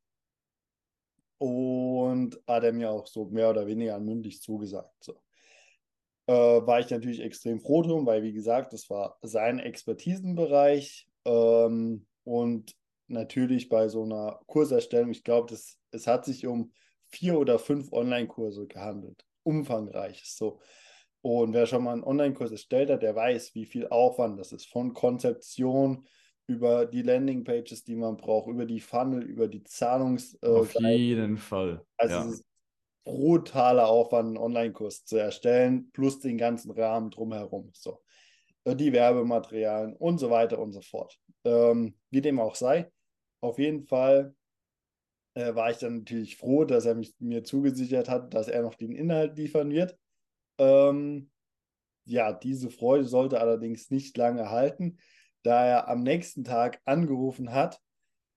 und 1.38 2.40
hat 2.48 2.64
er 2.64 2.74
mir 2.74 2.92
auch 2.92 3.08
so 3.08 3.26
mehr 3.26 3.50
oder 3.50 3.66
weniger 3.66 4.00
mündlich 4.00 4.42
zugesagt. 4.42 4.94
So. 5.04 5.22
Äh, 6.28 6.34
war 6.34 6.80
ich 6.80 6.90
natürlich 6.90 7.20
extrem 7.22 7.60
froh 7.60 7.82
drum, 7.82 8.06
weil 8.06 8.24
wie 8.24 8.34
gesagt, 8.34 8.74
das 8.74 8.90
war 8.90 9.18
sein 9.22 9.60
Expertisenbereich 9.60 11.08
ähm, 11.26 12.06
und 12.24 12.76
natürlich 13.08 13.70
bei 13.70 13.88
so 13.90 14.04
einer 14.04 14.40
Kurserstellung, 14.48 15.12
ich 15.12 15.24
glaube, 15.24 15.54
es 15.54 16.08
hat 16.08 16.26
sich 16.26 16.48
um 16.48 16.72
vier 17.08 17.38
oder 17.40 17.60
fünf 17.60 17.92
Online-Kurse 17.92 18.68
gehandelt. 18.68 19.26
Umfangreich 19.44 20.24
so. 20.26 20.60
Und 21.22 21.54
wer 21.54 21.66
schon 21.66 21.84
mal 21.84 21.94
einen 21.94 22.04
Online-Kurs 22.04 22.52
erstellt 22.52 22.90
hat, 22.90 23.04
der 23.04 23.16
weiß, 23.16 23.54
wie 23.54 23.66
viel 23.66 23.88
Aufwand 23.88 24.40
das 24.40 24.52
ist. 24.52 24.68
Von 24.68 24.94
Konzeption 24.94 26.06
über 26.52 26.86
die 26.86 27.02
Landing-Pages, 27.02 27.84
die 27.84 27.96
man 27.96 28.18
braucht, 28.18 28.50
über 28.50 28.66
die 28.66 28.80
Funnel, 28.80 29.24
über 29.24 29.48
die 29.48 29.64
Zahlungs... 29.64 30.38
Äh, 30.42 30.48
Auf 30.48 30.74
jeden 30.80 31.38
Fall. 31.38 31.86
Also 31.98 32.16
ja. 32.16 32.26
es 32.26 32.34
ist 32.34 32.46
brutaler 33.04 33.88
Aufwand, 33.88 34.28
einen 34.28 34.38
Online-Kurs 34.38 35.06
zu 35.06 35.18
erstellen, 35.18 35.92
plus 35.92 36.20
den 36.20 36.38
ganzen 36.38 36.72
Rahmen 36.72 37.10
drumherum. 37.10 37.72
So. 37.74 38.00
Äh, 38.64 38.76
die 38.76 38.94
Werbematerialien 38.94 39.96
und 39.96 40.20
so 40.20 40.30
weiter 40.30 40.60
und 40.60 40.72
so 40.72 40.82
fort. 40.82 41.18
Ähm, 41.46 41.96
wie 42.10 42.22
dem 42.22 42.40
auch 42.40 42.56
sei, 42.56 42.92
auf 43.42 43.58
jeden 43.58 43.84
Fall 43.84 44.36
äh, 45.34 45.56
war 45.56 45.72
ich 45.72 45.78
dann 45.78 46.00
natürlich 46.00 46.38
froh, 46.38 46.66
dass 46.66 46.86
er 46.86 46.96
mich, 46.96 47.16
mir 47.20 47.44
zugesichert 47.44 48.10
hat, 48.10 48.34
dass 48.34 48.48
er 48.48 48.62
noch 48.62 48.76
den 48.76 48.92
Inhalt 48.92 49.38
liefern 49.38 49.72
wird. 49.72 49.98
Ähm, 50.60 51.32
ja, 52.06 52.34
diese 52.34 52.70
Freude 52.70 53.06
sollte 53.06 53.40
allerdings 53.40 53.90
nicht 53.90 54.18
lange 54.18 54.50
halten, 54.50 54.98
da 55.44 55.66
er 55.66 55.88
am 55.88 56.04
nächsten 56.04 56.44
Tag 56.44 56.82
angerufen 56.86 57.52
hat 57.52 57.80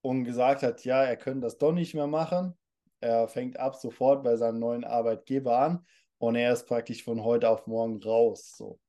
und 0.03 0.25
gesagt 0.25 0.63
hat, 0.63 0.85
ja, 0.85 1.03
er 1.03 1.17
könnte 1.17 1.41
das 1.43 1.59
doch 1.59 1.73
nicht 1.73 1.95
mehr 1.95 2.07
machen. 2.07 2.57
Er 3.01 3.29
fängt 3.29 3.59
ab 3.59 3.77
sofort 3.77 4.23
bei 4.23 4.37
seinem 4.37 4.59
neuen 4.59 4.85
Arbeitgeber 4.85 5.59
an 5.59 5.87
und 6.19 6.37
er 6.37 6.53
ist 6.53 6.67
praktisch 6.67 7.05
von 7.05 7.23
heute 7.23 7.49
auf 7.49 7.67
morgen 7.67 8.03
raus. 8.03 8.55
So. 8.57 8.81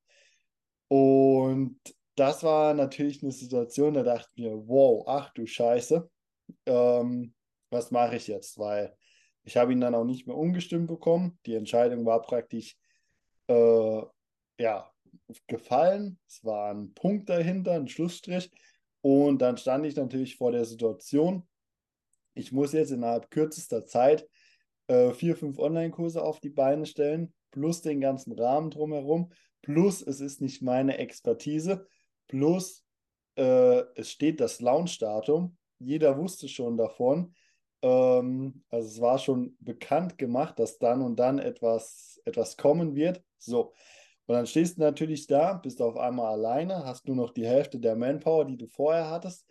Und 0.88 1.78
das 2.14 2.42
war 2.42 2.74
natürlich 2.74 3.22
eine 3.22 3.32
Situation, 3.32 3.94
da 3.94 4.02
dachte 4.02 4.28
ich 4.34 4.44
mir, 4.44 4.68
wow, 4.68 5.04
ach 5.06 5.30
du 5.34 5.46
Scheiße. 5.46 6.08
Ähm, 6.66 7.34
was 7.70 7.90
mache 7.90 8.16
ich 8.16 8.26
jetzt? 8.26 8.58
Weil 8.58 8.96
ich 9.42 9.56
habe 9.56 9.72
ihn 9.72 9.80
dann 9.80 9.94
auch 9.94 10.04
nicht 10.04 10.26
mehr 10.26 10.36
umgestimmt 10.36 10.88
bekommen. 10.88 11.38
Die 11.46 11.54
Entscheidung 11.54 12.06
war 12.06 12.22
praktisch 12.22 12.76
äh, 13.48 14.02
ja, 14.58 14.90
gefallen. 15.46 16.18
Es 16.26 16.44
war 16.44 16.72
ein 16.72 16.92
Punkt 16.94 17.28
dahinter, 17.28 17.72
ein 17.72 17.88
Schlussstrich. 17.88 18.50
Und 19.00 19.40
dann 19.42 19.56
stand 19.56 19.86
ich 19.86 19.96
natürlich 19.96 20.36
vor 20.36 20.52
der 20.52 20.64
Situation, 20.64 21.46
ich 22.34 22.52
muss 22.52 22.72
jetzt 22.72 22.90
innerhalb 22.90 23.30
kürzester 23.30 23.86
Zeit 23.86 24.28
äh, 24.88 25.12
vier, 25.12 25.36
fünf 25.36 25.58
Online-Kurse 25.58 26.22
auf 26.22 26.40
die 26.40 26.50
Beine 26.50 26.86
stellen, 26.86 27.32
plus 27.50 27.82
den 27.82 28.00
ganzen 28.00 28.32
Rahmen 28.32 28.70
drumherum, 28.70 29.32
plus 29.62 30.02
es 30.02 30.20
ist 30.20 30.40
nicht 30.40 30.62
meine 30.62 30.98
Expertise, 30.98 31.86
plus 32.28 32.84
äh, 33.36 33.82
es 33.94 34.10
steht 34.10 34.40
das 34.40 34.60
Launch-Datum. 34.60 35.56
Jeder 35.78 36.18
wusste 36.18 36.48
schon 36.48 36.76
davon. 36.76 37.34
Ähm, 37.82 38.64
also 38.68 38.88
es 38.88 39.00
war 39.00 39.18
schon 39.18 39.56
bekannt 39.60 40.18
gemacht, 40.18 40.58
dass 40.58 40.78
dann 40.78 41.02
und 41.02 41.16
dann 41.16 41.38
etwas, 41.38 42.20
etwas 42.24 42.56
kommen 42.56 42.94
wird. 42.94 43.22
So. 43.38 43.74
Und 44.26 44.34
dann 44.34 44.46
stehst 44.46 44.76
du 44.76 44.82
natürlich 44.82 45.26
da, 45.26 45.54
bist 45.54 45.80
auf 45.80 45.96
einmal 45.96 46.32
alleine, 46.32 46.84
hast 46.84 47.06
nur 47.06 47.16
noch 47.16 47.30
die 47.30 47.46
Hälfte 47.46 47.78
der 47.78 47.96
Manpower, 47.96 48.44
die 48.44 48.56
du 48.56 48.66
vorher 48.66 49.10
hattest. 49.10 49.46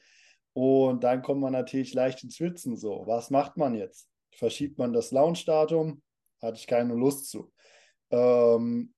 Und 0.54 1.04
dann 1.04 1.22
kommt 1.22 1.42
man 1.42 1.54
natürlich 1.54 1.94
leicht 1.94 2.24
ins 2.24 2.36
Schwitzen. 2.36 2.76
So, 2.76 3.04
was 3.06 3.30
macht 3.30 3.58
man 3.58 3.76
jetzt? 3.76 4.10
Verschiebt 4.36 4.78
man 4.78 4.94
das 4.94 5.12
Launch-Datum? 5.12 6.02
Hatte 6.42 6.58
ich 6.58 6.68
keine 6.68 6.94
Lust 6.94 7.30
zu. 7.30 7.52
Ähm, 8.12 8.94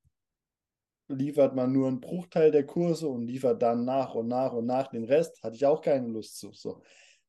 liefert 1.08 1.56
man 1.56 1.72
nur 1.72 1.88
einen 1.88 2.02
Bruchteil 2.02 2.52
der 2.52 2.66
Kurse 2.66 3.08
und 3.08 3.26
liefert 3.26 3.62
dann 3.62 3.86
nach 3.86 4.16
und 4.16 4.28
nach 4.28 4.54
und 4.54 4.66
nach 4.66 4.88
den 4.88 5.04
Rest? 5.04 5.42
Hatte 5.44 5.56
ich 5.56 5.66
auch 5.66 5.82
keine 5.82 6.08
Lust 6.08 6.38
zu. 6.38 6.52
So. 6.54 6.82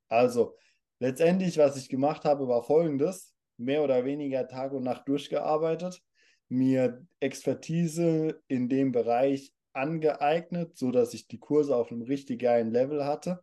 Also, 0.09 0.57
Letztendlich, 1.01 1.59
was 1.59 1.77
ich 1.77 1.89
gemacht 1.89 2.25
habe, 2.25 2.49
war 2.49 2.63
folgendes: 2.63 3.33
mehr 3.57 3.83
oder 3.83 4.05
weniger 4.05 4.47
Tag 4.49 4.73
und 4.73 4.83
Nacht 4.83 5.07
durchgearbeitet, 5.07 6.03
mir 6.49 7.07
Expertise 7.21 8.43
in 8.49 8.69
dem 8.69 8.93
Bereich 8.93 9.53
angeeignet, 9.73 10.77
sodass 10.77 11.15
ich 11.15 11.29
die 11.29 11.39
Kurse 11.39 11.77
auf 11.77 11.93
einem 11.93 12.03
richtig 12.03 12.41
geilen 12.41 12.71
Level 12.71 13.05
hatte. 13.05 13.43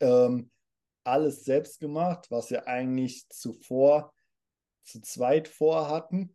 Ähm, 0.00 0.50
alles 1.04 1.44
selbst 1.44 1.80
gemacht, 1.80 2.26
was 2.30 2.50
wir 2.50 2.66
eigentlich 2.66 3.28
zuvor 3.28 4.12
zu 4.82 5.00
zweit 5.00 5.48
vorhatten. 5.48 6.34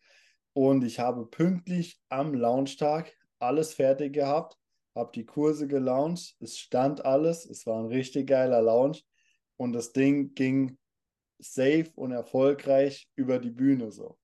Und 0.53 0.83
ich 0.83 0.99
habe 0.99 1.25
pünktlich 1.25 1.99
am 2.09 2.33
Launchtag 2.33 3.11
alles 3.39 3.73
fertig 3.73 4.13
gehabt, 4.13 4.57
habe 4.95 5.11
die 5.13 5.25
Kurse 5.25 5.67
gelauncht, 5.67 6.35
es 6.39 6.57
stand 6.57 7.03
alles, 7.03 7.45
es 7.45 7.65
war 7.65 7.79
ein 7.79 7.87
richtig 7.87 8.27
geiler 8.27 8.61
Launch 8.61 9.03
und 9.57 9.73
das 9.73 9.91
Ding 9.91 10.33
ging 10.35 10.77
safe 11.39 11.91
und 11.95 12.11
erfolgreich 12.11 13.09
über 13.15 13.39
die 13.39 13.51
Bühne 13.51 13.91
so. 13.91 14.17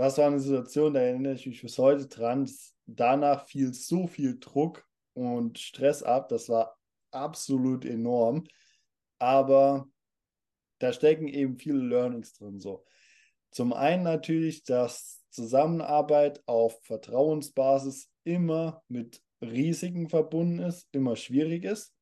Das 0.00 0.16
war 0.16 0.28
eine 0.28 0.40
Situation, 0.40 0.94
da 0.94 1.00
erinnere 1.00 1.34
ich 1.34 1.46
mich 1.46 1.60
bis 1.60 1.76
heute 1.76 2.06
dran. 2.06 2.50
Danach 2.86 3.46
fiel 3.46 3.74
so 3.74 4.06
viel 4.06 4.38
Druck 4.40 4.88
und 5.12 5.58
Stress 5.58 6.02
ab, 6.02 6.30
das 6.30 6.48
war 6.48 6.78
absolut 7.10 7.84
enorm. 7.84 8.44
Aber 9.18 9.86
da 10.78 10.94
stecken 10.94 11.28
eben 11.28 11.58
viele 11.58 11.82
Learnings 11.82 12.32
drin. 12.32 12.60
So. 12.60 12.82
Zum 13.50 13.74
einen 13.74 14.02
natürlich, 14.02 14.64
dass 14.64 15.22
Zusammenarbeit 15.28 16.42
auf 16.46 16.80
Vertrauensbasis 16.84 18.08
immer 18.24 18.82
mit 18.88 19.22
Risiken 19.42 20.08
verbunden 20.08 20.60
ist, 20.60 20.88
immer 20.92 21.14
schwierig 21.14 21.64
ist. 21.64 21.92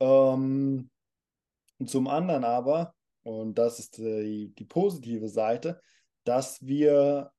Ähm, 0.00 0.90
und 1.78 1.88
zum 1.88 2.08
anderen 2.08 2.42
aber, 2.42 2.96
und 3.22 3.58
das 3.58 3.78
ist 3.78 3.98
die, 3.98 4.52
die 4.58 4.64
positive 4.64 5.28
Seite, 5.28 5.80
dass 6.24 6.64
wir 6.66 7.32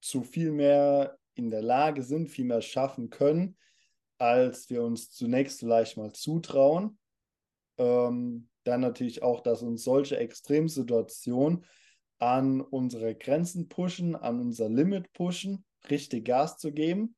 zu 0.00 0.22
viel 0.22 0.52
mehr 0.52 1.18
in 1.34 1.50
der 1.50 1.62
Lage 1.62 2.02
sind, 2.02 2.28
viel 2.28 2.44
mehr 2.44 2.62
schaffen 2.62 3.10
können, 3.10 3.56
als 4.18 4.68
wir 4.70 4.82
uns 4.82 5.10
zunächst 5.10 5.60
vielleicht 5.60 5.96
mal 5.96 6.12
zutrauen. 6.12 6.98
Ähm, 7.78 8.48
dann 8.64 8.80
natürlich 8.80 9.22
auch, 9.22 9.40
dass 9.40 9.62
uns 9.62 9.84
solche 9.84 10.18
Extremsituationen 10.18 11.64
an 12.18 12.60
unsere 12.60 13.14
Grenzen 13.14 13.68
pushen, 13.68 14.14
an 14.14 14.40
unser 14.40 14.68
Limit 14.68 15.12
pushen, 15.14 15.64
richtig 15.88 16.26
Gas 16.26 16.58
zu 16.58 16.72
geben, 16.72 17.16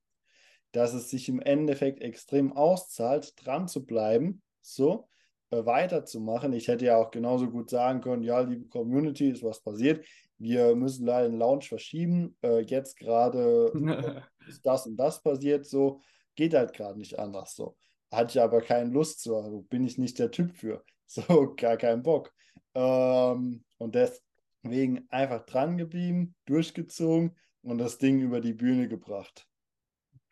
dass 0.70 0.94
es 0.94 1.10
sich 1.10 1.28
im 1.28 1.40
Endeffekt 1.40 2.00
extrem 2.00 2.52
auszahlt, 2.52 3.34
dran 3.36 3.66
zu 3.66 3.84
bleiben, 3.84 4.42
so, 4.60 5.08
weiterzumachen. 5.52 6.52
Ich 6.52 6.68
hätte 6.68 6.86
ja 6.86 6.96
auch 6.96 7.10
genauso 7.10 7.50
gut 7.50 7.70
sagen 7.70 8.00
können, 8.00 8.22
ja, 8.22 8.40
liebe 8.40 8.68
Community, 8.68 9.30
ist 9.30 9.42
was 9.42 9.60
passiert. 9.60 10.04
Wir 10.38 10.74
müssen 10.74 11.06
leider 11.06 11.28
den 11.28 11.38
Launch 11.38 11.68
verschieben. 11.68 12.36
Äh, 12.42 12.60
jetzt 12.60 12.98
gerade 12.98 13.72
ist 14.48 14.64
das 14.66 14.86
und 14.86 14.96
das 14.96 15.22
passiert. 15.22 15.66
So 15.66 16.00
geht 16.34 16.54
halt 16.54 16.72
gerade 16.72 16.98
nicht 16.98 17.18
anders. 17.18 17.54
So 17.54 17.76
hatte 18.12 18.38
ich 18.38 18.42
aber 18.42 18.60
keine 18.60 18.90
Lust 18.90 19.20
zu. 19.20 19.36
Also 19.36 19.62
bin 19.62 19.84
ich 19.84 19.98
nicht 19.98 20.18
der 20.18 20.30
Typ 20.30 20.56
für. 20.56 20.84
So 21.14 21.54
gar 21.56 21.76
keinen 21.76 22.02
Bock. 22.02 22.32
Ähm, 22.74 23.64
und 23.76 23.94
deswegen 23.94 25.06
einfach 25.10 25.44
dran 25.44 25.76
geblieben, 25.76 26.34
durchgezogen 26.46 27.36
und 27.60 27.76
das 27.76 27.98
Ding 27.98 28.20
über 28.20 28.40
die 28.40 28.54
Bühne 28.54 28.88
gebracht. 28.88 29.46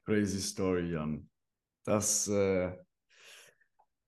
Crazy 0.07 0.41
Story, 0.41 0.93
Jan. 0.93 1.29
Das 1.85 2.29
äh, 2.29 2.73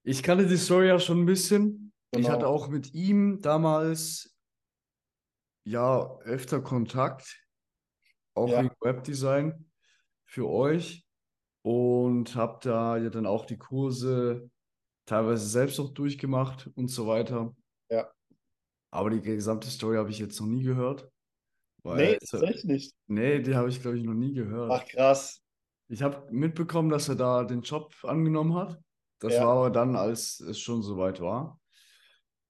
ich 0.05 0.23
kannte 0.23 0.47
die 0.47 0.57
Story 0.57 0.89
ja 0.89 0.99
schon 0.99 1.21
ein 1.21 1.27
bisschen. 1.27 1.93
Genau. 2.11 2.27
Ich 2.27 2.31
hatte 2.31 2.47
auch 2.47 2.69
mit 2.69 2.95
ihm 2.95 3.41
damals 3.41 4.37
ja 5.65 6.19
öfter 6.21 6.61
Kontakt, 6.61 7.41
auch 8.35 8.49
ja. 8.49 8.65
wegen 8.65 8.75
Webdesign 8.81 9.71
für 10.25 10.49
euch 10.49 11.07
und 11.63 12.35
habe 12.35 12.59
da 12.63 12.97
ja 12.97 13.11
dann 13.11 13.27
auch 13.27 13.47
die 13.47 13.59
Kurse 13.59 14.51
teilweise 15.07 15.47
selbst 15.47 15.79
auch 15.81 15.91
durchgemacht 15.91 16.71
und 16.75 16.89
so 16.89 17.07
weiter. 17.07 17.55
Ja. 17.91 18.11
Aber 18.91 19.11
die 19.11 19.23
gesamte 19.23 19.69
Story 19.69 19.97
habe 19.97 20.11
ich 20.11 20.19
jetzt 20.19 20.41
noch 20.41 20.49
nie 20.49 20.63
gehört. 20.63 21.09
Weil, 21.83 22.13
nee, 22.13 22.19
tatsächlich 22.19 22.65
nicht. 22.65 22.95
Nee, 23.07 23.41
die 23.41 23.55
habe 23.55 23.69
ich, 23.69 23.81
glaube 23.81 23.99
ich, 23.99 24.05
noch 24.05 24.15
nie 24.15 24.33
gehört. 24.33 24.71
Ach, 24.71 24.87
krass. 24.87 25.43
Ich 25.89 26.03
habe 26.03 26.27
mitbekommen, 26.31 26.91
dass 26.91 27.09
er 27.09 27.17
da 27.17 27.45
den 27.45 27.63
Job 27.63 27.93
angenommen 28.03 28.55
hat. 28.55 28.81
Das 29.23 29.35
ja. 29.35 29.47
war 29.47 29.57
aber 29.57 29.71
dann, 29.71 29.95
als 29.95 30.41
es 30.41 30.59
schon 30.59 30.83
soweit 30.83 31.21
war. 31.21 31.61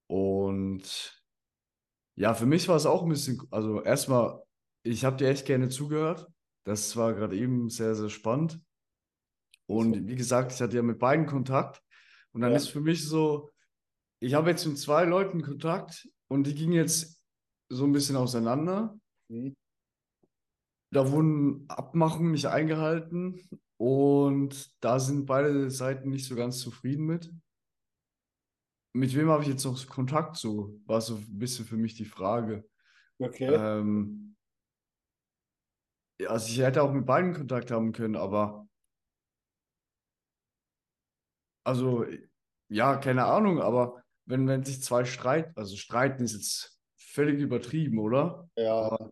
Und 0.07 1.23
ja, 2.17 2.35
für 2.35 2.47
mich 2.47 2.67
war 2.69 2.77
es 2.77 2.87
auch 2.87 3.03
ein 3.03 3.09
bisschen, 3.11 3.41
also 3.51 3.83
erstmal 3.83 4.43
ich 4.83 5.05
habe 5.05 5.17
dir 5.17 5.29
echt 5.29 5.47
gerne 5.47 5.69
zugehört. 5.69 6.27
Das 6.65 6.97
war 6.97 7.15
gerade 7.15 7.37
eben 7.37 7.69
sehr, 7.69 7.95
sehr 7.95 8.09
spannend. 8.09 8.61
Und 9.67 10.09
wie 10.09 10.17
gesagt, 10.17 10.53
ich 10.53 10.61
hatte 10.61 10.77
ja 10.77 10.83
mit 10.83 10.99
beiden 10.99 11.27
Kontakt. 11.27 11.83
Und 12.33 12.41
dann 12.41 12.51
Ja. 12.51 12.57
ist 12.57 12.69
für 12.69 12.81
mich 12.81 13.07
so, 13.07 13.51
ich 14.21 14.35
habe 14.35 14.51
jetzt 14.51 14.67
mit 14.67 14.79
zwei 14.79 15.05
Leuten 15.05 15.43
Kontakt 15.43 16.09
und 16.29 16.47
die 16.47 16.55
gingen 16.55 16.73
jetzt 16.73 17.23
so 17.69 17.85
ein 17.85 17.93
bisschen 17.93 18.17
auseinander. 18.17 18.99
Hm. 19.31 19.55
Da 20.91 21.11
wurden 21.11 21.65
Abmachungen 21.69 22.33
nicht 22.33 22.47
eingehalten 22.47 23.41
und 23.83 24.81
da 24.81 25.01
sind 25.01 25.27
beide 25.27 25.69
Seiten 25.69 26.11
nicht 26.11 26.25
so 26.29 26.37
ganz 26.37 26.61
zufrieden 26.61 27.05
mit. 27.05 27.35
Mit 28.95 29.13
wem 29.17 29.29
habe 29.29 29.43
ich 29.43 29.49
jetzt 29.49 29.65
noch 29.65 29.85
Kontakt 29.89 30.37
so? 30.37 30.81
War 30.87 31.01
so 31.01 31.17
ein 31.17 31.39
bisschen 31.41 31.65
für 31.65 31.77
mich 31.77 31.97
die 31.97 32.05
Frage. 32.05 32.65
Okay. 33.19 33.53
Ähm, 33.53 34.37
ja, 36.21 36.31
also 36.31 36.47
ich 36.47 36.61
hätte 36.61 36.81
auch 36.81 36.93
mit 36.93 37.07
beiden 37.07 37.35
Kontakt 37.35 37.73
haben 37.73 37.91
können, 37.91 38.15
aber 38.15 38.69
also 41.67 42.07
ja, 42.69 42.99
keine 42.99 43.25
Ahnung, 43.25 43.61
aber 43.61 44.05
wenn, 44.27 44.47
wenn 44.47 44.63
sich 44.63 44.81
zwei 44.81 45.05
streiten, 45.05 45.55
also 45.57 45.75
streiten 45.75 46.23
ist 46.23 46.35
jetzt 46.35 46.81
völlig 46.97 47.41
übertrieben, 47.41 47.99
oder? 47.99 48.49
Ja. 48.55 49.11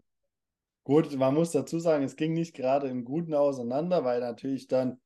Gut, 0.91 1.17
man 1.17 1.35
muss 1.35 1.53
dazu 1.53 1.79
sagen, 1.79 2.03
es 2.03 2.17
ging 2.17 2.33
nicht 2.33 2.53
gerade 2.53 2.89
im 2.89 3.05
Guten 3.05 3.33
auseinander, 3.33 4.05
weil 4.05 4.19
natürlich 4.19 4.67
dann 4.67 5.01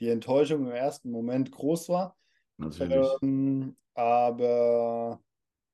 die 0.00 0.08
Enttäuschung 0.08 0.64
im 0.64 0.72
ersten 0.72 1.10
Moment 1.10 1.52
groß 1.52 1.90
war. 1.90 2.16
Natürlich. 2.56 3.06
Ähm, 3.20 3.76
aber 3.92 5.20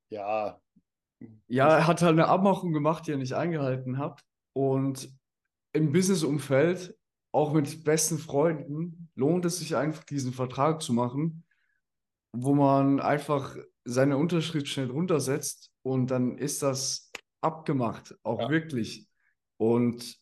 ja, 0.09 0.59
Ja, 1.47 1.77
er 1.77 1.87
hat 1.87 2.01
halt 2.01 2.11
eine 2.11 2.27
Abmachung 2.27 2.73
gemacht, 2.73 3.07
die 3.07 3.11
er 3.11 3.17
nicht 3.17 3.33
eingehalten 3.33 3.97
hat. 3.97 4.21
Und 4.51 5.09
im 5.71 5.93
Businessumfeld, 5.93 6.97
auch 7.31 7.53
mit 7.53 7.85
besten 7.85 8.17
Freunden, 8.17 9.09
lohnt 9.15 9.45
es 9.45 9.59
sich 9.59 9.77
einfach, 9.77 10.03
diesen 10.03 10.33
Vertrag 10.33 10.81
zu 10.81 10.91
machen, 10.91 11.45
wo 12.33 12.55
man 12.55 12.99
einfach 12.99 13.55
seine 13.85 14.17
Unterschrift 14.17 14.67
schnell 14.67 14.91
runtersetzt 14.91 15.71
und 15.81 16.11
dann 16.11 16.37
ist 16.37 16.61
das 16.61 17.09
abgemacht, 17.41 18.17
auch 18.23 18.41
Ja. 18.41 18.49
wirklich. 18.49 19.04
Und 19.57 20.17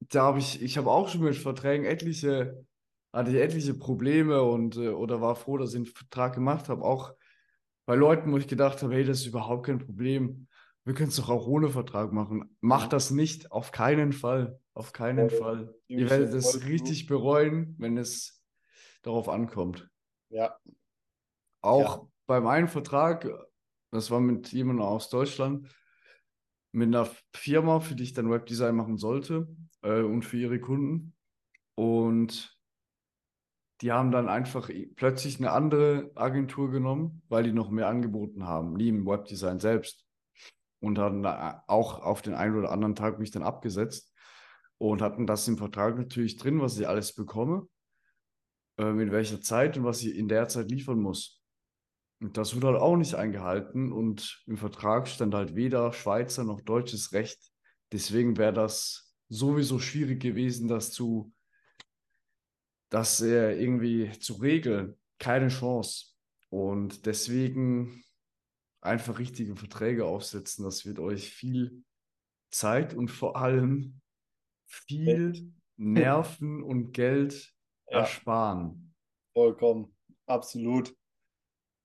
da 0.00 0.22
habe 0.22 0.38
ich, 0.38 0.62
ich 0.62 0.78
habe 0.78 0.90
auch 0.90 1.08
schon 1.08 1.22
mit 1.22 1.36
Verträgen 1.36 1.86
etliche, 1.86 2.64
hatte 3.12 3.30
ich 3.30 3.36
etliche 3.36 3.74
Probleme 3.74 4.42
und 4.42 4.76
äh, 4.76 4.88
oder 4.88 5.20
war 5.20 5.36
froh, 5.36 5.56
dass 5.56 5.70
ich 5.70 5.76
einen 5.76 5.86
Vertrag 5.86 6.34
gemacht 6.34 6.68
habe, 6.68 6.84
auch 6.84 7.14
bei 7.86 7.94
Leuten, 7.94 8.32
wo 8.32 8.36
ich 8.36 8.48
gedacht 8.48 8.82
habe, 8.82 8.94
hey, 8.94 9.04
das 9.04 9.20
ist 9.20 9.26
überhaupt 9.26 9.66
kein 9.66 9.78
Problem. 9.78 10.48
Wir 10.84 10.94
können 10.94 11.08
es 11.08 11.16
doch 11.16 11.30
auch 11.30 11.46
ohne 11.46 11.68
Vertrag 11.68 12.12
machen. 12.12 12.56
Macht 12.60 12.92
das 12.92 13.10
nicht, 13.10 13.50
auf 13.50 13.72
keinen 13.72 14.12
Fall. 14.12 14.60
Auf 14.74 14.92
keinen 14.92 15.30
Voll. 15.30 15.38
Fall. 15.40 15.74
Ihr 15.88 16.08
werdet 16.10 16.34
es 16.34 16.64
richtig 16.66 17.06
bereuen, 17.06 17.74
wenn 17.78 17.96
es 17.96 18.42
darauf 19.02 19.28
ankommt. 19.28 19.88
ja, 20.28 20.56
Auch 21.60 22.06
beim 22.26 22.46
einen 22.46 22.68
Vertrag, 22.68 23.28
das 23.90 24.10
war 24.10 24.20
mit 24.20 24.52
jemandem 24.52 24.84
aus 24.84 25.08
Deutschland, 25.08 25.68
mit 26.76 26.88
einer 26.88 27.08
Firma, 27.32 27.80
für 27.80 27.94
die 27.94 28.02
ich 28.02 28.12
dann 28.12 28.30
Webdesign 28.30 28.76
machen 28.76 28.98
sollte 28.98 29.48
äh, 29.82 30.02
und 30.02 30.24
für 30.24 30.36
ihre 30.36 30.60
Kunden. 30.60 31.14
Und 31.74 32.54
die 33.80 33.92
haben 33.92 34.10
dann 34.10 34.28
einfach 34.28 34.70
plötzlich 34.94 35.38
eine 35.38 35.52
andere 35.52 36.10
Agentur 36.14 36.70
genommen, 36.70 37.22
weil 37.28 37.44
die 37.44 37.52
noch 37.52 37.70
mehr 37.70 37.88
angeboten 37.88 38.44
haben, 38.44 38.74
neben 38.74 39.06
Webdesign 39.06 39.58
selbst. 39.58 40.04
Und 40.80 40.98
haben 40.98 41.22
da 41.22 41.64
auch 41.66 42.00
auf 42.00 42.20
den 42.20 42.34
einen 42.34 42.58
oder 42.58 42.70
anderen 42.70 42.94
Tag 42.94 43.18
mich 43.18 43.30
dann 43.30 43.42
abgesetzt 43.42 44.14
und 44.76 45.00
hatten 45.00 45.26
das 45.26 45.48
im 45.48 45.56
Vertrag 45.56 45.96
natürlich 45.96 46.36
drin, 46.36 46.60
was 46.60 46.78
ich 46.78 46.86
alles 46.86 47.14
bekomme, 47.14 47.66
ähm, 48.76 49.00
in 49.00 49.10
welcher 49.12 49.40
Zeit 49.40 49.78
und 49.78 49.84
was 49.84 50.02
ich 50.02 50.14
in 50.14 50.28
der 50.28 50.46
Zeit 50.48 50.70
liefern 50.70 51.00
muss. 51.00 51.35
Und 52.20 52.36
das 52.36 52.54
wurde 52.54 52.68
halt 52.68 52.80
auch 52.80 52.96
nicht 52.96 53.14
eingehalten 53.14 53.92
und 53.92 54.42
im 54.46 54.56
Vertrag 54.56 55.06
stand 55.06 55.34
halt 55.34 55.54
weder 55.54 55.92
Schweizer 55.92 56.44
noch 56.44 56.60
deutsches 56.62 57.12
Recht. 57.12 57.50
Deswegen 57.92 58.36
wäre 58.38 58.52
das 58.54 59.14
sowieso 59.28 59.78
schwierig 59.78 60.20
gewesen, 60.20 60.66
das 60.66 60.92
zu, 60.92 61.32
das 62.88 63.20
äh, 63.20 63.60
irgendwie 63.60 64.10
zu 64.18 64.34
regeln. 64.34 64.96
Keine 65.18 65.48
Chance. 65.48 66.14
Und 66.48 67.06
deswegen 67.06 68.02
einfach 68.80 69.18
richtige 69.18 69.56
Verträge 69.56 70.06
aufsetzen. 70.06 70.64
Das 70.64 70.86
wird 70.86 70.98
euch 70.98 71.30
viel 71.30 71.84
Zeit 72.50 72.94
und 72.94 73.10
vor 73.10 73.36
allem 73.36 74.00
viel 74.66 75.52
Nerven 75.76 76.62
und 76.62 76.92
Geld 76.92 77.54
Ja. 77.90 78.00
ersparen. 78.00 78.94
vollkommen, 79.34 79.94
absolut. 80.26 80.96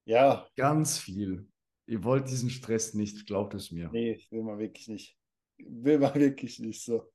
Ja, 0.06 0.48
Ganz 0.56 0.98
viel. 0.98 1.48
Ihr 1.88 2.04
wollt 2.04 2.30
diesen 2.30 2.50
Stress 2.50 2.94
nicht, 2.94 3.26
glaubt 3.26 3.54
es 3.54 3.72
mir. 3.72 3.90
nee, 3.92 4.20
will 4.30 4.44
man 4.44 4.60
wirklich 4.60 4.88
nicht. 4.88 5.18
Will 5.58 6.00
man 6.00 6.16
wirklich 6.16 6.60
nicht 6.60 6.84
so. 6.84 7.12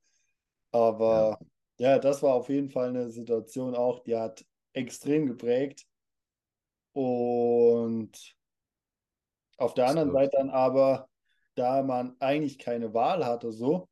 Aber 0.71 1.39
ja, 1.79 1.99
das 1.99 2.21
war 2.23 2.33
auf 2.33 2.49
jeden 2.49 2.69
Fall 2.69 2.89
eine 2.89 3.09
Situation 3.09 3.75
auch, 3.75 3.99
die 4.03 4.15
hat 4.15 4.45
extrem 4.73 5.25
geprägt. 5.25 5.85
Und 6.93 8.35
auf 9.57 9.73
der 9.73 9.87
anderen 9.87 10.11
Seite 10.11 10.37
dann 10.37 10.49
aber, 10.49 11.09
da 11.55 11.81
man 11.81 12.15
eigentlich 12.19 12.59
keine 12.59 12.93
Wahl 12.93 13.25
hatte, 13.25 13.51
so 13.51 13.89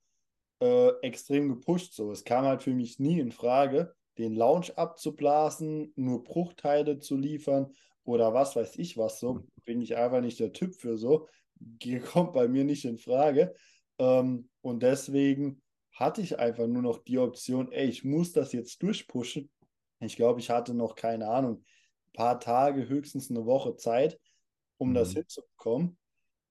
äh, 0.59 0.89
extrem 1.01 1.49
gepusht. 1.49 1.93
So, 1.93 2.11
es 2.11 2.23
kam 2.23 2.45
halt 2.45 2.63
für 2.63 2.73
mich 2.73 2.99
nie 2.99 3.19
in 3.19 3.31
Frage, 3.31 3.95
den 4.17 4.35
Lounge 4.35 4.71
abzublasen, 4.75 5.91
nur 5.95 6.23
Bruchteile 6.23 6.99
zu 6.99 7.17
liefern 7.17 7.73
oder 8.05 8.33
was 8.33 8.55
weiß 8.57 8.77
ich 8.77 8.97
was. 8.97 9.19
So 9.21 9.47
bin 9.65 9.81
ich 9.81 9.97
einfach 9.97 10.21
nicht 10.21 10.39
der 10.41 10.53
Typ 10.53 10.75
für 10.75 10.97
so. 10.97 11.27
Kommt 12.13 12.33
bei 12.33 12.47
mir 12.49 12.65
nicht 12.65 12.85
in 12.85 12.99
Frage. 12.99 13.55
Ähm, 13.99 14.49
und 14.61 14.83
deswegen 14.83 15.61
hatte 15.93 16.21
ich 16.21 16.39
einfach 16.39 16.67
nur 16.67 16.83
noch 16.83 16.99
die 17.03 17.19
Option, 17.19 17.71
ey, 17.71 17.87
ich 17.87 18.03
muss 18.05 18.33
das 18.33 18.53
jetzt 18.53 18.83
durchpushen. 18.83 19.51
Ich 20.01 20.15
glaube, 20.17 20.39
ich 20.41 20.49
hatte 20.49 20.73
noch 20.73 20.95
keine 20.95 21.29
Ahnung, 21.29 21.63
ein 22.09 22.13
paar 22.13 22.39
Tage, 22.39 22.87
höchstens 22.89 23.31
eine 23.31 23.45
Woche 23.45 23.75
Zeit, 23.77 24.19
um 24.77 24.93
das 24.93 25.13
Mhm. 25.13 25.15
hinzubekommen. 25.15 25.97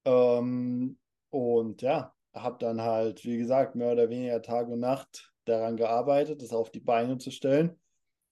Ähm, 0.07 0.99
und 1.31 1.83
ja, 1.83 2.15
habe 2.35 2.59
dann 2.61 2.83
halt, 2.83 3.25
wie 3.25 3.39
gesagt, 3.39 3.77
mehr 3.77 3.93
oder 3.93 4.11
weniger 4.11 4.43
Tag 4.43 4.69
und 4.69 4.81
Nacht 4.81 5.33
daran 5.47 5.77
gearbeitet, 5.79 6.43
das 6.43 6.53
auf 6.55 6.71
die 6.73 6.81
Beine 6.81 7.19
zu 7.19 7.33
stellen. 7.33 7.81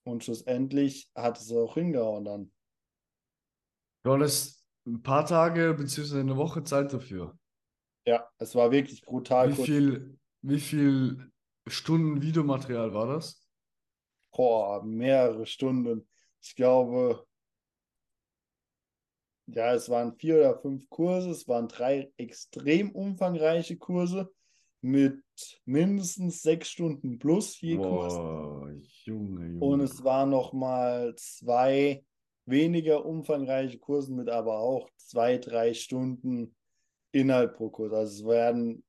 Und 0.05 0.25
schlussendlich 0.25 1.11
hat 1.15 1.39
es 1.39 1.51
auch 1.53 1.75
hingehauen 1.75 2.25
dann. 2.25 2.52
Du 4.03 4.11
hattest 4.11 4.65
ein 4.85 5.01
paar 5.01 5.25
Tage 5.25 5.73
bzw. 5.73 6.19
eine 6.19 6.35
Woche 6.35 6.63
Zeit 6.63 6.91
dafür. 6.93 7.37
Ja, 8.05 8.27
es 8.37 8.53
war 8.53 8.71
wirklich 8.71 9.01
brutal 9.01 9.51
Wie 9.51 9.55
kurz. 9.55 9.65
viel, 9.65 10.19
wie 10.41 10.59
viel 10.59 11.31
Stunden 11.67 12.21
Videomaterial 12.21 12.93
war 12.93 13.07
das? 13.07 13.47
Boah, 14.35 14.83
mehrere 14.83 15.45
Stunden. 15.45 16.07
Ich 16.41 16.55
glaube, 16.55 17.25
ja, 19.45 19.73
es 19.73 19.87
waren 19.89 20.13
vier 20.17 20.35
oder 20.37 20.59
fünf 20.59 20.89
Kurse. 20.89 21.29
Es 21.29 21.47
waren 21.47 21.69
drei 21.69 22.11
extrem 22.17 22.91
umfangreiche 22.91 23.77
Kurse 23.77 24.33
mit 24.81 25.23
mindestens 25.63 26.41
sechs 26.41 26.69
Stunden 26.69 27.19
plus 27.19 27.61
je 27.61 27.77
Kurs. 27.77 28.15
Boah, 28.15 28.69
Junge, 29.05 29.45
Und 29.63 29.79
Junge. 29.79 29.83
es 29.85 30.03
waren 30.03 30.29
nochmal 30.29 31.15
zwei 31.15 32.03
weniger 32.45 33.05
umfangreiche 33.05 33.79
Kurse 33.79 34.13
mit 34.13 34.29
aber 34.29 34.59
auch 34.59 34.89
zwei, 34.97 35.37
drei 35.37 35.73
Stunden 35.73 36.55
Inhalt 37.11 37.53
pro 37.53 37.69
Kurs. 37.69 37.93
Also 37.93 38.23
es 38.23 38.29
werden 38.29 38.83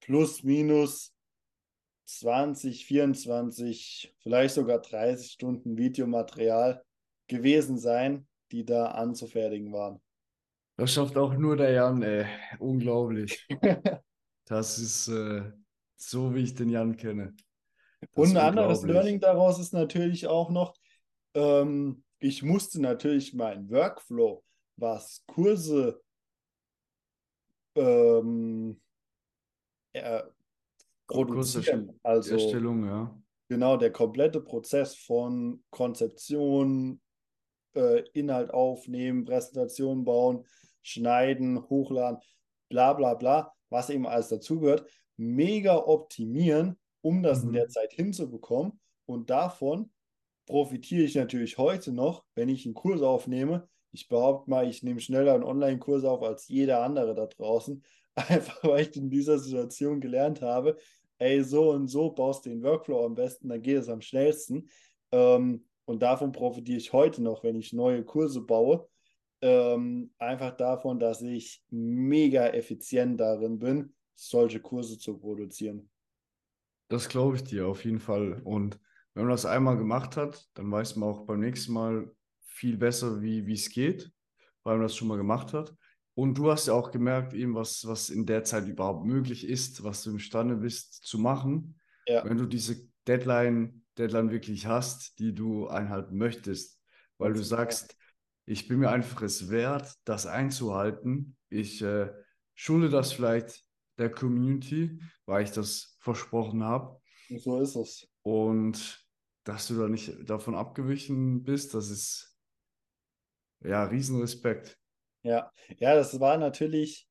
plus, 0.00 0.42
minus 0.42 1.14
20, 2.06 2.86
24, 2.86 4.14
vielleicht 4.20 4.54
sogar 4.54 4.80
30 4.80 5.32
Stunden 5.32 5.76
Videomaterial 5.76 6.82
gewesen 7.28 7.78
sein, 7.78 8.26
die 8.50 8.64
da 8.64 8.86
anzufertigen 8.86 9.72
waren. 9.72 10.00
Das 10.76 10.92
schafft 10.92 11.18
auch 11.18 11.34
nur 11.34 11.56
der 11.56 11.72
Jan, 11.72 12.02
ey. 12.02 12.26
Unglaublich. 12.58 13.46
Das 14.50 14.78
ist 14.78 15.08
äh, 15.08 15.42
so, 15.96 16.34
wie 16.34 16.40
ich 16.40 16.54
den 16.54 16.70
Jan 16.70 16.96
kenne. 16.96 17.34
Das 18.00 18.08
Und 18.14 18.30
ein 18.30 18.38
anderes. 18.38 18.82
Learning 18.82 19.20
daraus 19.20 19.58
ist 19.58 19.74
natürlich 19.74 20.26
auch 20.26 20.48
noch, 20.48 20.74
ähm, 21.34 22.02
ich 22.20 22.42
musste 22.42 22.80
natürlich 22.80 23.34
meinen 23.34 23.70
Workflow, 23.70 24.44
was 24.76 25.24
Kurse 25.26 26.00
ähm, 27.74 28.80
äh, 29.92 30.22
produzieren, 31.06 31.98
also 32.02 32.34
Erstellung, 32.34 32.84
ja. 32.84 33.18
genau 33.48 33.76
der 33.76 33.92
komplette 33.92 34.40
Prozess 34.40 34.96
von 34.96 35.62
Konzeption, 35.70 37.00
äh, 37.74 38.02
Inhalt 38.12 38.50
aufnehmen, 38.50 39.24
Präsentation 39.24 40.04
bauen, 40.04 40.44
schneiden, 40.82 41.68
hochladen, 41.68 42.20
bla 42.68 42.92
bla 42.92 43.14
bla, 43.14 43.52
was 43.70 43.90
eben 43.90 44.06
alles 44.06 44.28
dazugehört, 44.28 44.90
mega 45.16 45.76
optimieren, 45.76 46.78
um 47.00 47.22
das 47.22 47.42
Mhm. 47.42 47.48
in 47.48 47.52
der 47.54 47.68
Zeit 47.68 47.92
hinzubekommen. 47.92 48.80
Und 49.06 49.30
davon 49.30 49.90
profitiere 50.48 51.04
ich 51.04 51.14
natürlich 51.14 51.58
heute 51.58 51.92
noch, 51.92 52.24
wenn 52.34 52.48
ich 52.48 52.64
einen 52.64 52.74
Kurs 52.74 53.02
aufnehme. 53.02 53.68
Ich 53.92 54.08
behaupte 54.08 54.50
mal, 54.50 54.68
ich 54.68 54.82
nehme 54.82 54.98
schneller 54.98 55.34
einen 55.34 55.44
Online-Kurs 55.44 56.04
auf 56.04 56.22
als 56.22 56.48
jeder 56.48 56.82
andere 56.82 57.14
da 57.14 57.26
draußen. 57.26 57.84
Einfach 58.14 58.64
weil 58.64 58.80
ich 58.82 58.96
in 58.96 59.10
dieser 59.10 59.38
Situation 59.38 60.00
gelernt 60.00 60.42
habe, 60.42 60.76
ey, 61.18 61.44
so 61.44 61.70
und 61.70 61.86
so 61.88 62.10
baust 62.10 62.46
du 62.46 62.50
den 62.50 62.62
Workflow 62.62 63.04
am 63.04 63.14
besten, 63.14 63.48
dann 63.48 63.62
geht 63.62 63.76
es 63.76 63.88
am 63.88 64.00
schnellsten. 64.00 64.68
Ähm, 65.12 65.66
und 65.84 66.02
davon 66.02 66.32
profitiere 66.32 66.78
ich 66.78 66.92
heute 66.92 67.22
noch, 67.22 67.44
wenn 67.44 67.56
ich 67.56 67.72
neue 67.72 68.04
Kurse 68.04 68.40
baue. 68.40 68.88
Ähm, 69.40 70.12
einfach 70.18 70.56
davon, 70.56 70.98
dass 70.98 71.22
ich 71.22 71.62
mega 71.70 72.48
effizient 72.48 73.20
darin 73.20 73.58
bin, 73.58 73.94
solche 74.14 74.60
Kurse 74.60 74.98
zu 74.98 75.16
produzieren. 75.18 75.90
Das 76.88 77.08
glaube 77.08 77.36
ich 77.36 77.44
dir 77.44 77.68
auf 77.68 77.84
jeden 77.84 78.00
Fall. 78.00 78.40
Und 78.44 78.80
wenn 79.18 79.24
man 79.26 79.32
das 79.34 79.46
einmal 79.46 79.76
gemacht 79.76 80.16
hat, 80.16 80.46
dann 80.54 80.70
weiß 80.70 80.94
man 80.94 81.08
auch 81.08 81.26
beim 81.26 81.40
nächsten 81.40 81.72
Mal 81.72 82.08
viel 82.40 82.76
besser, 82.76 83.20
wie 83.20 83.52
es 83.52 83.68
geht, 83.68 84.12
weil 84.62 84.76
man 84.76 84.84
das 84.86 84.94
schon 84.94 85.08
mal 85.08 85.16
gemacht 85.16 85.52
hat. 85.52 85.74
Und 86.14 86.38
du 86.38 86.50
hast 86.52 86.68
ja 86.68 86.74
auch 86.74 86.92
gemerkt, 86.92 87.34
eben 87.34 87.54
was, 87.56 87.84
was 87.84 88.10
in 88.10 88.26
der 88.26 88.44
Zeit 88.44 88.68
überhaupt 88.68 89.04
möglich 89.04 89.44
ist, 89.44 89.82
was 89.82 90.04
du 90.04 90.10
imstande 90.10 90.56
bist 90.56 91.04
zu 91.04 91.18
machen, 91.18 91.80
Ja. 92.06 92.24
wenn 92.24 92.38
du 92.38 92.46
diese 92.46 92.88
Deadline, 93.08 93.84
Deadline 93.96 94.30
wirklich 94.30 94.66
hast, 94.66 95.18
die 95.18 95.34
du 95.34 95.66
einhalten 95.66 96.16
möchtest. 96.16 96.80
Weil 97.18 97.32
du 97.32 97.42
sagst, 97.42 97.96
ich 98.46 98.68
bin 98.68 98.78
mir 98.78 98.90
einfach 98.90 99.22
es 99.22 99.50
wert, 99.50 99.92
das 100.04 100.26
einzuhalten. 100.26 101.36
Ich 101.50 101.82
äh, 101.82 102.08
schulde 102.54 102.88
das 102.88 103.12
vielleicht 103.12 103.64
der 103.98 104.10
Community, 104.10 105.00
weil 105.26 105.42
ich 105.42 105.50
das 105.50 105.96
versprochen 105.98 106.62
habe. 106.62 107.00
So 107.36 107.60
ist 107.60 107.74
es. 107.74 108.08
Und 108.22 109.07
dass 109.48 109.66
du 109.66 109.78
da 109.78 109.88
nicht 109.88 110.28
davon 110.28 110.54
abgewichen 110.54 111.42
bist, 111.42 111.72
das 111.72 111.88
ist 111.88 112.36
ja 113.64 113.82
Riesenrespekt. 113.84 114.78
Ja, 115.22 115.50
ja, 115.78 115.94
das 115.94 116.20
war 116.20 116.36
natürlich, 116.36 117.08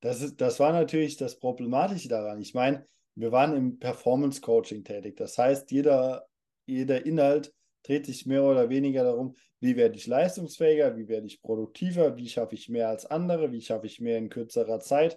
das 0.00 0.20
ist, 0.20 0.40
das 0.40 0.58
war 0.58 0.72
natürlich 0.72 1.16
das 1.16 1.38
Problematische 1.38 2.08
daran. 2.08 2.40
Ich 2.40 2.54
meine, 2.54 2.84
wir 3.14 3.30
waren 3.30 3.56
im 3.56 3.78
Performance 3.78 4.40
Coaching 4.40 4.82
tätig. 4.82 5.16
Das 5.16 5.38
heißt, 5.38 5.70
jeder, 5.70 6.26
jeder 6.66 7.06
Inhalt 7.06 7.54
dreht 7.84 8.06
sich 8.06 8.26
mehr 8.26 8.42
oder 8.42 8.68
weniger 8.68 9.04
darum, 9.04 9.36
wie 9.60 9.76
werde 9.76 9.94
ich 9.94 10.08
leistungsfähiger, 10.08 10.96
wie 10.96 11.06
werde 11.06 11.28
ich 11.28 11.40
produktiver, 11.40 12.16
wie 12.16 12.28
schaffe 12.28 12.56
ich 12.56 12.68
mehr 12.68 12.88
als 12.88 13.06
andere, 13.06 13.52
wie 13.52 13.62
schaffe 13.62 13.86
ich 13.86 14.00
mehr 14.00 14.18
in 14.18 14.28
kürzerer 14.28 14.80
Zeit, 14.80 15.16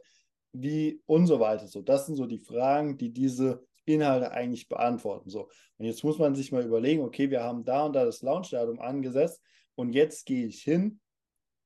wie 0.53 1.01
und 1.07 1.25
so 1.25 1.39
weiter. 1.39 1.65
So, 1.67 1.81
das 1.81 2.05
sind 2.05 2.15
so 2.15 2.27
die 2.27 2.37
Fragen, 2.37 2.95
die 2.95 3.11
diese 3.11 3.65
Inhalte 3.93 4.31
eigentlich 4.31 4.67
beantworten. 4.67 5.29
So, 5.29 5.49
und 5.77 5.85
jetzt 5.85 6.03
muss 6.03 6.19
man 6.19 6.35
sich 6.35 6.51
mal 6.51 6.63
überlegen, 6.63 7.03
okay, 7.03 7.29
wir 7.29 7.43
haben 7.43 7.65
da 7.65 7.85
und 7.85 7.93
da 7.93 8.05
das 8.05 8.21
Launchdatum 8.21 8.79
angesetzt 8.79 9.41
und 9.75 9.93
jetzt 9.93 10.25
gehe 10.25 10.45
ich 10.45 10.61
hin 10.61 10.99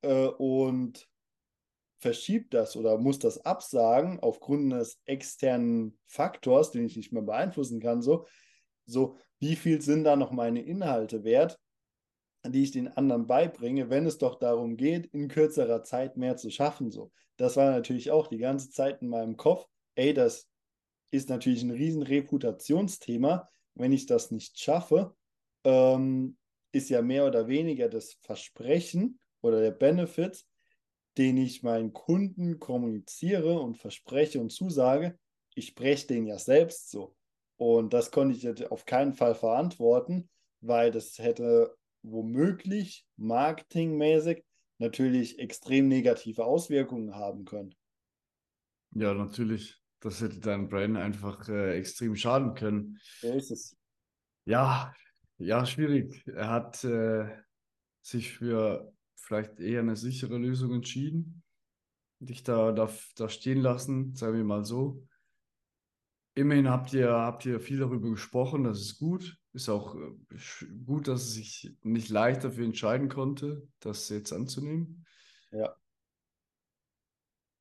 äh, 0.01 0.27
und 0.27 1.07
verschiebt 1.99 2.53
das 2.53 2.75
oder 2.75 2.97
muss 2.97 3.17
das 3.19 3.45
absagen 3.45 4.19
aufgrund 4.19 4.73
eines 4.73 5.01
externen 5.05 5.97
Faktors, 6.05 6.71
den 6.71 6.85
ich 6.85 6.97
nicht 6.97 7.13
mehr 7.13 7.23
beeinflussen 7.23 7.79
kann, 7.79 8.01
so, 8.01 8.25
so 8.85 9.17
wie 9.39 9.55
viel 9.55 9.81
sind 9.81 10.03
da 10.03 10.15
noch 10.15 10.31
meine 10.31 10.61
Inhalte 10.61 11.23
wert, 11.23 11.59
die 12.45 12.63
ich 12.63 12.71
den 12.71 12.89
anderen 12.89 13.25
beibringe, 13.25 13.89
wenn 13.89 14.05
es 14.05 14.17
doch 14.17 14.37
darum 14.37 14.75
geht, 14.75 15.05
in 15.07 15.29
kürzerer 15.29 15.83
Zeit 15.83 16.17
mehr 16.17 16.35
zu 16.35 16.49
schaffen, 16.49 16.91
so. 16.91 17.11
Das 17.37 17.55
war 17.57 17.71
natürlich 17.71 18.11
auch 18.11 18.27
die 18.27 18.37
ganze 18.37 18.69
Zeit 18.69 19.01
in 19.01 19.07
meinem 19.07 19.37
Kopf, 19.37 19.65
ey, 19.95 20.13
das 20.13 20.47
ist 21.13 21.29
natürlich 21.29 21.61
ein 21.61 21.71
riesen 21.71 22.01
Reputationsthema, 22.01 23.47
wenn 23.75 23.91
ich 23.91 24.07
das 24.07 24.31
nicht 24.31 24.59
schaffe, 24.59 25.15
ähm, 25.63 26.37
ist 26.71 26.89
ja 26.89 27.03
mehr 27.03 27.27
oder 27.27 27.47
weniger 27.47 27.87
das 27.87 28.13
Versprechen 28.21 29.19
oder 29.41 29.61
der 29.61 29.71
Benefit, 29.71 30.43
den 31.19 31.37
ich 31.37 31.61
meinen 31.61 31.93
Kunden 31.93 32.59
kommuniziere 32.59 33.59
und 33.59 33.77
verspreche 33.77 34.41
und 34.41 34.51
zusage, 34.51 35.19
ich 35.53 35.67
spreche 35.67 36.07
den 36.07 36.25
ja 36.25 36.39
selbst 36.39 36.89
so. 36.89 37.15
Und 37.57 37.93
das 37.93 38.09
konnte 38.09 38.35
ich 38.35 38.41
jetzt 38.41 38.71
auf 38.71 38.85
keinen 38.85 39.13
Fall 39.13 39.35
verantworten, 39.35 40.29
weil 40.61 40.89
das 40.89 41.19
hätte 41.19 41.75
womöglich 42.01 43.05
marketingmäßig 43.17 44.43
natürlich 44.79 45.37
extrem 45.37 45.87
negative 45.87 46.43
Auswirkungen 46.43 47.13
haben 47.13 47.45
können. 47.45 47.75
Ja, 48.95 49.13
natürlich. 49.13 49.82
Das 50.03 50.19
hätte 50.19 50.41
dein 50.41 50.67
Brain 50.67 50.97
einfach 50.97 51.47
äh, 51.47 51.77
extrem 51.77 52.17
schaden 52.17 52.55
können. 52.55 52.99
So 53.21 53.33
ist 53.35 53.51
es. 53.51 53.77
Ja, 54.43 54.93
ja, 55.37 55.65
schwierig. 55.65 56.27
Er 56.27 56.49
hat 56.49 56.83
äh, 56.83 57.29
sich 58.01 58.33
für 58.33 58.93
vielleicht 59.15 59.61
eher 59.61 59.79
eine 59.79 59.95
sichere 59.95 60.37
Lösung 60.37 60.73
entschieden. 60.73 61.41
Dich 62.19 62.43
da, 62.43 62.73
da, 62.73 62.89
da 63.15 63.29
stehen 63.29 63.61
lassen, 63.61 64.13
sagen 64.13 64.35
wir 64.35 64.43
mal 64.43 64.65
so. 64.65 65.07
Immerhin 66.35 66.69
habt 66.69 66.91
ihr, 66.91 67.09
habt 67.09 67.45
ihr 67.45 67.61
viel 67.61 67.79
darüber 67.79 68.09
gesprochen, 68.09 68.65
das 68.65 68.81
ist 68.81 68.97
gut. 68.97 69.37
Ist 69.53 69.69
auch 69.69 69.95
äh, 69.95 70.37
gut, 70.85 71.07
dass 71.07 71.21
es 71.21 71.33
sich 71.35 71.71
nicht 71.81 72.09
leicht 72.09 72.43
dafür 72.43 72.65
entscheiden 72.65 73.07
konnte, 73.07 73.69
das 73.79 74.09
jetzt 74.09 74.33
anzunehmen. 74.33 75.05
Ja. 75.51 75.73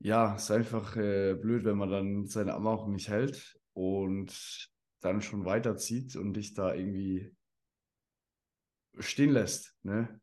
Ja, 0.04 0.34
ist 0.34 0.50
einfach 0.50 0.96
äh, 0.96 1.34
blöd, 1.34 1.64
wenn 1.64 1.76
man 1.76 1.88
dann 1.88 2.26
seine 2.26 2.54
Abmachung 2.54 2.92
nicht 2.92 3.08
hält 3.08 3.56
und 3.72 4.68
dann 5.00 5.22
schon 5.22 5.44
weiterzieht 5.44 6.16
und 6.16 6.34
dich 6.34 6.54
da 6.54 6.74
irgendwie 6.74 7.32
stehen 8.98 9.30
lässt. 9.30 9.76
Ne? 9.84 10.20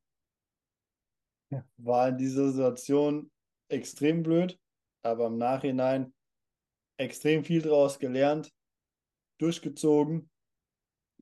War 1.78 2.10
in 2.10 2.18
dieser 2.18 2.52
Situation 2.52 3.32
extrem 3.70 4.22
blöd, 4.22 4.60
aber 5.02 5.28
im 5.28 5.38
Nachhinein 5.38 6.14
extrem 6.98 7.46
viel 7.46 7.62
daraus 7.62 8.00
gelernt, 8.00 8.52
durchgezogen 9.38 10.30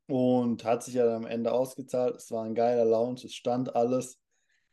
und 0.07 0.63
hat 0.63 0.81
sich 0.81 0.95
ja 0.95 1.05
dann 1.05 1.25
am 1.25 1.27
Ende 1.27 1.51
ausgezahlt. 1.51 2.15
Es 2.15 2.31
war 2.31 2.43
ein 2.43 2.55
geiler 2.55 2.85
Lounge, 2.85 3.21
es 3.25 3.35
stand 3.35 3.75
alles, 3.75 4.19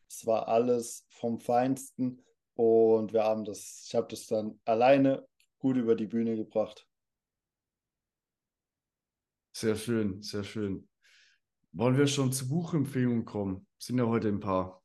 es 0.09 0.25
war 0.25 0.49
alles 0.49 1.05
vom 1.11 1.39
Feinsten 1.39 2.25
und 2.55 3.13
wir 3.13 3.25
haben 3.25 3.45
das, 3.45 3.85
ich 3.87 3.95
habe 3.95 4.09
das 4.09 4.27
dann 4.27 4.61
alleine 4.65 5.27
gut 5.59 5.77
über 5.77 5.95
die 5.95 6.07
Bühne 6.07 6.37
gebracht. 6.37 6.87
Sehr 9.57 9.77
schön, 9.77 10.23
sehr 10.23 10.45
schön. 10.45 10.89
Wollen 11.73 11.97
wir 11.97 12.07
schon 12.07 12.33
zu 12.33 12.49
Buchempfehlungen 12.49 13.25
kommen? 13.25 13.67
Sind 13.79 13.99
ja 13.99 14.07
heute 14.07 14.29
ein 14.29 14.41
paar. 14.41 14.83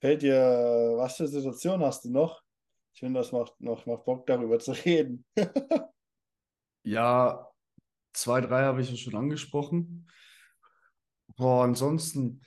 Fällt 0.00 0.22
dir, 0.22 0.94
was 0.96 1.16
für 1.16 1.28
Situation 1.28 1.82
hast 1.82 2.04
du 2.04 2.10
noch? 2.10 2.42
Ich 2.92 3.00
finde, 3.00 3.20
das 3.20 3.32
macht 3.32 3.60
noch 3.60 3.86
macht 3.86 4.04
Bock, 4.04 4.26
darüber 4.26 4.58
zu 4.58 4.72
reden. 4.72 5.24
Ja, 6.82 7.46
zwei, 8.14 8.40
drei 8.40 8.62
habe 8.62 8.80
ich 8.80 8.90
ja 8.90 8.96
schon 8.96 9.14
angesprochen. 9.14 10.10
Boah, 11.36 11.64
ansonsten, 11.64 12.42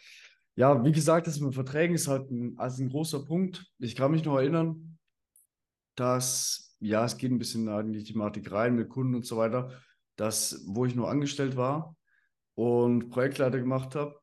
ja, 0.56 0.84
wie 0.84 0.92
gesagt, 0.92 1.28
das 1.28 1.40
mit 1.40 1.54
Verträgen 1.54 1.96
ist 1.96 2.08
halt 2.08 2.30
ein, 2.30 2.58
also 2.58 2.84
ein 2.84 2.90
großer 2.90 3.26
Punkt. 3.26 3.66
Ich 3.80 3.96
kann 3.96 4.12
mich 4.12 4.24
noch 4.24 4.38
erinnern, 4.38 4.98
dass, 5.96 6.76
ja, 6.80 7.06
es 7.06 7.18
geht 7.18 7.32
ein 7.32 7.40
bisschen 7.40 7.68
in 7.68 7.94
die 7.94 8.04
Thematik 8.04 8.52
rein 8.52 8.76
mit 8.76 8.90
Kunden 8.90 9.16
und 9.16 9.26
so 9.26 9.38
weiter, 9.38 9.72
dass, 10.16 10.64
wo 10.68 10.86
ich 10.86 10.96
noch 10.96 11.08
angestellt 11.08 11.56
war 11.56 11.96
und 12.56 13.10
Projektleiter 13.10 13.60
gemacht 13.60 13.96
habe, 13.96 14.20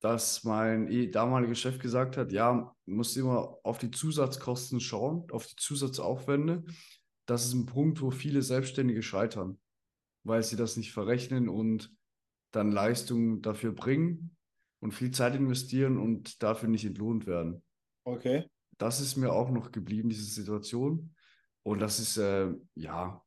dass 0.00 0.44
mein 0.44 0.88
eh- 0.88 1.10
damaliger 1.10 1.54
Chef 1.54 1.78
gesagt 1.78 2.16
hat, 2.16 2.30
ja, 2.30 2.72
du 2.86 2.92
musst 2.92 3.16
immer 3.16 3.58
auf 3.64 3.78
die 3.78 3.90
Zusatzkosten 3.90 4.78
schauen, 4.78 5.26
auf 5.32 5.46
die 5.46 5.56
Zusatzaufwände. 5.56 6.64
Das 7.26 7.44
ist 7.44 7.54
ein 7.54 7.66
Punkt, 7.66 8.00
wo 8.00 8.10
viele 8.10 8.42
Selbstständige 8.42 9.02
scheitern, 9.02 9.58
weil 10.22 10.44
sie 10.44 10.54
das 10.54 10.76
nicht 10.76 10.92
verrechnen 10.92 11.48
und 11.48 11.92
dann 12.52 12.70
Leistung 12.70 13.42
dafür 13.42 13.72
bringen 13.72 14.35
und 14.80 14.92
viel 14.92 15.10
Zeit 15.10 15.34
investieren 15.34 15.98
und 15.98 16.42
dafür 16.42 16.68
nicht 16.68 16.84
entlohnt 16.84 17.26
werden. 17.26 17.62
Okay. 18.04 18.48
Das 18.78 19.00
ist 19.00 19.16
mir 19.16 19.32
auch 19.32 19.50
noch 19.50 19.72
geblieben, 19.72 20.08
diese 20.08 20.24
Situation. 20.30 21.14
Und 21.62 21.80
das 21.80 21.98
ist, 21.98 22.16
äh, 22.18 22.52
ja, 22.74 23.22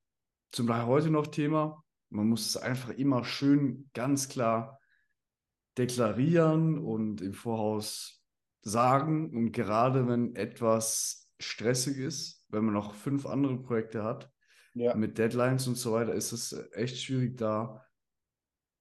zum 0.52 0.68
Teil 0.68 0.86
heute 0.86 1.10
noch 1.10 1.28
Thema. 1.28 1.84
Man 2.10 2.28
muss 2.30 2.46
es 2.46 2.58
einfach 2.58 2.90
immer 2.92 3.24
schön 3.24 3.90
ganz 3.94 4.30
klar 4.30 4.80
deklarieren 5.78 6.78
und 6.80 7.22
im 7.22 7.34
Voraus 7.34 8.22
sagen. 8.62 9.36
Und 9.36 9.52
gerade 9.52 10.08
wenn 10.08 10.36
etwas 10.36 11.30
stressig 11.40 11.98
ist, 11.98 12.46
wenn 12.50 12.66
man 12.66 12.74
noch 12.74 12.94
fünf 12.96 13.26
andere 13.26 13.58
Projekte 13.62 14.04
hat, 14.04 14.32
Ja. 14.74 14.96
mit 14.96 15.18
Deadlines 15.18 15.68
und 15.68 15.76
so 15.76 15.94
weiter, 15.94 16.14
ist 16.14 16.32
es 16.32 16.54
echt 16.74 16.98
schwierig, 16.98 17.38
da 17.38 17.86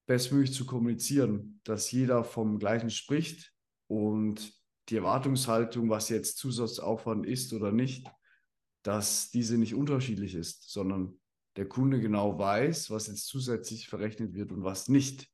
bestmöglich 0.09 0.55
zu 0.55 0.65
kommunizieren, 0.65 1.61
dass 1.65 1.93
jeder 1.93 2.25
vom 2.25 2.59
Gleichen 2.59 2.89
spricht 2.91 3.53
und 3.89 4.53
die 4.89 4.97
Erwartungshaltung, 4.97 5.91
was 5.91 6.09
jetzt 6.09 6.39
Zusatzaufwand 6.39 7.27
ist 7.27 7.53
oder 7.53 7.73
nicht, 7.73 8.11
dass 8.83 9.31
diese 9.31 9.59
nicht 9.59 9.75
unterschiedlich 9.75 10.35
ist, 10.35 10.71
sondern 10.71 11.21
der 11.57 11.69
Kunde 11.69 12.01
genau 12.01 12.39
weiß, 12.39 12.91
was 12.91 13.09
jetzt 13.09 13.27
zusätzlich 13.27 13.89
verrechnet 13.89 14.33
wird 14.33 14.51
und 14.51 14.65
was 14.65 14.89
nicht. 14.89 15.29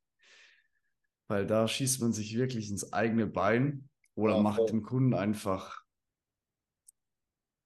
Weil 1.29 1.47
da 1.47 1.67
schießt 1.69 2.01
man 2.01 2.11
sich 2.11 2.35
wirklich 2.35 2.69
ins 2.69 2.91
eigene 2.91 3.27
Bein 3.27 3.89
oder 4.13 4.35
Ja, 4.35 4.41
macht 4.41 4.57
voll. 4.57 4.71
den 4.71 4.81
Kunden 4.81 5.13
einfach, 5.13 5.83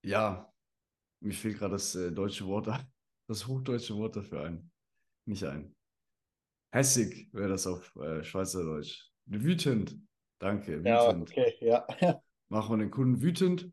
ja, 0.04 0.54
mir 1.22 1.34
fehlt 1.34 1.58
gerade 1.58 1.72
das 1.74 1.96
äh, 1.96 2.12
deutsche 2.12 2.46
Wort, 2.46 2.68
das 3.28 3.48
hochdeutsche 3.48 3.96
Wort 3.96 4.16
dafür 4.16 4.44
ein. 4.44 4.72
Nicht 5.26 5.44
ein. 5.44 5.76
Hässig 6.72 7.30
wäre 7.34 7.50
das 7.50 7.66
auf 7.68 7.96
äh, 7.96 8.24
Schweizerdeutsch. 8.24 9.10
Wütend. 9.26 9.98
Danke, 10.40 10.82
Ja, 10.84 11.08
wütend. 11.08 11.30
okay, 11.30 11.54
ja. 11.62 11.86
Macht 12.50 12.70
man 12.70 12.80
den 12.80 12.92
Kunden 12.92 13.22
wütend 13.22 13.72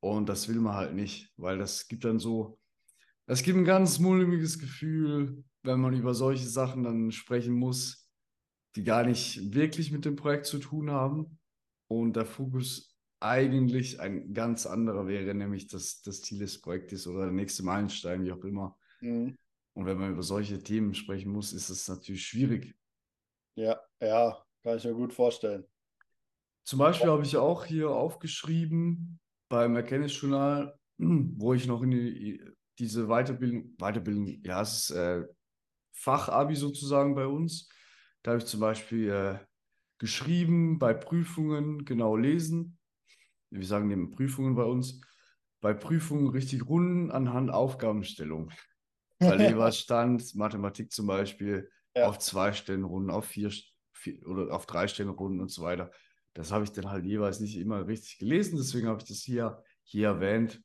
und 0.00 0.28
das 0.28 0.48
will 0.48 0.60
man 0.60 0.74
halt 0.74 0.94
nicht, 0.94 1.32
weil 1.36 1.58
das 1.58 1.88
gibt 1.88 2.04
dann 2.04 2.18
so, 2.18 2.58
es 3.26 3.42
gibt 3.42 3.58
ein 3.58 3.64
ganz 3.64 3.98
mulmiges 3.98 4.58
Gefühl, 4.58 5.42
wenn 5.62 5.80
man 5.80 5.94
über 5.94 6.14
solche 6.14 6.46
Sachen 6.46 6.84
dann 6.84 7.10
sprechen 7.10 7.54
muss, 7.54 8.08
die 8.76 8.84
gar 8.84 9.04
nicht 9.04 9.54
wirklich 9.54 9.90
mit 9.90 10.04
dem 10.04 10.16
Projekt 10.16 10.46
zu 10.46 10.58
tun 10.58 10.90
haben 10.90 11.38
und 11.88 12.16
der 12.16 12.26
Fokus 12.26 12.94
eigentlich 13.20 14.00
ein 14.00 14.34
ganz 14.34 14.66
anderer 14.66 15.06
wäre, 15.06 15.34
nämlich 15.34 15.68
das, 15.68 16.02
das 16.02 16.20
Ziel 16.22 16.40
des 16.40 16.60
Projektes 16.60 17.06
oder 17.06 17.24
der 17.24 17.32
nächste 17.32 17.62
Meilenstein, 17.62 18.24
wie 18.24 18.32
auch 18.32 18.44
immer. 18.44 18.76
Mhm. 19.00 19.36
Und 19.74 19.86
wenn 19.86 19.98
man 19.98 20.12
über 20.12 20.22
solche 20.22 20.62
Themen 20.62 20.94
sprechen 20.94 21.32
muss, 21.32 21.52
ist 21.52 21.68
es 21.68 21.88
natürlich 21.88 22.24
schwierig. 22.24 22.74
Ja, 23.56 23.80
ja, 24.00 24.44
kann 24.62 24.76
ich 24.76 24.84
mir 24.84 24.94
gut 24.94 25.12
vorstellen. 25.12 25.64
Zum 26.64 26.78
Beispiel 26.78 27.10
habe 27.10 27.24
ich 27.24 27.36
auch 27.36 27.64
hier 27.64 27.90
aufgeschrieben 27.90 29.20
beim 29.48 29.76
Erkenntnisjournal, 29.76 30.78
wo 30.98 31.54
ich 31.54 31.66
noch 31.66 31.82
in 31.82 31.90
die, 31.90 32.40
diese 32.78 33.06
Weiterbildung, 33.08 33.76
Weiterbildung, 33.76 34.26
ja, 34.42 34.62
es 34.62 34.90
ist 34.90 34.96
äh, 34.96 35.24
Fachabi 35.92 36.56
sozusagen 36.56 37.14
bei 37.14 37.26
uns. 37.26 37.68
Da 38.22 38.32
habe 38.32 38.38
ich 38.38 38.46
zum 38.46 38.60
Beispiel 38.60 39.10
äh, 39.10 39.38
geschrieben 39.98 40.78
bei 40.78 40.94
Prüfungen 40.94 41.84
genau 41.84 42.16
lesen. 42.16 42.78
Wir 43.50 43.66
sagen 43.66 43.90
dem 43.90 44.10
Prüfungen 44.10 44.54
bei 44.54 44.64
uns. 44.64 45.00
Bei 45.60 45.72
Prüfungen 45.72 46.28
richtig 46.28 46.66
runden 46.66 47.10
anhand 47.10 47.50
Aufgabenstellung. 47.50 48.50
Weil 49.18 49.40
jeweils 49.42 49.78
stand 49.78 50.34
Mathematik 50.34 50.92
zum 50.92 51.06
Beispiel 51.06 51.70
Ja. 51.96 52.08
auf 52.08 52.18
zwei 52.18 52.52
Stellen 52.52 52.84
runden, 52.84 53.10
auf 53.10 53.26
vier, 53.26 53.52
vier 53.92 54.26
oder 54.26 54.54
auf 54.54 54.66
drei 54.66 54.88
Stellen 54.88 55.10
runden 55.10 55.40
und 55.40 55.50
so 55.50 55.62
weiter. 55.62 55.90
Das 56.34 56.50
habe 56.50 56.64
ich 56.64 56.72
dann 56.72 56.90
halt 56.90 57.04
jeweils 57.04 57.40
nicht 57.40 57.56
immer 57.56 57.86
richtig 57.86 58.18
gelesen, 58.18 58.56
deswegen 58.56 58.88
habe 58.88 59.00
ich 59.00 59.08
das 59.08 59.18
hier, 59.18 59.62
hier 59.84 60.08
erwähnt 60.08 60.60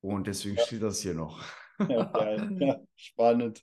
und 0.00 0.26
deswegen 0.26 0.58
steht 0.58 0.82
das 0.82 1.00
hier 1.00 1.14
noch. 1.14 1.42
Ja, 1.88 2.04
geil. 2.04 2.56
Ja, 2.60 2.80
spannend. 2.96 3.62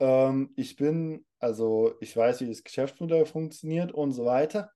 ähm, 0.00 0.52
ich 0.56 0.76
bin, 0.76 1.24
also 1.38 1.94
ich 2.00 2.16
weiß, 2.16 2.40
wie 2.40 2.48
das 2.48 2.64
Geschäftsmodell 2.64 3.26
funktioniert 3.26 3.92
und 3.92 4.12
so 4.12 4.24
weiter. 4.24 4.70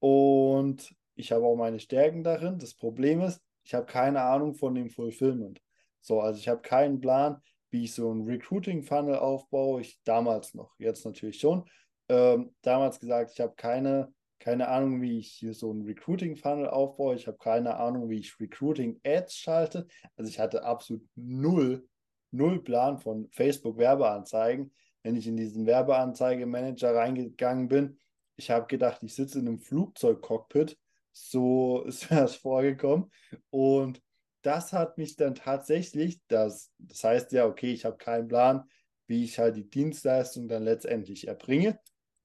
Und 0.00 0.94
ich 1.14 1.32
habe 1.32 1.44
auch 1.44 1.56
meine 1.56 1.78
Stärken 1.78 2.24
darin. 2.24 2.58
Das 2.58 2.74
Problem 2.74 3.20
ist, 3.20 3.40
ich 3.64 3.74
habe 3.74 3.86
keine 3.86 4.22
Ahnung 4.22 4.54
von 4.54 4.74
dem 4.74 4.90
Fulfillment. 4.90 5.60
So, 6.00 6.20
also 6.20 6.38
ich 6.38 6.48
habe 6.48 6.62
keinen 6.62 7.00
Plan, 7.00 7.40
wie 7.70 7.84
ich 7.84 7.94
so 7.94 8.10
einen 8.10 8.26
Recruiting-Funnel 8.26 9.16
aufbaue. 9.16 9.82
Ich 9.82 10.00
damals 10.04 10.54
noch, 10.54 10.74
jetzt 10.78 11.04
natürlich 11.04 11.38
schon. 11.38 11.64
Ähm, 12.08 12.54
damals 12.62 12.98
gesagt, 12.98 13.30
ich 13.32 13.40
habe 13.40 13.54
keine 13.54 14.12
keine 14.42 14.66
Ahnung, 14.66 15.00
wie 15.00 15.20
ich 15.20 15.28
hier 15.28 15.54
so 15.54 15.70
einen 15.70 15.82
Recruiting-Funnel 15.82 16.68
aufbaue. 16.68 17.14
Ich 17.14 17.28
habe 17.28 17.38
keine 17.38 17.76
Ahnung, 17.76 18.10
wie 18.10 18.18
ich 18.18 18.40
Recruiting-Ads 18.40 19.36
schalte. 19.36 19.86
Also 20.16 20.28
ich 20.28 20.40
hatte 20.40 20.64
absolut 20.64 21.06
null, 21.14 21.88
null 22.32 22.62
Plan 22.62 22.98
von 22.98 23.28
Facebook-Werbeanzeigen. 23.30 24.72
Wenn 25.02 25.16
ich 25.16 25.26
in 25.26 25.36
diesen 25.36 25.66
Werbeanzeigemanager 25.66 26.94
reingegangen 26.94 27.68
bin, 27.68 27.98
ich 28.36 28.50
habe 28.50 28.66
gedacht, 28.66 29.02
ich 29.02 29.14
sitze 29.14 29.38
in 29.38 29.48
einem 29.48 29.60
Flugzeugcockpit. 29.60 30.78
So 31.12 31.82
ist 31.86 32.10
mir 32.10 32.20
das 32.20 32.36
vorgekommen. 32.36 33.10
Und 33.50 34.02
das 34.42 34.72
hat 34.72 34.98
mich 34.98 35.16
dann 35.16 35.34
tatsächlich, 35.34 36.20
das, 36.26 36.72
das 36.78 37.04
heißt 37.04 37.32
ja, 37.32 37.46
okay, 37.46 37.72
ich 37.72 37.84
habe 37.84 37.96
keinen 37.96 38.28
Plan, 38.28 38.64
wie 39.06 39.24
ich 39.24 39.38
halt 39.38 39.56
die 39.56 39.68
Dienstleistung 39.68 40.48
dann 40.48 40.64
letztendlich 40.64 41.28
erbringe. 41.28 41.78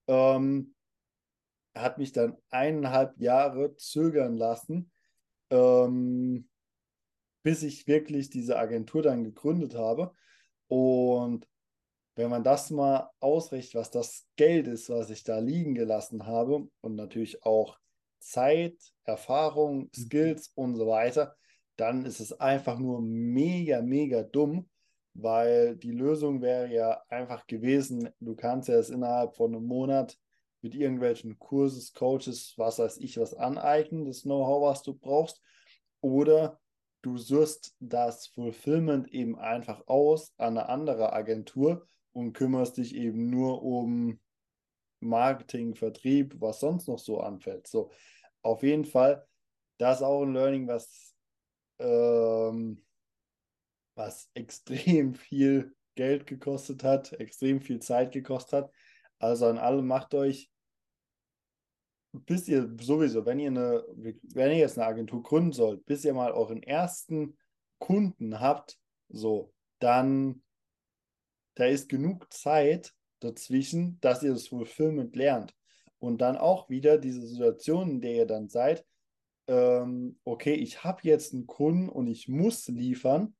Ähm, 0.07 0.73
hat 1.75 1.97
mich 1.97 2.11
dann 2.11 2.37
eineinhalb 2.49 3.19
Jahre 3.19 3.75
zögern 3.75 4.35
lassen, 4.35 4.91
ähm, 5.51 6.49
bis 7.47 7.63
ich 7.63 7.87
wirklich 7.87 8.29
diese 8.29 8.59
Agentur 8.59 9.01
dann 9.01 9.23
gegründet 9.23 9.73
habe. 9.73 10.11
Und 10.67 11.47
wenn 12.15 12.29
man 12.29 12.43
das 12.43 12.71
mal 12.71 13.09
ausrechnet, 13.21 13.75
was 13.75 13.89
das 13.89 14.27
Geld 14.35 14.67
ist, 14.67 14.89
was 14.89 15.09
ich 15.09 15.23
da 15.23 15.39
liegen 15.39 15.73
gelassen 15.73 16.25
habe 16.25 16.67
und 16.81 16.95
natürlich 16.95 17.45
auch 17.45 17.79
Zeit, 18.19 18.75
Erfahrung, 19.05 19.89
Skills 19.95 20.51
und 20.55 20.75
so 20.75 20.87
weiter, 20.87 21.37
dann 21.77 22.03
ist 22.03 22.19
es 22.19 22.37
einfach 22.37 22.79
nur 22.79 23.01
mega, 23.01 23.81
mega 23.81 24.23
dumm, 24.23 24.69
weil 25.13 25.77
die 25.77 25.91
Lösung 25.91 26.41
wäre 26.41 26.67
ja 26.69 27.01
einfach 27.07 27.47
gewesen, 27.47 28.09
du 28.19 28.35
kannst 28.35 28.67
ja 28.67 28.75
es 28.75 28.89
innerhalb 28.89 29.37
von 29.37 29.55
einem 29.55 29.65
Monat 29.65 30.17
mit 30.61 30.75
irgendwelchen 30.75 31.39
Kurses, 31.39 31.93
Coaches, 31.93 32.55
was 32.57 32.79
weiß 32.79 32.97
ich, 32.97 33.17
was 33.17 33.33
aneignen, 33.33 34.03
das 34.03 34.23
Know-how, 34.23 34.63
was 34.63 34.83
du 34.83 34.93
brauchst. 34.93 35.41
Oder 36.01 36.59
du 37.01 37.17
suchst 37.17 37.75
das 37.79 38.27
Fulfillment 38.27 39.07
eben 39.13 39.37
einfach 39.37 39.87
aus 39.87 40.33
an 40.37 40.57
eine 40.57 40.69
andere 40.69 41.13
Agentur 41.13 41.87
und 42.11 42.33
kümmerst 42.33 42.77
dich 42.77 42.95
eben 42.95 43.29
nur 43.29 43.63
um 43.63 44.19
Marketing, 44.99 45.75
Vertrieb, 45.75 46.35
was 46.39 46.59
sonst 46.59 46.87
noch 46.87 46.99
so 46.99 47.19
anfällt. 47.19 47.67
So, 47.67 47.91
auf 48.41 48.63
jeden 48.63 48.85
Fall, 48.85 49.25
das 49.77 49.97
ist 49.97 50.03
auch 50.03 50.23
ein 50.23 50.33
Learning, 50.33 50.67
was, 50.67 51.15
ähm, 51.79 52.83
was 53.95 54.29
extrem 54.33 55.13
viel 55.13 55.75
Geld 55.95 56.25
gekostet 56.25 56.83
hat, 56.83 57.13
extrem 57.13 57.61
viel 57.61 57.79
Zeit 57.79 58.11
gekostet 58.11 58.63
hat. 58.63 58.71
Also 59.19 59.47
an 59.47 59.57
alle 59.57 59.81
macht 59.81 60.13
euch, 60.13 60.51
bis 62.11 62.47
ihr 62.47 62.75
sowieso, 62.81 63.25
wenn 63.25 63.39
ihr 63.39 63.49
eine, 63.49 63.83
wenn 63.95 64.51
ihr 64.51 64.57
jetzt 64.57 64.77
eine 64.77 64.87
Agentur 64.87 65.23
gründen 65.23 65.51
sollt, 65.51 65.85
bis 65.85 66.05
ihr 66.05 66.13
mal 66.13 66.31
euren 66.31 66.63
ersten 66.63 67.37
Kunden 67.79 68.39
habt, 68.39 68.77
so, 69.09 69.53
dann 69.79 70.41
da 71.57 71.65
ist 71.65 71.89
genug 71.89 72.31
Zeit 72.31 72.93
dazwischen, 73.19 73.99
dass 73.99 74.21
ihr 74.21 74.31
das 74.31 74.47
Fulfillment 74.47 75.15
lernt. 75.15 75.55
Und 75.97 76.19
dann 76.19 76.37
auch 76.37 76.69
wieder 76.69 76.99
diese 76.99 77.25
Situation, 77.25 77.89
in 77.89 78.01
der 78.01 78.13
ihr 78.13 78.25
dann 78.27 78.47
seid, 78.47 78.85
ähm, 79.47 80.19
okay, 80.23 80.53
ich 80.53 80.83
habe 80.83 80.99
jetzt 81.03 81.33
einen 81.33 81.47
Kunden 81.47 81.89
und 81.89 82.07
ich 82.07 82.27
muss 82.27 82.67
liefern, 82.67 83.35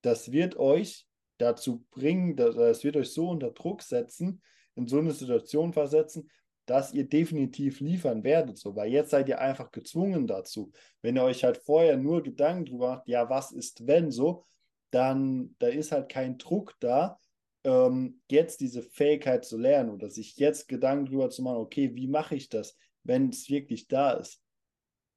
das 0.00 0.32
wird 0.32 0.56
euch 0.56 1.06
dazu 1.36 1.84
bringen, 1.90 2.36
das 2.36 2.82
wird 2.82 2.96
euch 2.96 3.10
so 3.10 3.28
unter 3.28 3.50
Druck 3.50 3.82
setzen, 3.82 4.40
in 4.74 4.86
so 4.86 4.98
eine 4.98 5.12
Situation 5.12 5.74
versetzen, 5.74 6.30
dass 6.66 6.92
ihr 6.92 7.08
definitiv 7.08 7.80
liefern 7.80 8.22
werdet. 8.22 8.58
So, 8.58 8.76
weil 8.76 8.92
jetzt 8.92 9.10
seid 9.10 9.28
ihr 9.28 9.40
einfach 9.40 9.70
gezwungen 9.70 10.26
dazu. 10.26 10.70
Wenn 11.02 11.16
ihr 11.16 11.24
euch 11.24 11.44
halt 11.44 11.58
vorher 11.58 11.96
nur 11.96 12.22
Gedanken 12.22 12.66
drüber 12.66 12.96
macht, 12.96 13.08
ja, 13.08 13.28
was 13.28 13.52
ist, 13.52 13.86
wenn 13.86 14.10
so, 14.10 14.44
dann 14.90 15.54
da 15.58 15.68
ist 15.68 15.92
halt 15.92 16.08
kein 16.08 16.38
Druck 16.38 16.76
da, 16.80 17.18
ähm, 17.64 18.20
jetzt 18.30 18.60
diese 18.60 18.82
Fähigkeit 18.82 19.44
zu 19.44 19.58
lernen 19.58 19.90
oder 19.90 20.10
sich 20.10 20.36
jetzt 20.36 20.68
Gedanken 20.68 21.06
drüber 21.06 21.30
zu 21.30 21.42
machen, 21.42 21.58
okay, 21.58 21.94
wie 21.94 22.06
mache 22.06 22.34
ich 22.34 22.48
das, 22.48 22.76
wenn 23.04 23.28
es 23.30 23.48
wirklich 23.50 23.88
da 23.88 24.12
ist, 24.12 24.40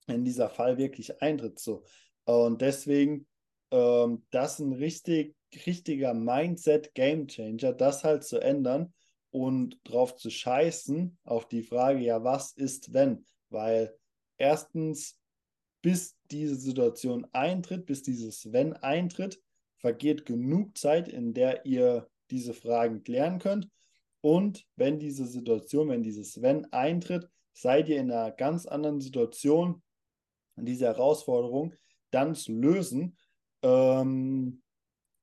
wenn 0.08 0.26
dieser 0.26 0.50
Fall 0.50 0.78
wirklich 0.78 1.22
eintritt. 1.22 1.60
So. 1.60 1.84
Und 2.26 2.62
deswegen, 2.62 3.28
ähm, 3.72 4.26
das 4.32 4.54
ist 4.54 4.60
ein 4.60 4.74
richtig, 4.74 5.36
richtiger 5.66 6.14
Mindset-Game-Changer, 6.14 7.74
das 7.74 8.04
halt 8.04 8.24
zu 8.24 8.40
ändern 8.40 8.94
und 9.34 9.80
drauf 9.84 10.16
zu 10.16 10.30
scheißen, 10.30 11.18
auf 11.24 11.48
die 11.48 11.64
Frage, 11.64 12.00
ja, 12.00 12.24
was 12.24 12.52
ist, 12.52 12.94
wenn? 12.94 13.26
Weil 13.50 13.98
erstens, 14.38 15.20
bis 15.82 16.16
diese 16.30 16.56
Situation 16.56 17.28
eintritt, 17.34 17.88
bis 17.88 18.04
dieses 18.04 18.54
Wenn 18.54 18.74
eintritt, 18.74 19.42
vergeht 19.80 20.26
genug 20.26 20.78
Zeit, 20.78 21.08
in 21.08 21.34
der 21.34 21.66
ihr 21.66 22.08
diese 22.30 22.54
Fragen 22.54 23.04
klären 23.04 23.40
könnt. 23.40 23.70
Und 24.22 24.66
wenn 24.76 25.00
diese 25.00 25.26
Situation, 25.26 25.90
wenn 25.90 26.04
dieses 26.04 26.42
Wenn 26.42 26.72
eintritt, 26.72 27.28
seid 27.54 27.90
ihr 27.90 28.00
in 28.00 28.12
einer 28.12 28.32
ganz 28.32 28.68
anderen 28.68 29.02
Situation, 29.02 29.82
diese 30.56 30.86
Herausforderung 30.86 31.74
dann 32.12 32.36
zu 32.36 32.54
lösen, 32.54 33.18
ähm, 33.64 34.62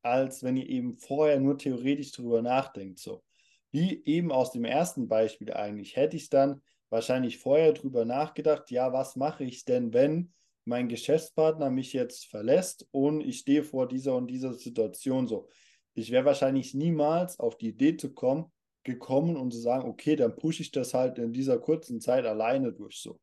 als 0.02 0.42
wenn 0.42 0.56
ihr 0.56 0.68
eben 0.68 0.96
vorher 0.96 1.38
nur 1.38 1.56
theoretisch 1.56 2.10
darüber 2.10 2.42
nachdenkt. 2.42 2.98
So. 2.98 3.22
Wie 3.70 4.02
eben 4.04 4.32
aus 4.32 4.52
dem 4.52 4.64
ersten 4.64 5.08
Beispiel 5.08 5.52
eigentlich, 5.52 5.96
hätte 5.96 6.16
ich 6.16 6.28
dann 6.28 6.62
wahrscheinlich 6.88 7.38
vorher 7.38 7.72
darüber 7.72 8.04
nachgedacht, 8.04 8.70
ja, 8.70 8.92
was 8.92 9.16
mache 9.16 9.44
ich 9.44 9.64
denn, 9.64 9.92
wenn 9.92 10.32
mein 10.64 10.88
Geschäftspartner 10.88 11.70
mich 11.70 11.92
jetzt 11.92 12.26
verlässt 12.26 12.86
und 12.90 13.20
ich 13.20 13.38
stehe 13.38 13.62
vor 13.62 13.88
dieser 13.88 14.14
und 14.16 14.28
dieser 14.28 14.54
Situation 14.54 15.26
so. 15.26 15.48
Ich 15.94 16.10
wäre 16.10 16.24
wahrscheinlich 16.24 16.74
niemals 16.74 17.38
auf 17.38 17.56
die 17.56 17.68
Idee 17.68 17.96
zu 17.96 18.12
kommen, 18.12 18.52
gekommen 18.84 19.36
und 19.36 19.52
zu 19.52 19.60
sagen, 19.60 19.88
okay, 19.88 20.16
dann 20.16 20.36
pushe 20.36 20.62
ich 20.62 20.70
das 20.70 20.94
halt 20.94 21.18
in 21.18 21.32
dieser 21.32 21.58
kurzen 21.58 22.00
Zeit 22.00 22.24
alleine 22.26 22.72
durch 22.72 22.98
so. 22.98 23.20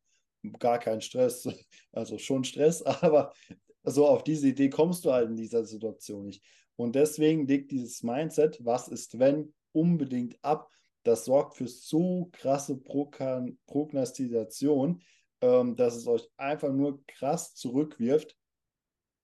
Gar 0.58 0.78
kein 0.78 1.00
Stress, 1.00 1.48
also 1.92 2.18
schon 2.18 2.44
Stress, 2.44 2.82
aber 2.82 3.32
so 3.84 4.06
auf 4.06 4.24
diese 4.24 4.48
Idee 4.48 4.70
kommst 4.70 5.04
du 5.04 5.12
halt 5.12 5.28
in 5.28 5.36
dieser 5.36 5.64
Situation 5.64 6.26
nicht. 6.26 6.42
Und 6.76 6.94
deswegen 6.94 7.46
legt 7.46 7.72
dieses 7.72 8.02
Mindset, 8.02 8.64
was 8.64 8.88
ist 8.88 9.18
wenn, 9.18 9.52
unbedingt 9.72 10.38
ab. 10.42 10.70
Das 11.02 11.24
sorgt 11.24 11.56
für 11.56 11.68
so 11.68 12.28
krasse 12.32 12.78
Prognostisation, 12.78 15.02
ähm, 15.40 15.76
dass 15.76 15.96
es 15.96 16.06
euch 16.06 16.28
einfach 16.36 16.72
nur 16.72 17.04
krass 17.06 17.54
zurückwirft 17.54 18.36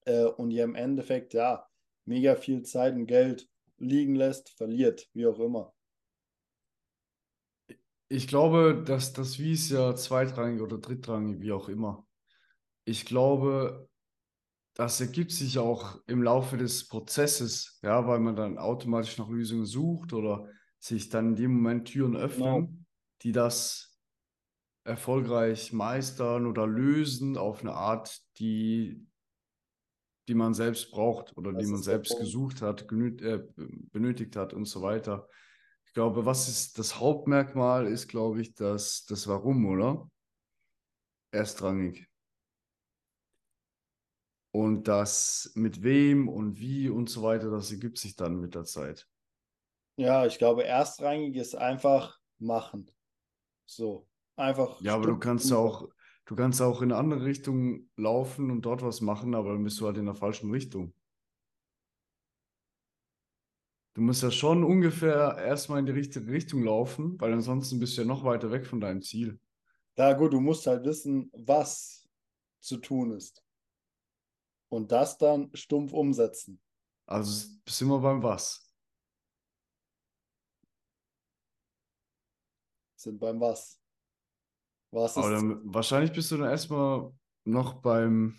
äh, 0.07 0.25
und 0.25 0.51
ihr 0.51 0.65
im 0.65 0.75
Endeffekt 0.75 1.35
ja 1.35 1.67
mega 2.05 2.37
viel 2.37 2.63
Zeit 2.63 2.95
und 2.95 3.07
Geld 3.07 3.49
liegen 3.79 4.15
lässt, 4.15 4.51
verliert, 4.51 5.09
wie 5.15 5.27
auch 5.27 5.39
immer. 5.39 5.75
Ich 8.09 8.29
glaube, 8.29 8.83
dass 8.87 9.13
das 9.13 9.39
Wie 9.39 9.53
ist 9.53 9.71
ja 9.71 9.97
zweitrangig 9.97 10.61
oder 10.61 10.79
drittrangig, 10.79 11.41
wie 11.41 11.53
auch 11.53 11.69
immer. 11.69 12.07
Ich 12.85 13.07
glaube, 13.07 13.89
das 14.75 15.01
ergibt 15.01 15.31
sich 15.31 15.59
auch 15.59 16.01
im 16.07 16.23
Laufe 16.23 16.57
des 16.57 16.89
Prozesses, 16.89 17.79
ja, 17.83 18.07
weil 18.07 18.19
man 18.19 18.35
dann 18.35 18.59
automatisch 18.59 19.17
nach 19.19 19.29
Lösungen 19.29 19.67
sucht 19.67 20.13
oder 20.13 20.49
sich 20.79 21.09
dann 21.09 21.31
in 21.31 21.37
dem 21.37 21.55
Moment 21.55 21.89
Türen 21.89 22.17
öffnen, 22.17 22.67
genau. 22.67 22.85
die 23.23 23.33
das 23.33 23.97
erfolgreich 24.83 25.73
meistern 25.73 26.47
oder 26.47 26.67
lösen 26.67 27.39
auf 27.39 27.61
eine 27.61 27.73
Art, 27.73 28.21
die, 28.39 29.07
die 30.29 30.35
man 30.35 30.55
selbst 30.55 30.91
braucht 30.91 31.37
oder 31.37 31.53
das 31.53 31.65
die 31.65 31.71
man 31.71 31.83
selbst 31.83 32.19
gesucht 32.19 32.61
hat, 32.61 32.91
äh, 32.91 33.41
benötigt 33.93 34.37
hat 34.37 34.53
und 34.53 34.67
so 34.67 34.83
weiter. 34.83 35.29
Ich 35.87 35.95
glaube, 35.95 36.27
was 36.27 36.49
ist 36.49 36.79
das 36.81 36.99
Hauptmerkmal 36.99 37.87
ist, 37.87 38.09
glaube 38.09 38.41
ich, 38.41 38.55
das, 38.55 39.07
das 39.07 39.29
Warum, 39.29 39.65
oder? 39.67 40.11
Erstrangig. 41.31 42.09
Und 44.55 44.87
das 44.87 45.51
mit 45.57 45.83
wem 45.83 46.29
und 46.29 46.61
wie 46.61 46.89
und 46.89 47.11
so 47.11 47.25
weiter, 47.25 47.51
das 47.51 47.73
ergibt 47.73 47.99
sich 47.99 48.15
dann 48.15 48.37
mit 48.37 48.55
der 48.55 48.63
Zeit. 48.63 49.09
Ja, 49.97 50.27
ich 50.27 50.39
glaube, 50.39 50.65
erstrangig 50.65 51.35
ist 51.35 51.57
einfach 51.57 52.21
machen. 52.39 52.89
So, 53.67 54.07
einfach. 54.37 54.81
Ja, 54.81 54.95
aber 54.95 55.09
du 55.09 55.19
kannst 55.19 55.53
auch, 55.53 55.89
du 56.27 56.37
kannst 56.37 56.63
auch 56.63 56.83
in 56.83 56.93
eine 56.93 57.01
andere 57.01 57.25
Richtung 57.25 57.91
laufen 57.97 58.53
und 58.53 58.63
dort 58.63 58.83
was 58.83 59.01
machen, 59.01 59.35
aber 59.35 59.55
dann 59.55 59.65
bist 59.65 59.81
du 59.81 59.87
halt 59.87 59.97
in 59.97 60.07
der 60.07 60.15
falschen 60.15 60.53
Richtung. 60.53 60.95
Du 63.95 64.03
musst 64.03 64.23
ja 64.23 64.31
schon 64.31 64.63
ungefähr 64.63 65.37
erstmal 65.37 65.81
in 65.81 65.87
die 65.87 65.93
richtige 65.93 66.31
Richtung 66.31 66.63
laufen, 66.63 67.21
weil 67.21 67.33
ansonsten 67.33 67.81
bist 67.81 67.97
du 67.97 68.03
ja 68.03 68.07
noch 68.07 68.23
weiter 68.23 68.53
weg 68.53 68.67
von 68.67 68.81
deinem 68.81 69.03
Ziel. 69.03 69.41
Ja, 69.97 70.13
gut, 70.13 70.33
du 70.33 70.39
musst 70.39 70.69
halt 70.69 70.85
wissen, 70.85 71.29
was 71.33 72.09
zu 72.61 72.77
tun 72.77 73.11
ist. 73.11 73.44
Und 74.75 74.91
das 74.91 75.19
dann 75.19 75.55
stumpf 75.55 75.93
umsetzen. 75.93 76.61
Also 77.07 77.49
du 77.65 77.85
immer 77.85 78.01
beim 78.01 78.23
Was. 78.23 78.65
sind 82.97 83.21
beim 83.21 83.41
Was. 83.41 83.81
Was 84.91 85.17
Aber 85.17 85.31
dann, 85.31 85.61
wahrscheinlich 85.73 86.13
bist 86.13 86.33
du 86.33 86.39
dann 86.39 86.51
erstmal 86.51 87.13
noch 87.45 87.75
beim, 87.75 88.37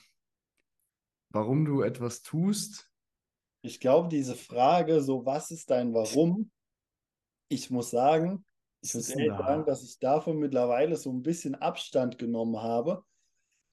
warum 1.29 1.63
du 1.63 1.81
etwas 1.81 2.21
tust. 2.21 2.91
Ich 3.61 3.79
glaube, 3.79 4.09
diese 4.09 4.35
Frage, 4.35 5.01
so 5.01 5.25
was 5.25 5.51
ist 5.51 5.69
dein 5.69 5.93
Warum? 5.93 6.51
Ich 7.49 7.69
muss 7.69 7.91
sagen, 7.91 8.45
ich 8.81 8.93
muss 8.93 9.09
ehrlich 9.09 9.37
sagen, 9.37 9.65
dass 9.65 9.83
ich 9.83 9.99
davon 9.99 10.37
mittlerweile 10.39 10.97
so 10.97 11.11
ein 11.13 11.23
bisschen 11.23 11.55
Abstand 11.55 12.17
genommen 12.17 12.61
habe. 12.61 13.05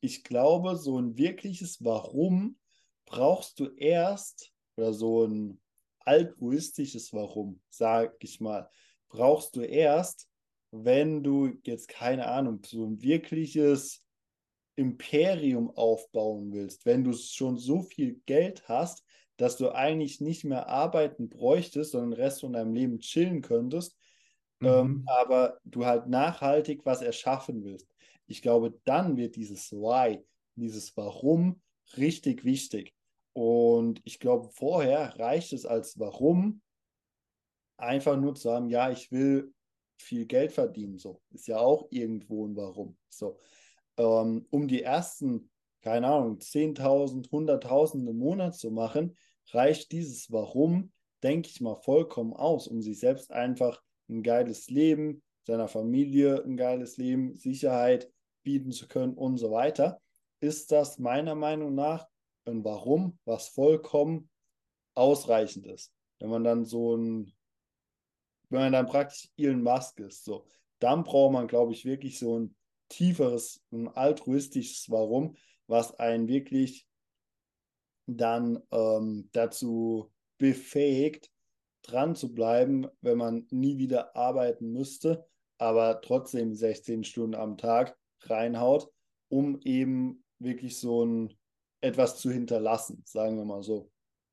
Ich 0.04 0.24
glaube, 0.24 0.76
so 0.76 0.98
ein 0.98 1.16
wirkliches 1.16 1.84
Warum 1.84 2.58
brauchst 3.06 3.60
du 3.60 3.68
erst, 3.76 4.52
oder 4.76 4.92
so 4.92 5.24
ein 5.24 5.60
altruistisches 6.00 7.12
Warum, 7.12 7.60
sag 7.68 8.16
ich 8.18 8.40
mal, 8.40 8.68
brauchst 9.08 9.54
du 9.54 9.60
erst, 9.60 10.28
wenn 10.72 11.22
du 11.22 11.52
jetzt 11.62 11.86
keine 11.86 12.26
Ahnung, 12.26 12.62
so 12.66 12.84
ein 12.84 13.00
wirkliches 13.00 14.04
Imperium 14.74 15.70
aufbauen 15.70 16.52
willst, 16.52 16.84
wenn 16.84 17.04
du 17.04 17.12
schon 17.12 17.56
so 17.56 17.82
viel 17.82 18.20
Geld 18.26 18.66
hast, 18.66 19.04
dass 19.36 19.56
du 19.56 19.70
eigentlich 19.70 20.20
nicht 20.20 20.42
mehr 20.42 20.66
arbeiten 20.68 21.28
bräuchtest, 21.28 21.92
sondern 21.92 22.10
den 22.10 22.20
Rest 22.20 22.40
von 22.40 22.54
deinem 22.54 22.74
Leben 22.74 22.98
chillen 22.98 23.40
könntest, 23.40 23.96
ähm, 24.60 24.66
mhm. 24.66 24.72
ähm, 24.72 25.04
aber 25.06 25.60
du 25.64 25.86
halt 25.86 26.08
nachhaltig 26.08 26.84
was 26.84 27.02
erschaffen 27.02 27.62
willst. 27.62 27.91
Ich 28.26 28.42
glaube, 28.42 28.78
dann 28.84 29.16
wird 29.16 29.36
dieses 29.36 29.72
Why, 29.72 30.24
dieses 30.56 30.96
Warum 30.96 31.60
richtig 31.96 32.44
wichtig. 32.44 32.94
Und 33.34 34.00
ich 34.04 34.18
glaube, 34.18 34.48
vorher 34.50 35.18
reicht 35.18 35.52
es 35.52 35.64
als 35.64 35.98
Warum 35.98 36.60
einfach 37.78 38.16
nur 38.16 38.34
zu 38.34 38.42
sagen, 38.42 38.68
ja, 38.68 38.90
ich 38.90 39.10
will 39.10 39.52
viel 39.98 40.26
Geld 40.26 40.52
verdienen. 40.52 40.98
So 40.98 41.20
ist 41.30 41.48
ja 41.48 41.58
auch 41.58 41.86
irgendwo 41.90 42.46
ein 42.46 42.56
Warum. 42.56 42.96
So, 43.08 43.38
ähm, 43.96 44.46
um 44.50 44.68
die 44.68 44.82
ersten, 44.82 45.50
keine 45.80 46.08
Ahnung, 46.08 46.38
10.000, 46.38 47.30
100.000 47.30 48.08
im 48.08 48.18
Monat 48.18 48.56
zu 48.56 48.70
machen, 48.70 49.16
reicht 49.50 49.92
dieses 49.92 50.30
Warum, 50.30 50.92
denke 51.22 51.48
ich 51.48 51.60
mal, 51.60 51.76
vollkommen 51.76 52.32
aus, 52.32 52.68
um 52.68 52.82
sich 52.82 52.98
selbst 52.98 53.32
einfach 53.32 53.82
ein 54.08 54.22
geiles 54.22 54.68
Leben, 54.68 55.22
seiner 55.44 55.68
Familie 55.68 56.42
ein 56.44 56.56
geiles 56.56 56.96
Leben, 56.96 57.36
Sicherheit 57.36 58.10
bieten 58.42 58.72
zu 58.72 58.88
können 58.88 59.14
und 59.14 59.38
so 59.38 59.50
weiter. 59.50 60.00
Ist 60.40 60.72
das 60.72 60.98
meiner 60.98 61.34
Meinung 61.34 61.74
nach 61.74 62.06
ein 62.44 62.64
Warum, 62.64 63.18
was 63.24 63.48
vollkommen 63.48 64.28
ausreichend 64.94 65.66
ist. 65.66 65.92
Wenn 66.18 66.30
man 66.30 66.44
dann 66.44 66.64
so 66.64 66.96
ein 66.96 67.32
wenn 68.52 68.60
man 68.60 68.72
dann 68.72 68.86
praktisch 68.86 69.30
Elon 69.36 69.62
Musk 69.62 69.98
ist, 70.00 70.24
so, 70.24 70.44
dann 70.78 71.04
braucht 71.04 71.32
man, 71.32 71.48
glaube 71.48 71.72
ich, 71.72 71.86
wirklich 71.86 72.18
so 72.18 72.38
ein 72.38 72.54
tieferes, 72.90 73.64
ein 73.72 73.88
altruistisches 73.88 74.90
Warum, 74.90 75.36
was 75.66 75.98
einen 75.98 76.28
wirklich 76.28 76.86
dann 78.06 78.62
ähm, 78.70 79.30
dazu 79.32 80.12
befähigt, 80.36 81.30
dran 81.80 82.14
zu 82.14 82.34
bleiben, 82.34 82.88
wenn 83.00 83.16
man 83.16 83.46
nie 83.50 83.78
wieder 83.78 84.14
arbeiten 84.14 84.70
müsste, 84.72 85.26
aber 85.62 86.00
trotzdem 86.00 86.54
16 86.54 87.04
Stunden 87.04 87.36
am 87.36 87.56
Tag 87.56 87.96
reinhaut, 88.22 88.90
um 89.28 89.60
eben 89.60 90.24
wirklich 90.40 90.76
so 90.76 91.04
ein 91.04 91.38
etwas 91.80 92.18
zu 92.18 92.32
hinterlassen, 92.32 93.02
sagen 93.06 93.36
wir 93.36 93.44
mal 93.44 93.62
so. 93.62 93.88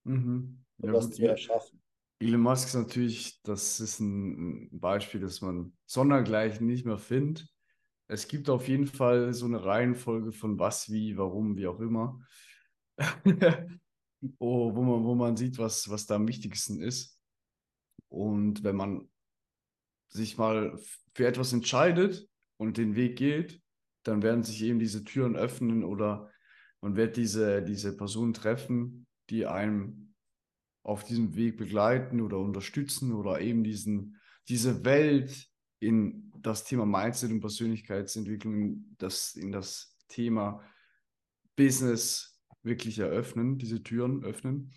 Mhm. 0.05 0.65
Ja, 0.79 0.89
etwas 0.89 1.05
gut, 1.05 1.15
zu 1.15 1.27
erschaffen. 1.27 1.81
Elon 2.19 2.41
Musk 2.41 2.69
ist 2.69 2.73
natürlich, 2.73 3.41
das 3.43 3.79
ist 3.79 3.99
ein 3.99 4.69
Beispiel, 4.71 5.21
das 5.21 5.41
man 5.41 5.77
sondergleichen 5.85 6.65
nicht 6.65 6.85
mehr 6.85 6.97
findet. 6.97 7.47
Es 8.07 8.27
gibt 8.27 8.49
auf 8.49 8.67
jeden 8.67 8.87
Fall 8.87 9.31
so 9.33 9.45
eine 9.45 9.63
Reihenfolge 9.63 10.31
von 10.31 10.57
was, 10.57 10.91
wie, 10.91 11.15
warum, 11.15 11.55
wie 11.57 11.67
auch 11.67 11.79
immer, 11.79 12.19
oh, 14.39 14.75
wo, 14.75 14.81
man, 14.81 15.03
wo 15.03 15.13
man 15.13 15.37
sieht, 15.37 15.59
was, 15.59 15.89
was 15.91 16.07
da 16.07 16.15
am 16.15 16.27
wichtigsten 16.27 16.81
ist. 16.81 17.19
Und 18.09 18.63
wenn 18.63 18.75
man 18.75 19.07
sich 20.09 20.37
mal 20.37 20.77
für 21.13 21.27
etwas 21.27 21.53
entscheidet 21.53 22.27
und 22.57 22.77
den 22.77 22.95
Weg 22.95 23.17
geht, 23.17 23.61
dann 24.03 24.21
werden 24.21 24.43
sich 24.43 24.63
eben 24.63 24.79
diese 24.79 25.03
Türen 25.03 25.35
öffnen 25.35 25.83
oder 25.83 26.29
man 26.81 26.95
wird 26.95 27.17
diese, 27.17 27.61
diese 27.61 27.95
Personen 27.95 28.33
treffen, 28.33 29.05
die 29.29 29.45
einem 29.45 30.13
auf 30.83 31.03
diesem 31.03 31.35
Weg 31.35 31.57
begleiten 31.57 32.21
oder 32.21 32.39
unterstützen 32.39 33.13
oder 33.13 33.41
eben 33.41 33.63
diesen, 33.63 34.17
diese 34.47 34.85
Welt 34.85 35.47
in 35.79 36.31
das 36.41 36.63
Thema 36.63 36.85
Mindset 36.85 37.31
und 37.31 37.41
Persönlichkeitsentwicklung, 37.41 38.95
das 38.97 39.35
in 39.35 39.51
das 39.51 39.97
Thema 40.07 40.63
Business 41.55 42.39
wirklich 42.63 42.99
eröffnen, 42.99 43.57
diese 43.57 43.83
Türen 43.83 44.23
öffnen. 44.23 44.71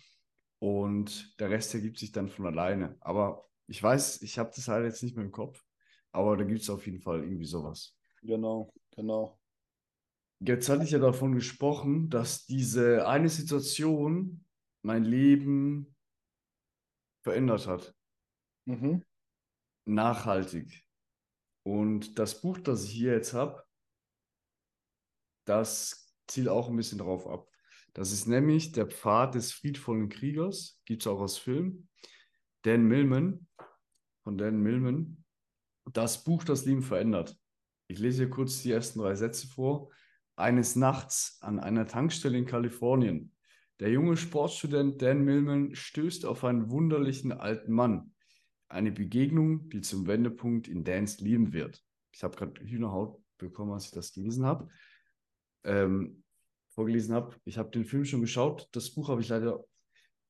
Und 0.59 1.39
der 1.39 1.49
Rest 1.49 1.73
ergibt 1.73 1.99
sich 1.99 2.11
dann 2.11 2.29
von 2.29 2.45
alleine. 2.45 2.95
Aber 3.01 3.49
ich 3.67 3.81
weiß, 3.81 4.21
ich 4.21 4.37
habe 4.37 4.51
das 4.55 4.67
halt 4.67 4.85
jetzt 4.85 5.03
nicht 5.03 5.15
mehr 5.15 5.25
im 5.25 5.31
Kopf, 5.31 5.63
aber 6.11 6.37
da 6.37 6.43
gibt 6.43 6.61
es 6.61 6.69
auf 6.69 6.85
jeden 6.85 6.99
Fall 6.99 7.23
irgendwie 7.23 7.45
sowas. 7.45 7.97
Genau, 8.21 8.73
genau. 8.91 9.39
Jetzt 10.39 10.67
hatte 10.69 10.83
ich 10.83 10.91
ja 10.91 10.99
davon 10.99 11.35
gesprochen, 11.35 12.09
dass 12.09 12.45
diese 12.45 13.07
eine 13.07 13.29
Situation 13.29 14.45
mein 14.81 15.05
Leben 15.05 15.95
verändert 17.21 17.67
hat. 17.67 17.95
Mhm. 18.65 19.03
Nachhaltig. 19.85 20.83
Und 21.63 22.19
das 22.19 22.41
Buch, 22.41 22.59
das 22.59 22.83
ich 22.83 22.91
hier 22.91 23.13
jetzt 23.13 23.33
habe, 23.33 23.63
das 25.45 26.13
zielt 26.27 26.49
auch 26.49 26.69
ein 26.69 26.75
bisschen 26.75 26.99
drauf 26.99 27.27
ab. 27.27 27.47
Das 27.93 28.11
ist 28.11 28.27
nämlich 28.27 28.71
Der 28.71 28.87
Pfad 28.87 29.35
des 29.35 29.51
friedvollen 29.51 30.09
Kriegers, 30.09 30.81
gibt 30.85 31.03
es 31.03 31.07
auch 31.07 31.21
als 31.21 31.37
Film. 31.37 31.87
Dan 32.63 32.85
Millman, 32.87 33.47
von 34.23 34.37
Dan 34.37 34.61
Millman. 34.61 35.23
Das 35.91 36.23
Buch, 36.23 36.43
das 36.43 36.65
Leben 36.65 36.81
verändert. 36.81 37.37
Ich 37.87 37.99
lese 37.99 38.23
hier 38.23 38.29
kurz 38.29 38.61
die 38.61 38.71
ersten 38.71 38.99
drei 38.99 39.15
Sätze 39.15 39.47
vor. 39.47 39.91
Eines 40.35 40.75
Nachts 40.75 41.37
an 41.41 41.59
einer 41.59 41.85
Tankstelle 41.85 42.37
in 42.37 42.45
Kalifornien. 42.45 43.33
Der 43.79 43.91
junge 43.91 44.15
Sportstudent 44.15 45.01
Dan 45.01 45.25
Millman 45.25 45.75
stößt 45.75 46.25
auf 46.25 46.43
einen 46.43 46.69
wunderlichen 46.71 47.33
alten 47.33 47.73
Mann. 47.73 48.13
Eine 48.69 48.91
Begegnung, 48.91 49.69
die 49.69 49.81
zum 49.81 50.07
Wendepunkt 50.07 50.67
in 50.67 50.83
Dans 50.83 51.19
Leben 51.19 51.53
wird. 51.53 51.83
Ich 52.13 52.23
habe 52.23 52.35
gerade 52.35 52.61
Hühnerhaut 52.61 53.21
bekommen, 53.37 53.73
als 53.73 53.85
ich 53.85 53.91
das 53.91 54.13
gelesen 54.13 54.45
habe. 54.45 54.69
Ähm, 55.65 56.23
vorgelesen 56.69 57.13
habe. 57.13 57.35
Ich 57.43 57.57
habe 57.57 57.71
den 57.71 57.85
Film 57.85 58.05
schon 58.05 58.21
geschaut. 58.21 58.69
Das 58.71 58.89
Buch 58.91 59.09
habe 59.09 59.21
ich 59.21 59.27
leider 59.27 59.63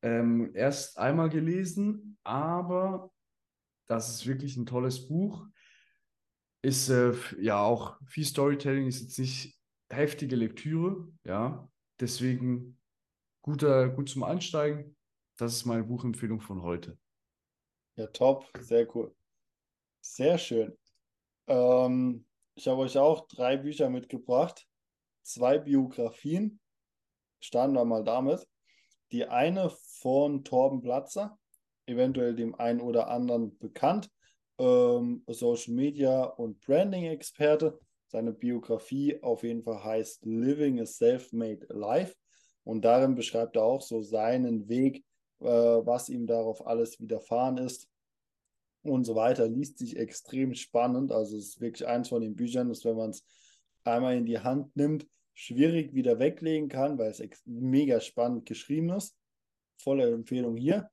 ähm, 0.03 0.51
erst 0.53 0.97
einmal 0.99 1.29
gelesen, 1.29 2.17
aber 2.23 3.11
das 3.87 4.09
ist 4.09 4.27
wirklich 4.27 4.57
ein 4.57 4.65
tolles 4.65 5.07
Buch. 5.07 5.47
Ist 6.61 6.89
äh, 6.89 7.13
ja 7.39 7.61
auch 7.61 7.99
viel 8.05 8.25
Storytelling, 8.25 8.87
ist 8.87 9.01
jetzt 9.01 9.19
nicht 9.19 9.57
heftige 9.89 10.35
Lektüre, 10.35 11.11
ja. 11.23 11.69
Deswegen 11.99 12.79
guter, 13.41 13.89
gut 13.89 14.09
zum 14.09 14.23
Einsteigen. 14.23 14.95
Das 15.37 15.53
ist 15.53 15.65
meine 15.65 15.83
Buchempfehlung 15.83 16.41
von 16.41 16.61
heute. 16.61 16.97
Ja, 17.97 18.07
top, 18.07 18.49
sehr 18.59 18.93
cool. 18.95 19.15
Sehr 20.01 20.37
schön. 20.37 20.77
Ähm, 21.47 22.25
ich 22.55 22.67
habe 22.67 22.81
euch 22.81 22.97
auch 22.97 23.27
drei 23.27 23.57
Bücher 23.57 23.89
mitgebracht, 23.89 24.67
zwei 25.21 25.59
Biografien. 25.59 26.59
Starten 27.41 27.73
wir 27.73 27.85
mal 27.85 28.03
damit. 28.03 28.47
Die 29.13 29.27
eine 29.27 29.69
von 29.69 30.43
Torben 30.43 30.81
Platzer, 30.81 31.37
eventuell 31.85 32.35
dem 32.35 32.55
einen 32.55 32.81
oder 32.81 33.09
anderen 33.09 33.55
bekannt, 33.59 34.09
ähm, 34.57 35.23
Social 35.27 35.75
Media 35.75 36.23
und 36.23 36.59
Branding 36.61 37.05
Experte. 37.05 37.79
Seine 38.07 38.33
Biografie 38.33 39.21
auf 39.21 39.43
jeden 39.43 39.61
Fall 39.61 39.83
heißt 39.83 40.25
Living 40.25 40.81
a 40.81 40.85
Self-Made 40.87 41.67
Life. 41.69 42.15
Und 42.63 42.85
darin 42.85 43.13
beschreibt 43.13 43.55
er 43.55 43.63
auch 43.63 43.81
so 43.81 44.01
seinen 44.01 44.67
Weg, 44.67 45.05
äh, 45.41 45.45
was 45.45 46.09
ihm 46.09 46.25
darauf 46.25 46.65
alles 46.65 46.99
widerfahren 46.99 47.57
ist 47.57 47.87
und 48.81 49.03
so 49.03 49.13
weiter. 49.13 49.47
Liest 49.47 49.77
sich 49.77 49.95
extrem 49.95 50.55
spannend. 50.55 51.11
Also 51.11 51.37
es 51.37 51.49
ist 51.49 51.61
wirklich 51.61 51.87
eins 51.87 52.09
von 52.09 52.21
den 52.21 52.35
Büchern, 52.35 52.69
dass 52.69 52.83
wenn 52.83 52.97
man 52.97 53.11
es 53.11 53.23
einmal 53.83 54.17
in 54.17 54.25
die 54.25 54.39
Hand 54.39 54.75
nimmt, 54.75 55.07
schwierig 55.33 55.93
wieder 55.93 56.19
weglegen 56.19 56.69
kann, 56.69 56.97
weil 56.97 57.11
es 57.11 57.21
mega 57.45 57.99
spannend 57.99 58.45
geschrieben 58.45 58.89
ist. 58.91 59.17
Volle 59.77 60.11
Empfehlung 60.11 60.55
hier. 60.55 60.89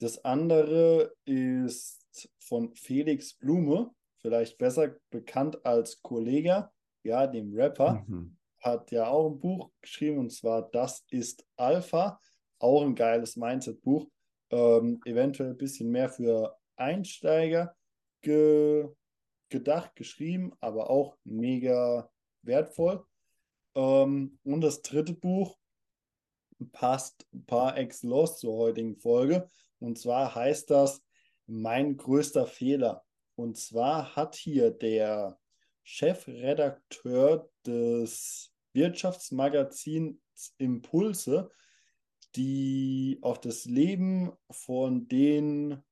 Das 0.00 0.24
andere 0.24 1.12
ist 1.24 2.30
von 2.38 2.74
Felix 2.74 3.34
Blume, 3.34 3.90
vielleicht 4.18 4.58
besser 4.58 4.96
bekannt 5.10 5.64
als 5.64 6.00
Kollege, 6.02 6.70
ja, 7.02 7.26
dem 7.26 7.52
Rapper. 7.54 8.04
Mhm. 8.06 8.36
Hat 8.60 8.90
ja 8.90 9.08
auch 9.08 9.30
ein 9.30 9.38
Buch 9.38 9.70
geschrieben 9.80 10.18
und 10.18 10.32
zwar 10.32 10.68
Das 10.70 11.04
ist 11.10 11.46
Alpha. 11.56 12.20
Auch 12.58 12.82
ein 12.82 12.94
geiles 12.94 13.36
Mindset-Buch. 13.36 14.08
Ähm, 14.50 15.00
eventuell 15.04 15.50
ein 15.50 15.56
bisschen 15.56 15.90
mehr 15.90 16.08
für 16.08 16.56
Einsteiger 16.76 17.76
ge 18.22 18.88
gedacht, 19.50 19.96
geschrieben, 19.96 20.52
aber 20.60 20.90
auch 20.90 21.16
mega 21.24 22.10
wertvoll. 22.42 23.04
Ähm, 23.78 24.38
und 24.42 24.60
das 24.60 24.82
dritte 24.82 25.14
Buch 25.14 25.56
passt 26.72 27.26
par 27.46 27.78
excellence 27.78 28.38
zur 28.38 28.56
heutigen 28.56 28.96
Folge. 28.96 29.48
Und 29.78 29.98
zwar 29.98 30.34
heißt 30.34 30.70
das 30.70 31.00
Mein 31.46 31.96
größter 31.96 32.46
Fehler. 32.46 33.04
Und 33.36 33.56
zwar 33.56 34.16
hat 34.16 34.34
hier 34.34 34.72
der 34.72 35.38
Chefredakteur 35.84 37.48
des 37.64 38.52
Wirtschaftsmagazins 38.72 40.18
Impulse, 40.58 41.50
die 42.34 43.18
auf 43.22 43.40
das 43.40 43.64
Leben 43.64 44.32
von 44.50 45.06
den 45.06 45.82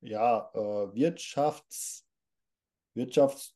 ja, 0.00 0.50
äh, 0.52 0.94
Wirtschafts, 0.94 2.06
Wirtschafts 2.94 3.55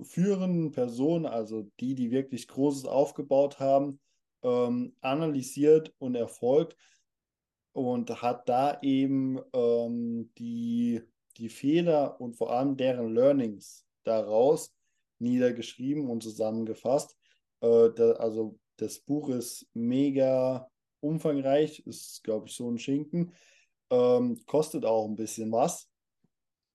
führenden 0.00 0.72
Personen, 0.72 1.26
also 1.26 1.70
die, 1.80 1.94
die 1.94 2.10
wirklich 2.10 2.48
Großes 2.48 2.86
aufgebaut 2.86 3.58
haben, 3.60 4.00
ähm, 4.42 4.96
analysiert 5.00 5.92
und 5.98 6.14
erfolgt 6.14 6.76
und 7.72 8.22
hat 8.22 8.48
da 8.48 8.78
eben 8.82 9.40
ähm, 9.52 10.30
die, 10.38 11.02
die 11.36 11.48
Fehler 11.48 12.20
und 12.20 12.34
vor 12.34 12.52
allem 12.52 12.76
deren 12.76 13.14
Learnings 13.14 13.86
daraus 14.04 14.74
niedergeschrieben 15.18 16.08
und 16.08 16.22
zusammengefasst. 16.22 17.16
Äh, 17.60 17.90
da, 17.94 18.12
also 18.12 18.58
das 18.76 18.98
Buch 18.98 19.28
ist 19.28 19.68
mega 19.74 20.68
umfangreich, 21.00 21.80
ist, 21.86 22.22
glaube 22.24 22.48
ich, 22.48 22.54
so 22.54 22.70
ein 22.70 22.78
Schinken. 22.78 23.32
Ähm, 23.90 24.40
kostet 24.46 24.84
auch 24.84 25.06
ein 25.06 25.16
bisschen 25.16 25.52
was, 25.52 25.88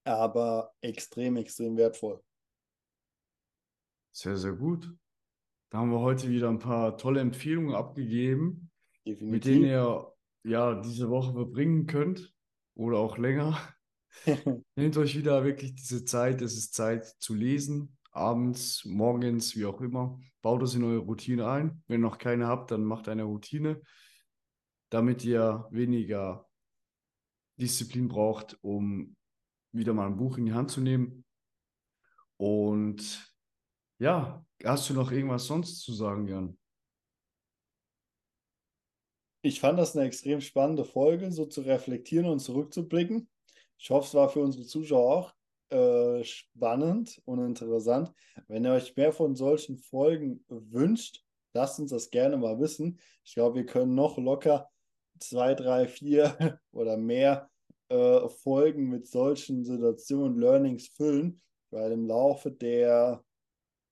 aber 0.03 0.74
extrem, 0.82 1.38
extrem 1.38 1.76
wertvoll. 1.78 2.24
Sehr, 4.18 4.36
sehr 4.36 4.53
gut. 4.53 4.91
Da 5.70 5.78
haben 5.78 5.91
wir 5.91 5.99
heute 5.99 6.28
wieder 6.30 6.49
ein 6.49 6.57
paar 6.57 6.97
tolle 6.97 7.20
Empfehlungen 7.20 7.76
abgegeben, 7.76 8.72
Definitiv. 9.05 9.30
mit 9.30 9.45
denen 9.45 9.65
ihr 9.65 10.11
ja 10.43 10.82
diese 10.82 11.11
Woche 11.11 11.34
verbringen 11.34 11.86
könnt 11.86 12.34
oder 12.74 12.97
auch 12.97 13.20
länger. 13.20 13.59
Nehmt 14.76 14.97
euch 14.97 15.15
wieder 15.15 15.43
wirklich 15.43 15.76
diese 15.76 16.03
Zeit. 16.03 16.41
Es 16.41 16.57
ist 16.57 16.74
Zeit 16.74 17.05
zu 17.20 17.36
lesen, 17.36 17.95
abends, 18.09 18.84
morgens, 18.86 19.55
wie 19.55 19.65
auch 19.65 19.82
immer. 19.82 20.20
Baut 20.41 20.63
das 20.63 20.74
in 20.74 20.84
eure 20.84 21.05
Routine 21.05 21.47
ein. 21.47 21.84
Wenn 21.86 22.01
ihr 22.01 22.07
noch 22.07 22.18
keine 22.18 22.47
habt, 22.47 22.72
dann 22.72 22.86
macht 22.86 23.09
eine 23.09 23.26
Routine, 23.26 23.84
damit 24.89 25.24
ihr 25.26 25.68
weniger 25.70 26.49
Disziplin 27.57 28.07
braucht, 28.07 28.57
um 28.63 29.15
wieder 29.72 29.93
mal 29.93 30.07
ein 30.07 30.18
Buch 30.18 30.39
in 30.39 30.47
die 30.47 30.53
Hand 30.53 30.72
zu 30.72 30.82
nehmen. 30.82 31.24
Und 32.38 33.36
ja, 34.00 34.45
hast 34.64 34.89
du 34.89 34.93
noch 34.93 35.12
irgendwas 35.12 35.45
sonst 35.45 35.82
zu 35.82 35.93
sagen, 35.93 36.28
Jan? 36.28 36.58
Ich 39.41 39.60
fand 39.60 39.80
das 39.80 39.95
eine 39.95 40.06
extrem 40.06 40.41
spannende 40.41 40.84
Folge, 40.84 41.32
so 41.32 41.45
zu 41.45 41.62
reflektieren 41.62 42.28
und 42.28 42.39
zurückzublicken. 42.39 43.30
Ich 43.78 43.89
hoffe, 43.89 44.08
es 44.08 44.14
war 44.14 44.30
für 44.30 44.41
unsere 44.41 44.66
Zuschauer 44.66 45.16
auch 45.16 45.34
äh, 45.70 46.24
spannend 46.24 47.22
und 47.26 47.39
interessant. 47.45 48.12
Wenn 48.48 48.66
ihr 48.66 48.74
euch 48.74 48.95
mehr 48.95 49.14
von 49.14 49.36
solchen 49.36 49.78
Folgen 49.78 50.43
wünscht, 50.48 51.24
lasst 51.54 51.80
uns 51.80 51.91
das 51.91 52.10
gerne 52.10 52.38
mal 52.38 52.60
wissen. 52.60 53.00
Ich 53.24 53.34
glaube, 53.34 53.56
wir 53.56 53.66
können 53.66 53.95
noch 53.95 54.18
locker 54.18 54.70
zwei, 55.20 55.54
drei, 55.56 55.88
vier 55.88 56.60
oder 56.72 56.98
mehr 56.98 57.50
äh, 57.89 58.28
Folgen 58.30 58.89
mit 58.89 59.08
solchen 59.08 59.64
Situationen, 59.64 60.39
Learnings 60.39 60.88
füllen, 60.88 61.41
weil 61.70 61.91
im 61.91 62.06
Laufe 62.06 62.52
der, 62.52 63.24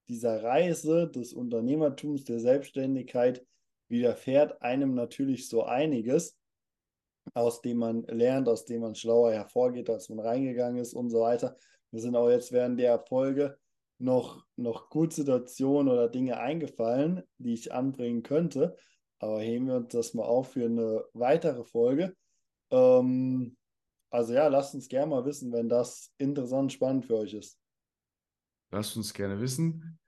dieser 0.08 0.44
Reise 0.44 1.08
des 1.08 1.34
Unternehmertums, 1.34 2.24
der 2.24 2.40
Selbstständigkeit, 2.40 3.46
widerfährt 3.88 4.62
einem 4.62 4.96
natürlich 4.96 5.48
so 5.48 5.64
einiges, 5.64 6.38
aus 7.34 7.62
dem 7.62 7.78
man 7.78 8.04
lernt, 8.04 8.48
aus 8.48 8.66
dem 8.66 8.82
man 8.82 8.96
schlauer 8.96 9.32
hervorgeht, 9.32 9.90
als 9.90 10.10
man 10.10 10.20
reingegangen 10.20 10.80
ist 10.80 10.94
und 10.94 11.10
so 11.10 11.22
weiter. 11.22 11.58
Wir 11.92 12.02
sind 12.02 12.16
auch 12.16 12.30
jetzt 12.30 12.52
während 12.52 12.80
der 12.80 13.00
Folge 13.00 13.58
noch, 13.98 14.46
noch 14.56 14.90
gut 14.90 15.14
Situationen 15.14 15.92
oder 15.92 16.10
Dinge 16.10 16.38
eingefallen, 16.38 17.24
die 17.38 17.54
ich 17.54 17.72
anbringen 17.74 18.24
könnte. 18.24 18.76
Aber 19.20 19.40
heben 19.40 19.68
wir 19.68 19.76
uns 19.76 19.94
das 19.94 20.14
mal 20.14 20.26
auf 20.26 20.52
für 20.52 20.66
eine 20.66 21.04
weitere 21.14 21.64
Folge. 21.64 22.16
Ähm, 22.72 23.56
also 24.10 24.34
ja, 24.34 24.48
lasst 24.48 24.76
uns 24.76 24.88
gerne 24.88 25.08
mal 25.08 25.26
wissen, 25.26 25.52
wenn 25.52 25.70
das 25.70 26.12
interessant, 26.18 26.74
spannend 26.74 27.06
für 27.06 27.18
euch 27.18 27.34
ist. 27.34 27.58
Lasst 28.72 28.98
uns 28.98 29.14
gerne 29.14 29.40
wissen. 29.40 30.00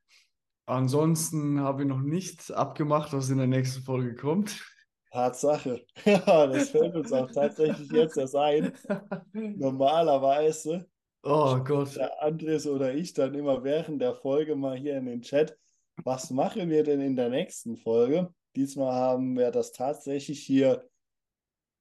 Ansonsten 0.65 1.61
habe 1.61 1.83
ich 1.83 1.87
noch 1.87 2.01
nichts 2.01 2.51
abgemacht, 2.51 3.13
was 3.13 3.29
in 3.29 3.37
der 3.37 3.47
nächsten 3.47 3.83
Folge 3.83 4.15
kommt. 4.15 4.65
Tatsache. 5.11 5.85
Ja, 6.05 6.47
das 6.47 6.69
fällt 6.69 6.95
uns 6.95 7.11
auch 7.11 7.31
tatsächlich 7.31 7.89
jetzt 7.91 8.17
erst 8.17 8.35
ein. 8.35 8.73
Normalerweise 9.33 10.87
Oh 11.23 11.57
Gott. 11.63 11.95
der 11.95 12.21
Andres 12.21 12.67
oder 12.67 12.93
ich 12.93 13.13
dann 13.13 13.33
immer 13.33 13.63
während 13.63 14.01
der 14.01 14.15
Folge 14.15 14.55
mal 14.55 14.77
hier 14.77 14.97
in 14.97 15.05
den 15.05 15.21
Chat, 15.21 15.57
was 16.03 16.29
machen 16.31 16.69
wir 16.69 16.83
denn 16.83 17.01
in 17.01 17.15
der 17.15 17.29
nächsten 17.29 17.75
Folge? 17.75 18.33
Diesmal 18.55 18.93
haben 18.93 19.37
wir 19.37 19.51
das 19.51 19.71
tatsächlich 19.71 20.39
hier 20.39 20.87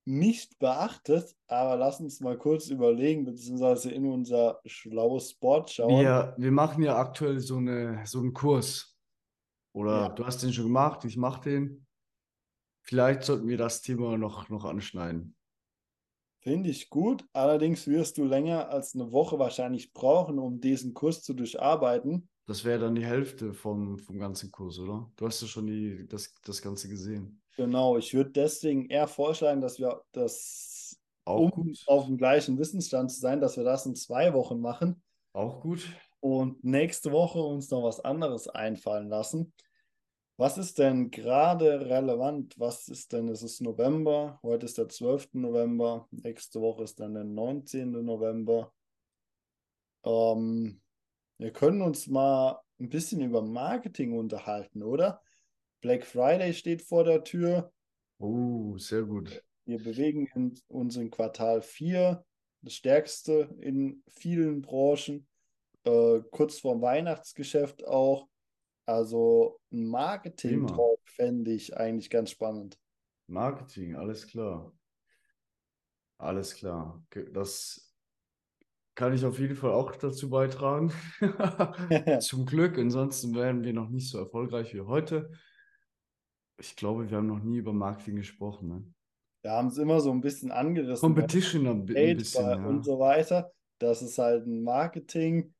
nicht 0.06 0.58
beachtet, 0.58 1.34
aber 1.48 1.76
lass 1.76 2.00
uns 2.00 2.20
mal 2.20 2.38
kurz 2.38 2.68
überlegen, 2.68 3.24
beziehungsweise 3.24 3.90
in 3.90 4.06
unser 4.06 4.60
schlaues 4.64 5.34
Board 5.34 5.70
schauen. 5.70 6.00
Wir, 6.00 6.34
wir 6.38 6.52
machen 6.52 6.82
ja 6.82 6.96
aktuell 6.96 7.40
so, 7.40 7.56
eine, 7.56 8.06
so 8.06 8.20
einen 8.20 8.32
Kurs. 8.32 8.96
Oder 9.74 10.02
Ja. 10.02 10.08
du 10.10 10.24
hast 10.24 10.42
den 10.42 10.52
schon 10.52 10.66
gemacht, 10.66 11.04
ich 11.04 11.16
mache 11.16 11.50
den. 11.50 11.86
Vielleicht 12.82 13.24
sollten 13.24 13.48
wir 13.48 13.58
das 13.58 13.82
Thema 13.82 14.16
noch, 14.16 14.48
noch 14.48 14.64
anschneiden. 14.64 15.34
Finde 16.40 16.70
ich 16.70 16.88
gut. 16.88 17.24
Allerdings 17.32 17.88
wirst 17.88 18.18
du 18.18 18.24
länger 18.24 18.68
als 18.68 18.94
eine 18.94 19.10
Woche 19.10 19.40
wahrscheinlich 19.40 19.92
brauchen, 19.92 20.38
um 20.38 20.60
diesen 20.60 20.94
Kurs 20.94 21.24
zu 21.24 21.34
durcharbeiten. 21.34 22.28
Das 22.46 22.64
wäre 22.64 22.78
dann 22.78 22.94
die 22.94 23.04
Hälfte 23.04 23.52
vom, 23.52 23.98
vom 23.98 24.20
ganzen 24.20 24.52
Kurs, 24.52 24.78
oder? 24.78 25.10
Du 25.16 25.26
hast 25.26 25.42
ja 25.42 25.48
schon 25.48 25.66
die, 25.66 26.06
das, 26.06 26.32
das 26.44 26.62
Ganze 26.62 26.88
gesehen. 26.88 27.42
Genau, 27.56 27.96
ich 27.96 28.12
würde 28.12 28.30
deswegen 28.30 28.86
eher 28.86 29.08
vorschlagen, 29.08 29.60
dass 29.60 29.78
wir 29.78 30.02
das, 30.12 31.00
Auch 31.24 31.40
um 31.40 31.50
gut. 31.50 31.82
auf 31.86 32.06
dem 32.06 32.18
gleichen 32.18 32.58
Wissensstand 32.58 33.10
zu 33.10 33.18
sein, 33.20 33.40
dass 33.40 33.56
wir 33.56 33.64
das 33.64 33.86
in 33.86 33.94
zwei 33.96 34.34
Wochen 34.34 34.60
machen 34.60 35.02
Auch 35.32 35.60
gut. 35.62 35.88
und 36.20 36.62
nächste 36.62 37.12
Woche 37.12 37.38
uns 37.40 37.70
noch 37.70 37.82
was 37.82 38.00
anderes 38.00 38.48
einfallen 38.48 39.08
lassen. 39.08 39.54
Was 40.38 40.58
ist 40.58 40.78
denn 40.78 41.10
gerade 41.10 41.88
relevant? 41.88 42.58
Was 42.58 42.88
ist 42.88 43.14
denn, 43.14 43.28
es 43.28 43.42
ist 43.42 43.62
November, 43.62 44.38
heute 44.42 44.66
ist 44.66 44.76
der 44.76 44.90
12. 44.90 45.40
November, 45.40 46.08
nächste 46.10 46.60
Woche 46.60 46.82
ist 46.84 47.00
dann 47.00 47.14
der 47.14 47.24
19. 47.24 48.02
November. 48.02 48.70
Ähm, 50.04 50.82
wir 51.38 51.52
können 51.52 51.80
uns 51.80 52.06
mal 52.06 52.60
ein 52.78 52.90
bisschen 52.90 53.22
über 53.22 53.40
Marketing 53.40 54.12
unterhalten, 54.12 54.82
oder? 54.82 55.22
Black 55.86 56.04
Friday 56.04 56.52
steht 56.52 56.82
vor 56.82 57.04
der 57.04 57.22
Tür. 57.22 57.72
Oh, 58.18 58.76
sehr 58.76 59.04
gut. 59.04 59.40
Wir 59.66 59.78
bewegen 59.78 60.26
in, 60.34 60.58
uns 60.66 60.96
in 60.96 61.12
Quartal 61.12 61.62
4, 61.62 62.24
das 62.62 62.74
stärkste 62.74 63.54
in 63.60 64.02
vielen 64.08 64.62
Branchen, 64.62 65.28
äh, 65.84 66.22
kurz 66.32 66.58
vorm 66.58 66.82
Weihnachtsgeschäft 66.82 67.86
auch. 67.86 68.26
Also 68.84 69.60
ein 69.70 69.86
Marketing-Talk 69.86 70.98
fände 71.04 71.52
ich 71.52 71.76
eigentlich 71.76 72.10
ganz 72.10 72.30
spannend. 72.32 72.80
Marketing, 73.28 73.94
alles 73.94 74.26
klar. 74.26 74.72
Alles 76.18 76.56
klar. 76.56 77.00
Das 77.30 77.94
kann 78.96 79.14
ich 79.14 79.24
auf 79.24 79.38
jeden 79.38 79.54
Fall 79.54 79.70
auch 79.70 79.94
dazu 79.94 80.30
beitragen. 80.30 80.92
Zum 82.22 82.44
Glück, 82.44 82.76
ansonsten 82.76 83.36
wären 83.36 83.62
wir 83.62 83.72
noch 83.72 83.88
nicht 83.88 84.10
so 84.10 84.18
erfolgreich 84.18 84.74
wie 84.74 84.80
heute. 84.80 85.30
Ich 86.58 86.76
glaube, 86.76 87.10
wir 87.10 87.18
haben 87.18 87.26
noch 87.26 87.42
nie 87.42 87.58
über 87.58 87.72
Marketing 87.72 88.16
gesprochen. 88.16 88.68
Ne? 88.68 88.84
Wir 89.42 89.52
haben 89.52 89.68
es 89.68 89.78
immer 89.78 90.00
so 90.00 90.10
ein 90.10 90.20
bisschen 90.20 90.50
angerissen, 90.50 91.00
Competition 91.00 91.66
ein, 91.66 91.84
bisschen, 91.84 92.44
ja. 92.44 92.66
und 92.66 92.84
so 92.84 92.98
weiter, 92.98 93.52
dass 93.78 94.02
es 94.02 94.18
halt 94.18 94.46
ein 94.46 94.62
Marketing 94.62 95.54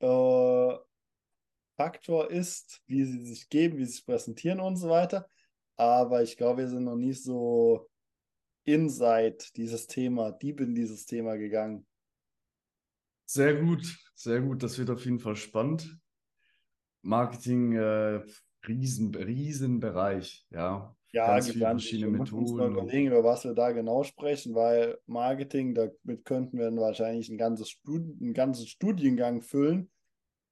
äh, 0.00 0.74
ist, 2.30 2.82
wie 2.86 3.04
sie 3.04 3.24
sich 3.24 3.48
geben, 3.48 3.78
wie 3.78 3.84
sie 3.84 3.92
sich 3.92 4.06
präsentieren 4.06 4.60
und 4.60 4.76
so 4.76 4.88
weiter. 4.88 5.28
Aber 5.76 6.22
ich 6.22 6.36
glaube, 6.36 6.62
wir 6.62 6.68
sind 6.68 6.84
noch 6.84 6.96
nicht 6.96 7.22
so 7.22 7.88
inside 8.64 9.38
dieses 9.54 9.86
Thema, 9.86 10.32
deep 10.32 10.60
in 10.60 10.74
dieses 10.74 11.06
Thema 11.06 11.36
gegangen. 11.36 11.86
Sehr 13.26 13.60
gut, 13.60 13.84
sehr 14.14 14.40
gut. 14.40 14.62
Das 14.62 14.78
wird 14.78 14.90
auf 14.90 15.04
jeden 15.04 15.18
Fall 15.18 15.36
spannend. 15.36 15.98
Marketing, 17.02 17.72
äh, 17.72 18.24
riesen, 18.68 19.14
riesen 19.14 19.80
Bereich, 19.80 20.46
ja. 20.50 20.94
Ja, 21.12 21.28
Ganz 21.28 21.48
viele 21.50 21.64
verschiedene 21.66 22.12
Wir 22.12 22.18
Methoden. 22.18 22.60
und- 22.60 22.72
überlegen, 22.72 23.06
über 23.06 23.24
was 23.24 23.44
wir 23.44 23.54
da 23.54 23.72
genau 23.72 24.02
sprechen, 24.02 24.54
weil 24.54 24.98
Marketing, 25.06 25.74
damit 25.74 26.24
könnten 26.24 26.58
wir 26.58 26.66
dann 26.66 26.78
wahrscheinlich 26.78 27.28
ein 27.30 27.38
ganzes 27.38 27.70
Stud 27.70 28.02
einen 28.20 28.34
ganzen 28.34 28.66
Studiengang 28.66 29.40
füllen 29.40 29.90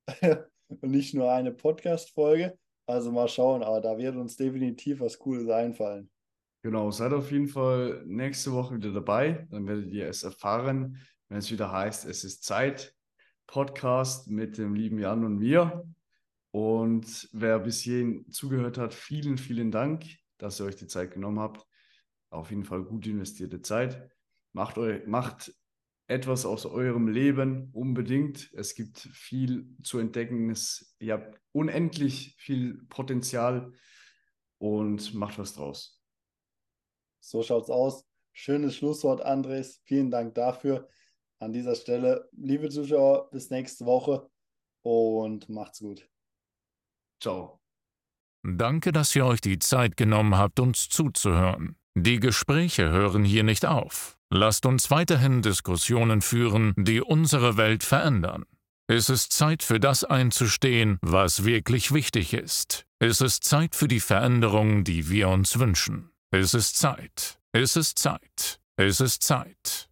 und 0.69 0.91
nicht 0.91 1.15
nur 1.15 1.31
eine 1.33 1.53
Podcast-Folge. 1.53 2.59
Also 2.87 3.13
mal 3.13 3.29
schauen, 3.29 3.63
aber 3.63 3.81
da 3.81 3.99
wird 3.99 4.17
uns 4.17 4.37
definitiv 4.37 5.01
was 5.01 5.19
Cooles 5.19 5.49
einfallen. 5.49 6.11
Genau, 6.63 6.91
seid 6.91 7.13
auf 7.13 7.31
jeden 7.31 7.49
Fall 7.49 8.03
nächste 8.07 8.53
Woche 8.53 8.77
wieder 8.77 8.93
dabei. 8.93 9.47
Dann 9.51 9.67
werdet 9.67 9.91
ihr 9.93 10.09
es 10.09 10.23
erfahren, 10.23 10.99
wenn 11.29 11.39
es 11.39 11.51
wieder 11.51 11.71
heißt, 11.73 12.07
es 12.07 12.25
ist 12.25 12.43
Zeit. 12.45 12.95
Podcast 13.47 14.31
mit 14.31 14.57
dem 14.57 14.75
lieben 14.75 14.99
Jan 14.99 15.25
und 15.25 15.37
mir. 15.39 15.85
Und 16.55 17.29
wer 17.33 17.59
bis 17.59 17.81
hierhin 17.81 18.31
zugehört 18.31 18.79
hat, 18.79 18.95
vielen, 18.95 19.39
vielen 19.39 19.73
Dank, 19.73 20.05
dass 20.39 20.61
ihr 20.61 20.67
euch 20.67 20.77
die 20.77 20.87
Zeit 20.87 21.11
genommen 21.11 21.41
habt. 21.41 21.67
Auf 22.31 22.51
jeden 22.51 22.63
Fall 22.63 22.85
gut 22.85 23.09
investierte 23.09 23.61
Zeit. 23.61 24.09
Macht, 24.53 24.79
eu 24.79 25.01
macht 25.05 25.53
etwas 26.07 26.47
aus 26.47 26.65
eurem 26.65 27.09
Leben 27.09 27.71
unbedingt. 27.73 28.53
Es 28.55 28.77
gibt 28.77 29.01
viel 29.01 29.67
zu 29.83 29.99
entdecken. 29.99 30.49
Es, 30.49 30.95
ihr 31.01 31.15
habt 31.15 31.41
unendlich 31.51 32.37
viel 32.39 32.85
Potenzial 32.89 33.73
und 34.59 35.13
macht 35.13 35.41
was 35.41 35.55
draus. 35.55 36.01
So 37.19 37.43
schaut's 37.43 37.69
aus. 37.69 38.07
Schönes 38.33 38.77
Schlusswort, 38.77 39.23
Andres. 39.23 39.81
Vielen 39.87 40.13
Dank 40.13 40.37
dafür. 40.37 40.89
An 41.41 41.53
dieser 41.53 41.75
Stelle, 41.75 42.29
liebe 42.31 42.69
Zuschauer, 42.69 43.29
bis 43.33 43.51
nächste 43.51 43.87
Woche 43.87 44.31
und 44.83 45.49
macht's 45.49 45.81
gut. 45.81 46.09
Ciao. 47.25 47.59
Danke, 48.47 48.93
dass 48.93 49.17
ihr 49.17 49.25
euch 49.25 49.41
die 49.41 49.59
Zeit 49.59 49.97
genommen 49.97 50.37
habt, 50.37 50.61
uns 50.61 50.91
zuzuhören. 50.91 51.77
Die 51.95 52.21
Gespräche 52.21 52.91
hören 52.91 53.25
hier 53.25 53.45
nicht 53.45 53.65
auf. 53.65 54.19
Lasst 54.31 54.67
uns 54.67 54.91
weiterhin 54.91 55.41
Diskussionen 55.41 56.21
führen, 56.21 56.75
die 56.77 57.01
unsere 57.01 57.57
Welt 57.57 57.83
verändern. 57.83 58.45
Es 58.89 59.09
ist 59.09 59.33
Zeit 59.33 59.63
für 59.63 59.81
das 59.81 60.05
einzustehen, 60.05 60.99
was 61.01 61.47
wirklich 61.47 61.95
wichtig 61.95 62.35
ist. 62.35 62.85
Es 62.99 63.23
ist 63.23 63.45
Zeit 63.45 63.75
für 63.75 63.89
die 63.89 64.01
Veränderung, 64.01 64.85
die 64.85 65.09
wir 65.09 65.31
uns 65.31 65.59
wünschen. 65.59 66.11
Es 66.31 66.53
ist 66.53 66.77
Zeit. 66.77 67.41
Es 67.53 67.75
ist 67.75 67.99
Zeit. 67.99 68.61
Es 68.77 69.01
ist 69.01 69.23
Zeit. 69.23 69.89